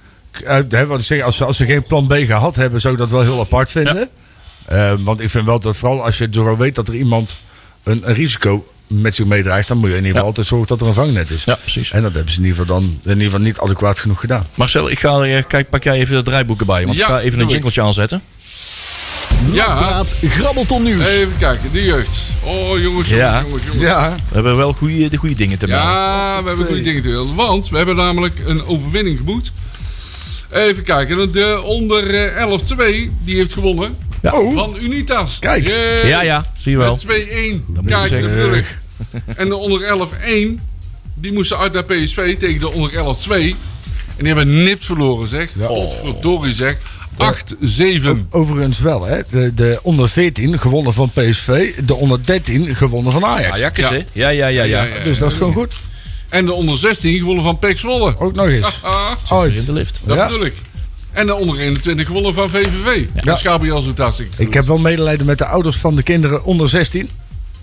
[0.47, 2.93] Uit, hè, wat ik zeg, als, ze, als ze geen plan B gehad hebben, zou
[2.95, 4.09] ik dat wel heel apart vinden.
[4.67, 7.37] Eh, want ik vind wel dat vooral als je zo weet dat er iemand
[7.83, 10.29] een, een risico met zich meedraagt, dan moet je in ieder geval Ja.
[10.29, 11.45] altijd zorgen dat er een vangnet is.
[11.45, 11.91] Ja, precies.
[11.91, 14.47] En dat hebben ze in ieder geval dan in ieder geval niet adequaat genoeg gedaan.
[14.55, 16.85] Marcel, ik ga, eh, kijk, pak jij even de draaiboeken bij.
[16.87, 17.51] Want Ja, ik ga even een ik.
[17.53, 18.23] jingletje aanzetten.
[19.53, 21.07] Ja, Praat Grabbelton Nieuws.
[21.09, 22.19] even kijken, de jeugd.
[22.45, 23.43] Oh jongens, jongens, Ja.
[23.45, 23.83] jongens, jongens.
[23.83, 25.87] Ja, We hebben wel goede, de goede dingen te melden.
[25.91, 27.35] Ja, we hebben goede dingen te melden.
[27.35, 29.53] Want we hebben namelijk een overwinning geboekt.
[30.51, 31.33] Even kijken.
[31.33, 33.97] De onder eh, 11-2, die heeft gewonnen.
[34.23, 34.33] Ja.
[34.33, 35.39] Oh, Van Unitas.
[35.39, 35.67] Kijk.
[35.69, 36.07] Yay.
[36.09, 36.93] Ja, ja, zie je wel.
[36.93, 37.07] Met 2-1.
[37.67, 38.79] moet je Kijk, natuurlijk.
[39.37, 40.09] En de onder
[40.59, 40.61] 11-1,
[41.15, 42.97] die moesten uit naar PSV tegen de onder 11-2.
[44.17, 45.49] En die hebben nipt verloren, zeg.
[45.59, 45.67] Ja.
[45.67, 46.77] Potverdorie, zeg.
[47.19, 48.09] 8-7.
[48.31, 49.21] overigens wel, hè.
[49.31, 51.73] De, de onder 14 gewonnen van PSV.
[51.87, 53.53] De onder 13 gewonnen van Ajax.
[53.53, 53.91] Ajax, Ja.
[53.93, 53.97] hè?
[54.13, 54.83] Ja, ja, ja, ja.
[54.83, 55.05] ja.
[55.05, 55.77] Dus dat is gewoon goed.
[56.29, 58.15] En de onder 16 gewonnen van Pek Zwolle.
[58.19, 58.81] Ook nog eens.
[59.29, 60.01] Ah, in de lift.
[60.05, 60.27] dat Ja.
[60.27, 60.55] bedoel ik.
[61.17, 63.05] En de onder 21 gewonnen van VVV.
[63.15, 63.21] Ja.
[63.23, 63.37] Ja.
[63.37, 64.47] Schabias doet hartstikke goed.
[64.47, 67.09] Ik heb wel medelijden met de ouders van de kinderen onder 16.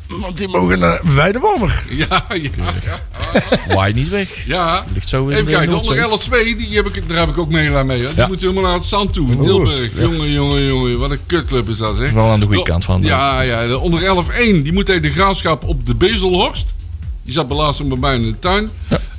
[0.07, 1.83] Want die mogen naar Weidewormer.
[1.89, 2.49] Ja, ja,
[2.83, 3.73] ja.
[3.75, 4.45] Waai niet weg.
[4.45, 4.85] ja.
[4.93, 6.19] Ligt zo in Even de kijken, onder
[6.53, 8.01] 11-2, die heb ik, daar heb ik ook medelijden mee.
[8.01, 8.07] Hè.
[8.07, 8.27] Die Ja.
[8.27, 9.43] moeten helemaal naar het zand toe, in Oeh.
[9.45, 9.91] Tilburg.
[9.95, 10.99] Jongen, jongen, jongen.
[10.99, 12.11] Wat een kutclub is dat, zeg.
[12.11, 13.01] Wel aan de goede kant van.
[13.01, 16.65] de- Ja, ja, de onder 11-1, die moet tegen de graafschap op de Bezelhorst.
[17.23, 18.69] Die zat laatst bij mij in de tuin.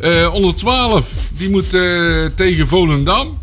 [0.01, 1.07] Eh, onder 12,
[1.37, 3.39] die moet eh, tegen Volendam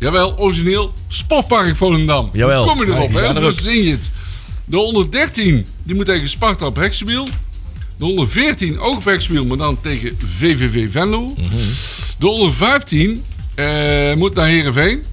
[0.00, 2.30] jawel, origineel, Sportpark Volendam.
[2.32, 2.64] Jawel.
[2.64, 3.44] Hoe kom je erop, hè?
[3.44, 3.52] ook.
[3.60, 4.10] zing je het.
[4.64, 7.28] De onder 13, die moet tegen Sparta op Heksenwiel.
[7.96, 11.34] De onder 14 ook op Heksenwiel, maar dan tegen VVV Venlo.
[11.36, 11.56] Mhm.
[12.18, 13.24] De onder 15
[13.54, 15.04] eh, moet naar Heerenveen.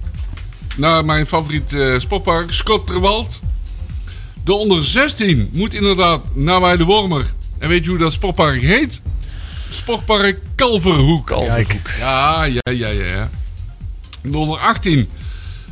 [0.76, 3.40] Naar mijn favoriet eh, sportpark, Schotterwald.
[4.44, 7.32] De onder 16 moet inderdaad naar bij de Wormer.
[7.58, 9.00] En weet je hoe dat sportpark heet?
[9.70, 11.26] Sportpark Kalverhoek.
[11.26, 11.90] Kalverhoek.
[11.98, 13.30] Ja, ja, ja, ja.
[14.32, 15.08] De onder 18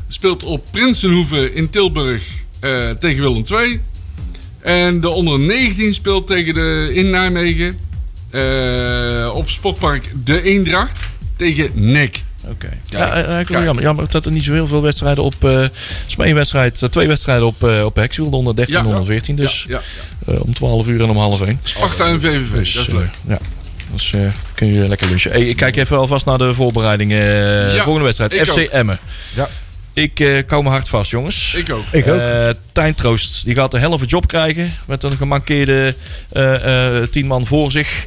[0.08, 2.22] speelt op Prinsenhoeve in Tilburg
[2.60, 3.80] eh, tegen Willem II.
[4.60, 7.78] En de onder 19 speelt tegen de, in Nijmegen
[8.30, 11.04] eh, op sportpark De Eendracht
[11.36, 12.24] tegen NEC.
[12.44, 12.68] Oké.
[12.68, 13.82] Kijk, Ja, eh, jammer.
[13.82, 15.42] Jammer dat er niet zo heel veel wedstrijden op...
[15.42, 15.72] het
[16.06, 18.30] is maar één wedstrijd, twee wedstrijden op, eh op Hexwiel.
[18.30, 18.88] De onder 13 en Ja.
[18.88, 19.36] onder 14.
[19.36, 19.80] Dus Ja,
[20.26, 21.60] om 12 uur en om half 1.
[21.62, 23.10] Sparta en VVV, Dus, dat is leuk.
[23.28, 23.38] ja.
[23.92, 24.12] Dus
[24.56, 25.30] kun je lekker lunchen.
[25.30, 27.20] Hey, ik kijk even alvast naar de voorbereidingen.
[27.20, 28.32] Eh, Ja, volgende wedstrijd.
[28.48, 28.58] FC ook.
[28.58, 28.98] Emmen.
[29.34, 29.48] Ja.
[29.92, 31.54] Ik eh kou me hard vast, jongens.
[31.54, 31.84] Ik ook.
[31.92, 32.20] Ik ook.
[32.20, 34.72] Eh Tijn Troost, die gaat de helft job krijgen.
[34.86, 35.94] Met een gemankeerde
[36.32, 38.06] eh, eh, tien man voor zich.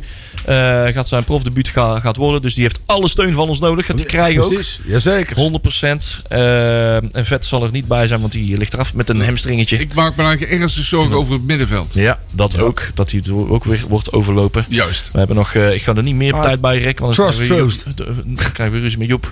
[0.50, 2.42] Eh, gaat zijn profdebuut ga, gaat worden.
[2.42, 3.86] Dus die heeft alle steun van ons nodig.
[3.86, 4.54] Gaat die krijgen ook.
[4.54, 5.36] Precies, jazeker.
[5.38, 6.20] 100%.
[6.28, 9.78] Eh, en Vet zal er niet bij zijn, want die ligt eraf met een hamstringetje.
[9.78, 11.94] Ik maak me eigenlijk ernstig zorgen over het middenveld.
[11.94, 12.82] Ja, dat ook.
[12.94, 14.66] Dat hij ook weer wordt overlopen.
[14.70, 15.10] Juist.
[15.12, 17.36] We hebben nog, eh, ik ga er niet meer Ah, tijd bij rekken, want trust
[17.38, 17.86] krijgen, we, Troost.
[17.98, 19.30] Joep- dan krijgen we ruzie met Joep.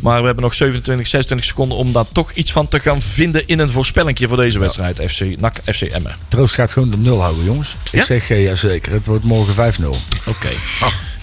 [0.00, 3.46] Maar we hebben nog 27, 26 seconden om daar toch iets van te gaan vinden
[3.46, 5.00] in een voorspellingje voor deze wedstrijd.
[5.08, 6.16] FC NAC, FC Emmen.
[6.28, 7.76] Troost gaat gewoon de nul houden, jongens.
[7.92, 7.98] Ja?
[7.98, 8.92] Ik zeg eh, jazeker.
[8.92, 9.96] Het wordt morgen 5-0.
[10.26, 10.48] Oké.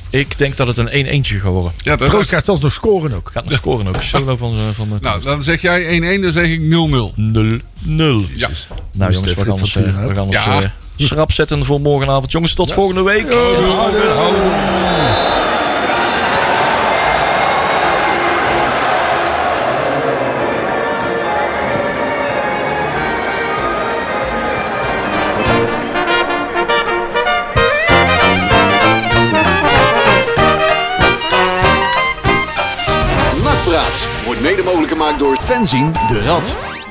[0.09, 1.71] Ik denk dat het een 1-1'tje gaat worden.
[1.77, 3.29] Ja, dat Troost gaat zelfs nog scoren ook.
[3.33, 4.01] Gaat nog scoren ook.
[4.01, 7.13] Solo van, eh, van de Nou, dan zeg jij 1-1, dan zeg ik 0-0.
[7.15, 8.25] 0-0.
[8.35, 8.49] Ja.
[8.93, 10.57] Nou Dus jongens, de we gaan ons, eh, we gaan ons eh,
[10.95, 12.31] schrap zetten voor morgenavond.
[12.31, 13.25] Jongens, tot volgende week.
[35.57, 36.86] Fenzin de Rad.